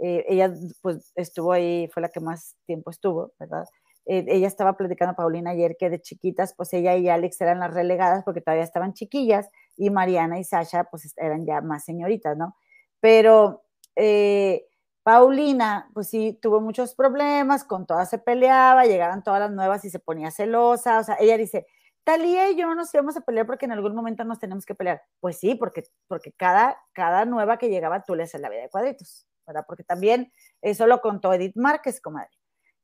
eh, 0.00 0.24
ella 0.28 0.52
pues 0.82 1.12
estuvo 1.14 1.52
ahí, 1.52 1.88
fue 1.92 2.02
la 2.02 2.08
que 2.10 2.20
más 2.20 2.56
tiempo 2.66 2.90
estuvo, 2.90 3.32
¿verdad? 3.38 3.64
Eh, 4.06 4.24
ella 4.28 4.46
estaba 4.46 4.76
platicando 4.76 5.12
a 5.12 5.16
Paulina 5.16 5.50
ayer 5.50 5.76
que 5.78 5.90
de 5.90 6.00
chiquitas, 6.00 6.54
pues 6.56 6.72
ella 6.72 6.96
y 6.96 7.08
Alex 7.08 7.40
eran 7.40 7.60
las 7.60 7.74
relegadas 7.74 8.24
porque 8.24 8.40
todavía 8.40 8.64
estaban 8.64 8.94
chiquillas 8.94 9.48
y 9.76 9.90
Mariana 9.90 10.38
y 10.38 10.44
Sasha 10.44 10.84
pues 10.84 11.12
eran 11.16 11.44
ya 11.44 11.60
más 11.60 11.84
señoritas, 11.84 12.36
¿no? 12.36 12.56
Pero 13.00 13.64
eh, 13.96 14.66
Paulina, 15.02 15.90
pues 15.94 16.08
sí, 16.08 16.38
tuvo 16.40 16.60
muchos 16.60 16.94
problemas, 16.94 17.64
con 17.64 17.86
todas 17.86 18.10
se 18.10 18.18
peleaba, 18.18 18.84
llegaban 18.84 19.22
todas 19.22 19.40
las 19.40 19.50
nuevas 19.52 19.84
y 19.84 19.90
se 19.90 19.98
ponía 19.98 20.30
celosa, 20.30 21.00
o 21.00 21.04
sea, 21.04 21.16
ella 21.20 21.36
dice, 21.36 21.66
Talía 22.06 22.48
y 22.50 22.56
yo 22.56 22.72
nos 22.76 22.94
íbamos 22.94 23.16
a 23.16 23.20
pelear 23.22 23.46
porque 23.46 23.64
en 23.64 23.72
algún 23.72 23.92
momento 23.92 24.22
nos 24.22 24.38
tenemos 24.38 24.64
que 24.64 24.76
pelear. 24.76 25.02
Pues 25.18 25.38
sí, 25.40 25.56
porque, 25.56 25.82
porque 26.06 26.30
cada, 26.30 26.78
cada 26.92 27.24
nueva 27.24 27.58
que 27.58 27.68
llegaba 27.68 28.04
tú 28.04 28.14
le 28.14 28.22
haces 28.22 28.40
la 28.40 28.48
vida 28.48 28.62
de 28.62 28.68
cuadritos. 28.70 29.26
¿Verdad? 29.46 29.64
Porque 29.66 29.84
también 29.84 30.32
eso 30.62 30.86
lo 30.86 31.00
contó 31.00 31.32
Edith 31.32 31.56
Márquez, 31.56 32.00
comadre. 32.00 32.30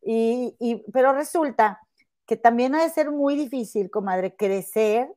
Y, 0.02 0.56
y, 0.58 0.84
pero 0.92 1.12
resulta 1.12 1.80
que 2.26 2.36
también 2.36 2.74
ha 2.74 2.82
de 2.82 2.90
ser 2.90 3.10
muy 3.10 3.36
difícil, 3.36 3.90
comadre, 3.90 4.34
crecer, 4.34 5.08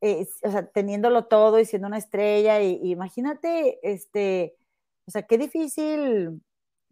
eh, 0.00 0.26
o 0.42 0.50
sea, 0.50 0.66
teniéndolo 0.66 1.26
todo 1.26 1.60
y 1.60 1.64
siendo 1.64 1.86
una 1.88 1.98
estrella, 1.98 2.60
y, 2.60 2.80
imagínate, 2.90 3.78
este, 3.82 4.56
o 5.06 5.10
sea, 5.10 5.22
qué 5.22 5.38
difícil, 5.38 6.42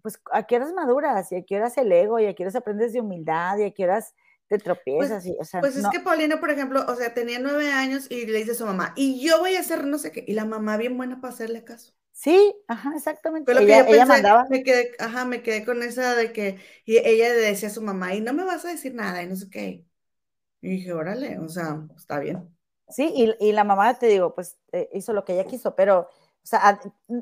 pues, 0.03 0.21
a 0.33 0.45
qué 0.45 0.57
horas 0.57 0.73
maduras, 0.73 1.33
y 1.33 1.37
a 1.37 1.43
qué 1.43 1.57
horas 1.57 1.77
el 1.79 1.91
ego, 1.91 2.21
y 2.21 2.27
a 2.27 2.35
qué 2.35 2.45
horas 2.45 2.55
aprendes 2.55 2.93
de 2.93 3.01
humildad, 3.01 3.59
y 3.59 3.65
a 3.65 3.71
qué 3.73 3.85
horas 3.85 4.15
te 4.49 4.59
tropiezas. 4.59 5.25
Pues, 5.25 5.27
y, 5.27 5.37
o 5.41 5.45
sea, 5.45 5.61
pues 5.61 5.77
es 5.77 5.89
que 5.89 6.01
Paulina, 6.01 6.39
por 6.39 6.51
ejemplo, 6.51 6.85
o 6.87 6.95
sea, 6.95 7.13
tenía 7.13 7.39
nueve 7.39 7.73
años 7.73 8.11
y 8.11 8.27
le 8.27 8.39
dice 8.39 8.53
a 8.53 8.55
su 8.55 8.67
mamá, 8.67 8.93
y 8.97 9.21
yo 9.27 9.41
voy 9.41 9.57
a 9.57 9.61
hacer 9.61 9.85
no 9.87 9.99
sé 9.99 10.13
qué, 10.13 10.25
y 10.27 10.35
la 10.35 10.45
mamá 10.45 10.77
bien 10.77 10.97
buena 10.97 11.21
para 11.21 11.35
hacerle 11.35 11.65
caso. 11.65 11.93
Sí, 12.21 12.55
ajá, 12.69 12.93
exactamente. 12.95 13.51
Pero 13.51 13.65
ella, 13.65 13.87
que 13.87 13.93
ella 13.95 14.05
mandaba. 14.05 14.47
Me 14.51 14.63
quedé, 14.63 14.93
ajá, 14.99 15.25
me 15.25 15.43
quedé 15.43 15.65
con 15.65 15.83
esa 15.83 16.15
de 16.15 16.35
que 16.35 16.59
y 16.85 16.99
ella 16.99 17.31
le 17.31 17.41
decía 17.41 17.69
a 17.69 17.73
su 17.73 17.81
mamá, 17.81 18.15
y 18.15 18.21
no 18.21 18.35
me 18.35 18.45
vas 18.45 18.63
a 18.67 18.69
decir 18.69 18.95
nada, 18.95 19.23
y 19.23 19.27
no 19.27 19.37
sé 19.37 19.49
qué. 19.49 19.87
Y 20.61 20.69
dije, 20.69 20.93
órale, 20.93 21.39
o 21.39 21.49
sea, 21.49 21.81
está 21.97 22.19
bien. 22.19 22.55
Sí, 22.91 23.11
y, 23.17 23.35
y 23.49 23.53
la 23.53 23.65
mamá, 23.65 23.99
te 23.99 24.07
digo, 24.07 24.35
pues 24.35 24.59
eh, 24.73 24.91
hizo 24.93 25.15
lo 25.15 25.25
que 25.25 25.33
ella 25.33 25.47
quiso, 25.47 25.75
pero, 25.75 26.01
o 26.01 26.47
sea, 26.47 26.79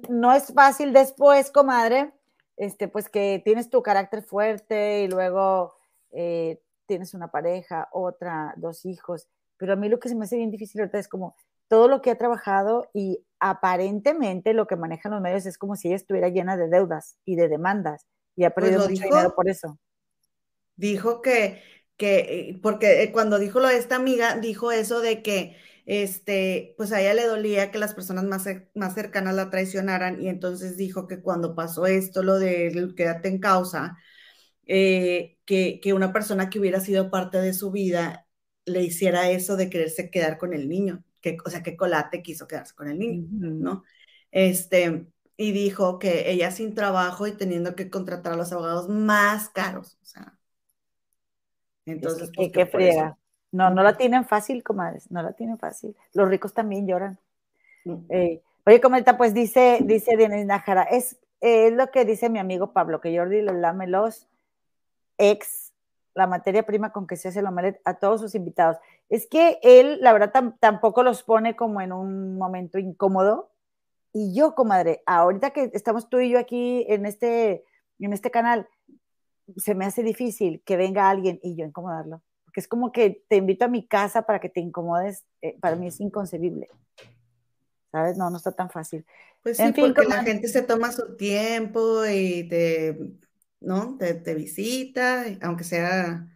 no 0.08 0.32
es 0.32 0.52
fácil 0.52 0.92
después, 0.92 1.52
comadre, 1.52 2.12
este, 2.56 2.88
pues 2.88 3.08
que 3.08 3.40
tienes 3.44 3.70
tu 3.70 3.84
carácter 3.84 4.24
fuerte 4.24 5.02
y 5.04 5.08
luego 5.08 5.76
eh, 6.10 6.60
tienes 6.86 7.14
una 7.14 7.30
pareja, 7.30 7.88
otra, 7.92 8.52
dos 8.56 8.84
hijos, 8.84 9.28
pero 9.58 9.74
a 9.74 9.76
mí 9.76 9.88
lo 9.88 10.00
que 10.00 10.08
se 10.08 10.16
me 10.16 10.24
hace 10.24 10.38
bien 10.38 10.50
difícil 10.50 10.80
ahorita 10.80 10.98
es 10.98 11.06
como 11.06 11.36
todo 11.68 11.86
lo 11.86 12.02
que 12.02 12.10
ha 12.10 12.18
trabajado 12.18 12.90
y 12.92 13.24
aparentemente 13.40 14.52
lo 14.52 14.66
que 14.66 14.76
manejan 14.76 15.12
los 15.12 15.20
medios 15.20 15.46
es 15.46 15.58
como 15.58 15.76
si 15.76 15.88
ella 15.88 15.96
estuviera 15.96 16.28
llena 16.28 16.56
de 16.56 16.68
deudas 16.68 17.16
y 17.24 17.36
de 17.36 17.48
demandas 17.48 18.06
y 18.36 18.44
ha 18.44 18.50
pues 18.50 18.66
perdido 18.66 18.86
dinero 18.86 19.34
por 19.34 19.48
eso. 19.48 19.78
Dijo 20.76 21.22
que, 21.22 21.60
que, 21.96 22.18
eh, 22.18 22.60
porque 22.62 23.02
eh, 23.02 23.12
cuando 23.12 23.38
dijo 23.38 23.60
lo 23.60 23.68
de 23.68 23.78
esta 23.78 23.96
amiga, 23.96 24.36
dijo 24.36 24.70
eso 24.70 25.00
de 25.00 25.22
que, 25.22 25.56
este, 25.86 26.74
pues 26.76 26.92
a 26.92 27.00
ella 27.00 27.14
le 27.14 27.26
dolía 27.26 27.70
que 27.70 27.78
las 27.78 27.94
personas 27.94 28.24
más, 28.24 28.46
más 28.74 28.94
cercanas 28.94 29.34
la 29.34 29.50
traicionaran 29.50 30.20
y 30.22 30.28
entonces 30.28 30.76
dijo 30.76 31.08
que 31.08 31.20
cuando 31.20 31.54
pasó 31.54 31.86
esto, 31.86 32.22
lo 32.22 32.38
de 32.38 32.92
quédate 32.96 33.28
en 33.28 33.40
causa, 33.40 33.96
eh, 34.66 35.38
que, 35.44 35.80
que 35.80 35.94
una 35.94 36.12
persona 36.12 36.50
que 36.50 36.60
hubiera 36.60 36.80
sido 36.80 37.10
parte 37.10 37.38
de 37.38 37.54
su 37.54 37.70
vida 37.72 38.26
le 38.66 38.82
hiciera 38.82 39.30
eso 39.30 39.56
de 39.56 39.70
quererse 39.70 40.10
quedar 40.10 40.38
con 40.38 40.52
el 40.52 40.68
niño 40.68 41.04
que, 41.20 41.36
o 41.44 41.50
sea, 41.50 41.62
que 41.62 41.76
Colate 41.76 42.22
quiso 42.22 42.46
quedarse 42.46 42.74
con 42.74 42.88
el 42.88 42.98
niño, 42.98 43.26
¿no? 43.30 43.84
Este, 44.30 45.06
y 45.36 45.52
dijo 45.52 45.98
que 45.98 46.30
ella 46.30 46.50
sin 46.50 46.74
trabajo 46.74 47.26
y 47.26 47.32
teniendo 47.32 47.74
que 47.74 47.90
contratar 47.90 48.32
a 48.32 48.36
los 48.36 48.52
abogados 48.52 48.88
más 48.88 49.48
caros, 49.50 49.98
o 50.02 50.04
sea. 50.04 50.38
Entonces, 51.86 52.30
pues, 52.34 52.50
qué 52.52 52.66
friega. 52.66 53.16
No, 53.50 53.70
no 53.70 53.82
la 53.82 53.96
tienen 53.96 54.26
fácil, 54.26 54.62
comadres, 54.62 55.10
no 55.10 55.22
la 55.22 55.32
tienen 55.32 55.58
fácil. 55.58 55.96
Los 56.12 56.28
ricos 56.28 56.52
también 56.52 56.86
lloran. 56.86 57.18
Eh, 58.10 58.42
oye, 58.66 58.80
comenta, 58.80 59.16
pues 59.16 59.32
dice, 59.32 59.78
dice 59.82 60.16
Denis 60.16 60.44
Nájara, 60.44 60.82
es, 60.82 61.18
es 61.40 61.72
lo 61.72 61.90
que 61.90 62.04
dice 62.04 62.28
mi 62.28 62.38
amigo 62.38 62.72
Pablo, 62.72 63.00
que 63.00 63.16
Jordi 63.16 63.40
lame 63.40 63.86
los 63.86 64.26
ex 65.16 65.67
la 66.18 66.26
materia 66.26 66.66
prima 66.66 66.90
con 66.90 67.06
que 67.06 67.14
se 67.14 67.28
hace 67.28 67.38
el 67.38 67.46
omelette 67.46 67.80
a 67.84 67.94
todos 67.94 68.20
sus 68.20 68.34
invitados. 68.34 68.76
Es 69.08 69.28
que 69.28 69.60
él, 69.62 69.98
la 70.00 70.12
verdad, 70.12 70.52
tampoco 70.58 71.04
los 71.04 71.22
pone 71.22 71.54
como 71.54 71.80
en 71.80 71.92
un 71.92 72.36
momento 72.36 72.76
incómodo. 72.76 73.52
Y 74.12 74.34
yo, 74.34 74.56
comadre, 74.56 75.00
ahorita 75.06 75.50
que 75.50 75.70
estamos 75.74 76.10
tú 76.10 76.18
y 76.18 76.30
yo 76.30 76.40
aquí 76.40 76.84
en 76.88 77.06
este, 77.06 77.64
en 78.00 78.12
este 78.12 78.32
canal, 78.32 78.68
se 79.56 79.76
me 79.76 79.86
hace 79.86 80.02
difícil 80.02 80.60
que 80.64 80.76
venga 80.76 81.08
alguien 81.08 81.38
y 81.40 81.54
yo 81.54 81.64
incomodarlo. 81.64 82.20
Porque 82.44 82.58
es 82.58 82.66
como 82.66 82.90
que 82.90 83.24
te 83.28 83.36
invito 83.36 83.66
a 83.66 83.68
mi 83.68 83.86
casa 83.86 84.22
para 84.22 84.40
que 84.40 84.48
te 84.48 84.58
incomodes. 84.58 85.24
Eh, 85.40 85.56
para 85.60 85.76
mí 85.76 85.86
es 85.86 86.00
inconcebible. 86.00 86.68
¿Sabes? 87.92 88.16
No, 88.16 88.28
no 88.28 88.38
está 88.38 88.50
tan 88.50 88.70
fácil. 88.70 89.06
Pues 89.44 89.56
sí, 89.56 89.72
porque 89.72 90.02
la 90.04 90.24
gente 90.24 90.48
se 90.48 90.62
toma 90.62 90.90
su 90.90 91.14
tiempo 91.14 92.04
y 92.06 92.48
te 92.48 92.98
¿no? 93.60 93.96
Te, 93.98 94.34
visita, 94.34 95.24
aunque 95.42 95.64
sea 95.64 96.28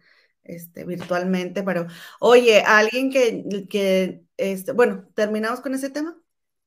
este, 0.43 0.85
virtualmente, 0.85 1.63
pero 1.63 1.87
oye, 2.19 2.61
alguien 2.61 3.11
que, 3.11 3.67
que 3.69 4.23
este, 4.37 4.71
bueno, 4.71 5.07
¿terminamos 5.15 5.61
con 5.61 5.73
ese 5.73 5.89
tema? 5.89 6.17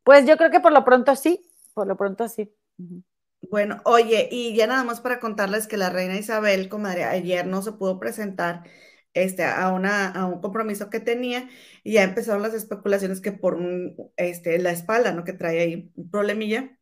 Pues 0.02 0.26
yo 0.26 0.36
creo 0.36 0.50
que 0.50 0.61
por 0.61 0.72
lo 0.72 0.84
pronto 0.84 1.16
sí, 1.16 1.46
por 1.74 1.86
lo 1.86 1.96
pronto 1.96 2.28
sí. 2.28 2.54
Bueno, 3.50 3.80
oye, 3.84 4.28
y 4.30 4.54
ya 4.54 4.66
nada 4.66 4.84
más 4.84 5.00
para 5.00 5.20
contarles 5.20 5.66
que 5.66 5.76
la 5.76 5.90
reina 5.90 6.16
Isabel, 6.16 6.68
comadre, 6.68 7.04
ayer 7.04 7.46
no 7.46 7.62
se 7.62 7.72
pudo 7.72 7.98
presentar 7.98 8.64
este, 9.14 9.44
a, 9.44 9.72
una, 9.72 10.09
a 10.11 10.26
un 10.26 10.40
compromiso 10.40 10.90
que 10.90 11.00
tenía 11.00 11.48
y 11.82 11.94
ya 11.94 12.02
empezaron 12.02 12.42
las 12.42 12.54
especulaciones 12.54 13.20
que 13.20 13.32
por 13.32 13.59
este, 14.16 14.59
la 14.59 14.70
espalda, 14.70 15.12
¿no? 15.12 15.24
Que 15.24 15.32
trae 15.32 15.61
ahí 15.61 15.92
un 15.96 16.11
problemilla 16.11 16.78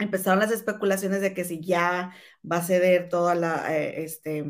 empezaron 0.00 0.40
las 0.40 0.50
especulaciones 0.50 1.20
de 1.20 1.34
que 1.34 1.44
si 1.44 1.60
ya 1.60 2.12
va 2.50 2.56
a 2.58 2.62
ceder 2.62 3.08
toda 3.08 3.34
la, 3.34 3.76
eh, 3.76 4.02
este, 4.02 4.44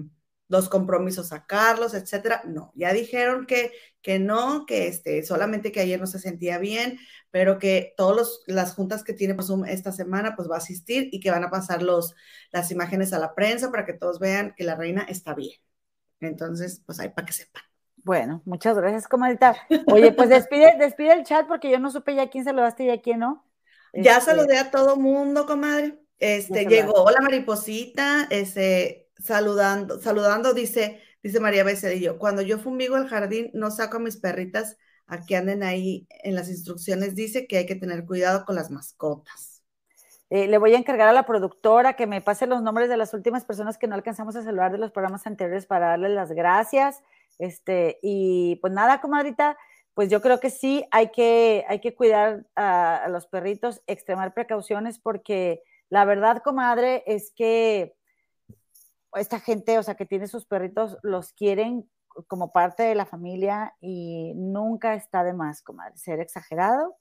los 0.51 0.69
compromisos 0.69 1.33
a 1.33 1.47
Carlos, 1.47 1.95
etcétera. 1.95 2.43
No, 2.45 2.73
ya 2.75 2.93
dijeron 2.93 3.47
que, 3.47 3.71
que 4.03 4.19
no, 4.19 4.67
que 4.67 4.89
este, 4.89 5.23
solamente 5.23 5.71
que 5.71 5.81
ayer 5.81 6.01
no 6.01 6.09
se 6.09 6.19
sentía 6.19 6.59
bien, 6.59 6.99
pero 7.31 7.59
que 7.59 7.95
todas 7.97 8.41
las 8.47 8.75
juntas 8.75 9.05
que 9.05 9.13
tiene 9.13 9.35
pues, 9.35 9.49
esta 9.69 9.93
semana 9.93 10.35
pues 10.35 10.51
va 10.51 10.57
a 10.57 10.59
asistir 10.59 11.09
y 11.13 11.21
que 11.21 11.31
van 11.31 11.45
a 11.45 11.51
pasar 11.51 11.83
los, 11.83 12.17
las 12.51 12.73
imágenes 12.73 13.13
a 13.13 13.21
la 13.21 13.35
prensa 13.37 13.71
para 13.71 13.87
que 13.87 13.93
todos 13.93 14.19
vean 14.19 14.53
que 14.57 14.65
la 14.65 14.75
reina 14.75 15.03
está 15.03 15.35
bien. 15.35 15.53
Entonces, 16.19 16.83
pues 16.85 16.99
ahí 16.99 17.11
para 17.11 17.27
que 17.27 17.33
sepan. 17.33 17.63
Bueno, 18.03 18.43
muchas 18.45 18.77
gracias, 18.77 19.07
comadita. 19.07 19.57
Oye, 19.87 20.13
pues 20.13 20.31
despide, 20.31 20.75
despide 20.79 21.13
el 21.13 21.25
chat 21.25 21.47
porque 21.47 21.71
yo 21.71 21.79
no 21.79 21.91
supe 21.91 22.15
ya 22.15 22.29
quién 22.29 22.45
se 22.45 22.53
lo 22.53 22.63
daste 22.63 22.85
y 22.85 22.91
a 22.91 23.01
quién 23.01 23.21
no. 23.21 23.45
Ya 23.93 24.19
este 24.19 24.31
saludé 24.31 24.59
a 24.59 24.71
todo 24.71 24.97
mundo, 24.97 25.47
comadre. 25.47 25.99
Este, 26.19 26.67
llegó 26.67 27.11
la 27.11 27.21
mariposita, 27.23 28.27
este, 28.31 29.09
saludando, 29.19 30.01
saludando, 30.01 30.53
dice, 30.53 31.01
dice 31.23 31.41
María 31.41 31.65
Becerrillo, 31.65 32.19
cuando 32.19 32.43
yo 32.43 32.59
fumigo 32.59 32.97
el 32.97 33.09
jardín, 33.09 33.51
no 33.55 33.71
saco 33.71 33.97
a 33.97 34.01
mis 34.01 34.19
perritas 34.19 34.77
a 35.07 35.25
que 35.25 35.37
anden 35.37 35.63
ahí 35.63 36.07
en 36.23 36.35
las 36.35 36.49
instrucciones, 36.49 37.15
dice 37.15 37.47
que 37.47 37.57
hay 37.59 37.67
que 37.67 37.75
tener 37.75 38.05
cuidado 38.05 38.45
con 38.45 38.55
las 38.55 38.71
mascotas. 38.71 39.63
Eh, 40.31 40.47
le 40.47 40.59
voy 40.59 40.75
a 40.75 40.79
encargar 40.79 41.09
a 41.09 41.13
la 41.13 41.27
productora 41.27 41.95
que 41.95 42.07
me 42.07 42.21
pase 42.21 42.47
los 42.47 42.63
nombres 42.63 42.89
de 42.89 42.97
las 42.97 43.13
últimas 43.15 43.45
personas 43.45 43.79
que 43.79 43.89
no 43.89 43.97
alcanzamos 43.97 44.37
a 44.37 44.45
saludar 44.45 44.71
de 44.71 44.79
los 44.79 44.93
programas 44.93 45.27
anteriores 45.27 45.67
para 45.67 45.89
darles 45.89 46.13
las 46.13 46.31
gracias. 46.31 47.03
Este, 47.39 47.99
y 48.03 48.57
pues 48.57 48.73
nada, 48.73 49.01
comadrita, 49.01 49.57
pues 50.01 50.09
yo 50.09 50.23
creo 50.23 50.41
que 50.41 50.49
sí 50.49 50.83
hay 50.93 51.11
que, 51.11 51.67
hay 51.69 51.79
que 51.79 51.95
cuidar 51.95 52.47
a, 52.57 53.07
los 53.11 53.27
perritos, 53.27 53.83
extremar 53.87 54.33
precauciones, 54.33 54.99
porque 54.99 55.63
la 55.91 56.07
verdad, 56.07 56.41
comadre, 56.43 57.05
es 57.07 57.31
que 57.37 57.95
esta 59.13 59.41
gente, 59.41 59.79
o 59.79 59.83
sea, 59.83 59.97
que 59.97 60.07
tiene 60.07 60.27
sus 60.27 60.47
perritos, 60.47 60.97
los 61.03 61.35
quieren 61.35 61.87
como 62.29 62.51
parte 62.51 62.83
de 62.83 62.95
la 62.95 63.05
familia 63.05 63.77
y 63.79 64.33
nunca 64.37 64.95
está 64.95 65.23
de 65.23 65.35
más, 65.35 65.61
comadre, 65.61 65.99
ser 65.99 66.19
exagerado, 66.19 66.97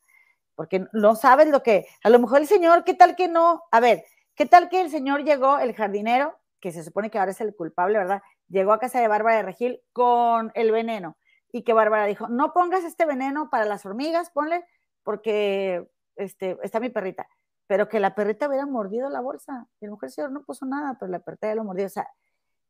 porque 0.56 0.86
no 0.92 1.16
sabes 1.16 1.48
lo 1.48 1.64
que, 1.64 1.88
a 2.04 2.10
lo 2.10 2.20
mejor 2.20 2.40
el 2.42 2.48
señor, 2.48 2.84
¿qué 2.84 2.96
tal 2.96 3.16
que 3.16 3.30
no? 3.30 3.64
A 3.72 3.80
ver, 3.80 4.04
¿qué 4.36 4.46
tal 4.46 4.68
que 4.68 4.82
el 4.82 4.90
señor 4.90 5.24
llegó, 5.24 5.58
el 5.58 5.74
jardinero, 5.74 6.38
que 6.60 6.74
se 6.74 6.84
supone 6.84 7.10
que 7.10 7.18
ahora 7.18 7.32
es 7.32 7.40
el 7.40 7.56
culpable, 7.56 7.98
¿verdad? 7.98 8.22
Llegó 8.50 8.74
a 8.74 8.80
casa 8.80 9.00
de 9.00 9.08
Bárbara 9.08 9.38
de 9.38 9.44
Regil 9.44 9.82
con 9.94 10.52
el 10.54 10.74
veneno 10.74 11.16
y 11.52 11.64
que 11.64 11.74
Bárbara 11.74 12.06
dijo, 12.06 12.28
no 12.28 12.54
pongas 12.54 12.84
este 12.84 13.06
veneno 13.06 13.50
para 13.50 13.66
las 13.66 13.86
hormigas, 13.86 14.30
ponle, 14.30 14.66
porque 15.04 15.90
este, 16.16 16.58
está 16.64 16.80
mi 16.80 16.90
perrita, 16.90 17.28
pero 17.68 17.90
que 17.90 18.00
la 18.00 18.16
perrita 18.16 18.48
hubiera 18.48 18.66
mordido 18.66 19.10
la 19.10 19.22
bolsa 19.22 19.68
y 19.80 19.86
la 19.86 19.92
mujer 19.92 20.12
señor 20.12 20.32
no 20.32 20.44
puso 20.44 20.66
nada, 20.66 20.98
pero 21.00 21.12
la 21.12 21.20
perrita 21.20 21.48
ya 21.48 21.56
lo 21.56 21.64
mordió, 21.64 21.86
o 21.86 21.90
sea, 21.90 22.08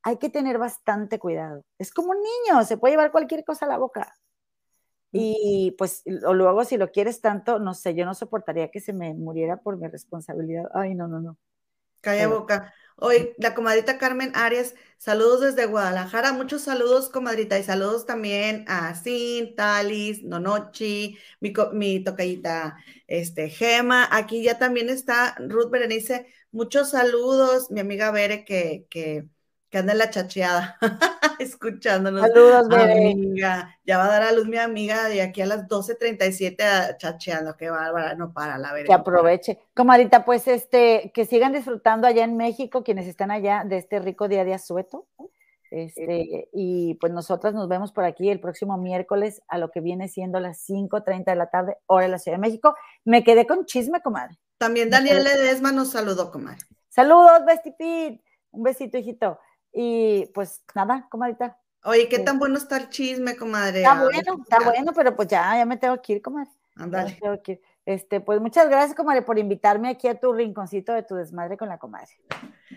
hay 0.03 0.17
que 0.17 0.29
tener 0.29 0.57
bastante 0.57 1.19
cuidado. 1.19 1.65
Es 1.77 1.91
como 1.93 2.11
un 2.11 2.17
niño, 2.17 2.63
se 2.63 2.77
puede 2.77 2.93
llevar 2.93 3.11
cualquier 3.11 3.43
cosa 3.43 3.65
a 3.65 3.69
la 3.69 3.77
boca. 3.77 4.15
Y 5.11 5.75
pues 5.77 6.03
o 6.25 6.33
luego 6.33 6.63
si 6.63 6.77
lo 6.77 6.91
quieres 6.91 7.19
tanto, 7.19 7.59
no 7.59 7.73
sé, 7.73 7.95
yo 7.95 8.05
no 8.05 8.13
soportaría 8.13 8.69
que 8.69 8.79
se 8.79 8.93
me 8.93 9.13
muriera 9.13 9.57
por 9.57 9.77
mi 9.77 9.87
responsabilidad. 9.87 10.69
Ay, 10.73 10.93
no, 10.95 11.07
no, 11.07 11.19
no. 11.19 11.37
Calla 12.01 12.27
boca. 12.27 12.73
Hoy, 12.95 13.33
la 13.37 13.55
comadrita 13.55 13.97
Carmen 13.97 14.31
Arias, 14.35 14.75
saludos 14.97 15.41
desde 15.41 15.65
Guadalajara, 15.67 16.33
muchos 16.33 16.63
saludos, 16.63 17.09
comadrita, 17.09 17.57
y 17.57 17.63
saludos 17.63 18.05
también 18.05 18.65
a 18.67 18.93
Sin, 18.95 19.55
Talis, 19.55 20.23
Nonochi, 20.23 21.17
mi, 21.39 21.53
mi 21.73 22.03
tocayita, 22.03 22.77
este, 23.07 23.49
Gema, 23.49 24.07
aquí 24.11 24.43
ya 24.43 24.59
también 24.59 24.89
está 24.89 25.35
Ruth 25.39 25.69
Berenice, 25.71 26.27
muchos 26.51 26.89
saludos, 26.91 27.71
mi 27.71 27.79
amiga 27.79 28.11
Bere, 28.11 28.43
que, 28.43 28.85
que 28.89 29.25
que 29.69 29.77
anda 29.77 29.91
en 29.91 29.99
la 29.99 30.09
chacheada, 30.09 30.77
escuchándonos. 31.39 32.21
Saludos, 32.21 32.67
bebé. 32.67 33.11
Amiga, 33.11 33.77
ya 33.85 33.97
va 33.97 34.05
a 34.05 34.09
dar 34.09 34.23
a 34.23 34.31
luz 34.31 34.47
mi 34.47 34.57
amiga 34.57 35.07
de 35.07 35.21
aquí 35.21 35.41
a 35.41 35.45
las 35.45 35.67
12.37 35.67 36.97
chacheando, 36.97 37.55
qué 37.55 37.69
bárbara, 37.69 38.15
no 38.15 38.33
para 38.33 38.57
la 38.57 38.73
veré. 38.73 38.87
Que 38.87 38.93
aproveche. 38.93 39.59
Comadita, 39.75 40.25
pues 40.25 40.47
este, 40.47 41.11
que 41.13 41.25
sigan 41.25 41.53
disfrutando 41.53 42.07
allá 42.07 42.23
en 42.23 42.35
México, 42.35 42.83
quienes 42.83 43.07
están 43.07 43.31
allá 43.31 43.63
de 43.65 43.77
este 43.77 43.99
rico 43.99 44.27
día 44.27 44.43
de 44.43 44.55
asueto. 44.55 45.07
Este, 45.71 46.49
y 46.51 46.95
pues 46.95 47.13
nosotras 47.13 47.53
nos 47.53 47.67
vemos 47.67 47.91
por 47.91 48.03
aquí 48.03 48.29
el 48.29 48.39
próximo 48.39 48.77
miércoles 48.77 49.43
a 49.47 49.59
lo 49.59 49.69
que 49.69 49.81
viene 49.81 50.07
siendo 50.07 50.39
las 50.39 50.67
5.30 50.67 51.25
de 51.25 51.35
la 51.35 51.51
tarde, 51.51 51.77
hora 51.85 52.05
de 52.05 52.11
la 52.11 52.17
Ciudad 52.17 52.37
de 52.37 52.41
México. 52.41 52.75
Me 53.05 53.23
quedé 53.23 53.45
con 53.45 53.65
chisme, 53.65 54.01
comadre. 54.01 54.35
También 54.57 54.89
Daniel 54.89 55.23
Ledesma 55.23 55.71
nos 55.71 55.91
saludó, 55.91 56.31
comadre. 56.31 56.57
Saludos, 56.89 57.43
Pete. 57.63 58.21
Un 58.51 58.63
besito, 58.63 58.97
hijito. 58.97 59.39
Y 59.73 60.27
pues 60.33 60.61
nada, 60.75 61.07
comadita. 61.09 61.57
Oye, 61.83 62.09
qué 62.09 62.19
tan 62.19 62.39
bueno 62.39 62.57
está 62.57 62.77
el 62.77 62.89
chisme, 62.89 63.37
comadre. 63.37 63.79
Está 63.79 64.03
bueno, 64.03 64.37
está 64.41 64.59
bueno, 64.63 64.91
pero 64.93 65.15
pues 65.15 65.27
ya, 65.27 65.55
ya 65.55 65.65
me 65.65 65.77
tengo 65.77 66.01
que 66.01 66.13
ir, 66.13 66.21
comadre. 66.21 66.49
Ándale. 66.75 67.17
Este, 67.85 68.21
pues 68.21 68.39
muchas 68.39 68.69
gracias, 68.69 68.95
comadre, 68.95 69.23
por 69.23 69.39
invitarme 69.39 69.89
aquí 69.89 70.07
a 70.07 70.19
tu 70.19 70.31
rinconcito 70.31 70.93
de 70.93 71.01
tu 71.01 71.15
desmadre 71.15 71.57
con 71.57 71.69
la 71.69 71.79
comadre. 71.79 72.11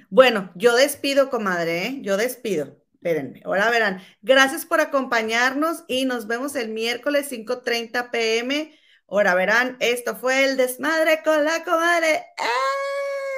Bueno, 0.09 0.51
yo 0.55 0.75
despido, 0.75 1.29
comadre, 1.29 1.87
¿eh? 1.87 1.99
yo 2.01 2.17
despido. 2.17 2.77
Espérenme, 2.95 3.43
ahora 3.45 3.69
verán. 3.69 4.01
Gracias 4.23 4.65
por 4.65 4.81
acompañarnos 4.81 5.85
y 5.89 6.05
nos 6.05 6.29
vemos 6.29 6.55
el 6.55 6.71
miércoles 6.71 7.31
5:30 7.31 8.11
pm. 8.11 8.73
Ahora 9.09 9.35
verán, 9.35 9.77
esto 9.81 10.17
fue 10.17 10.45
el 10.45 10.57
desmadre 10.57 11.21
con 11.23 11.45
la 11.45 11.65
comadre. 11.65 12.25
¡Eh! 12.39 13.33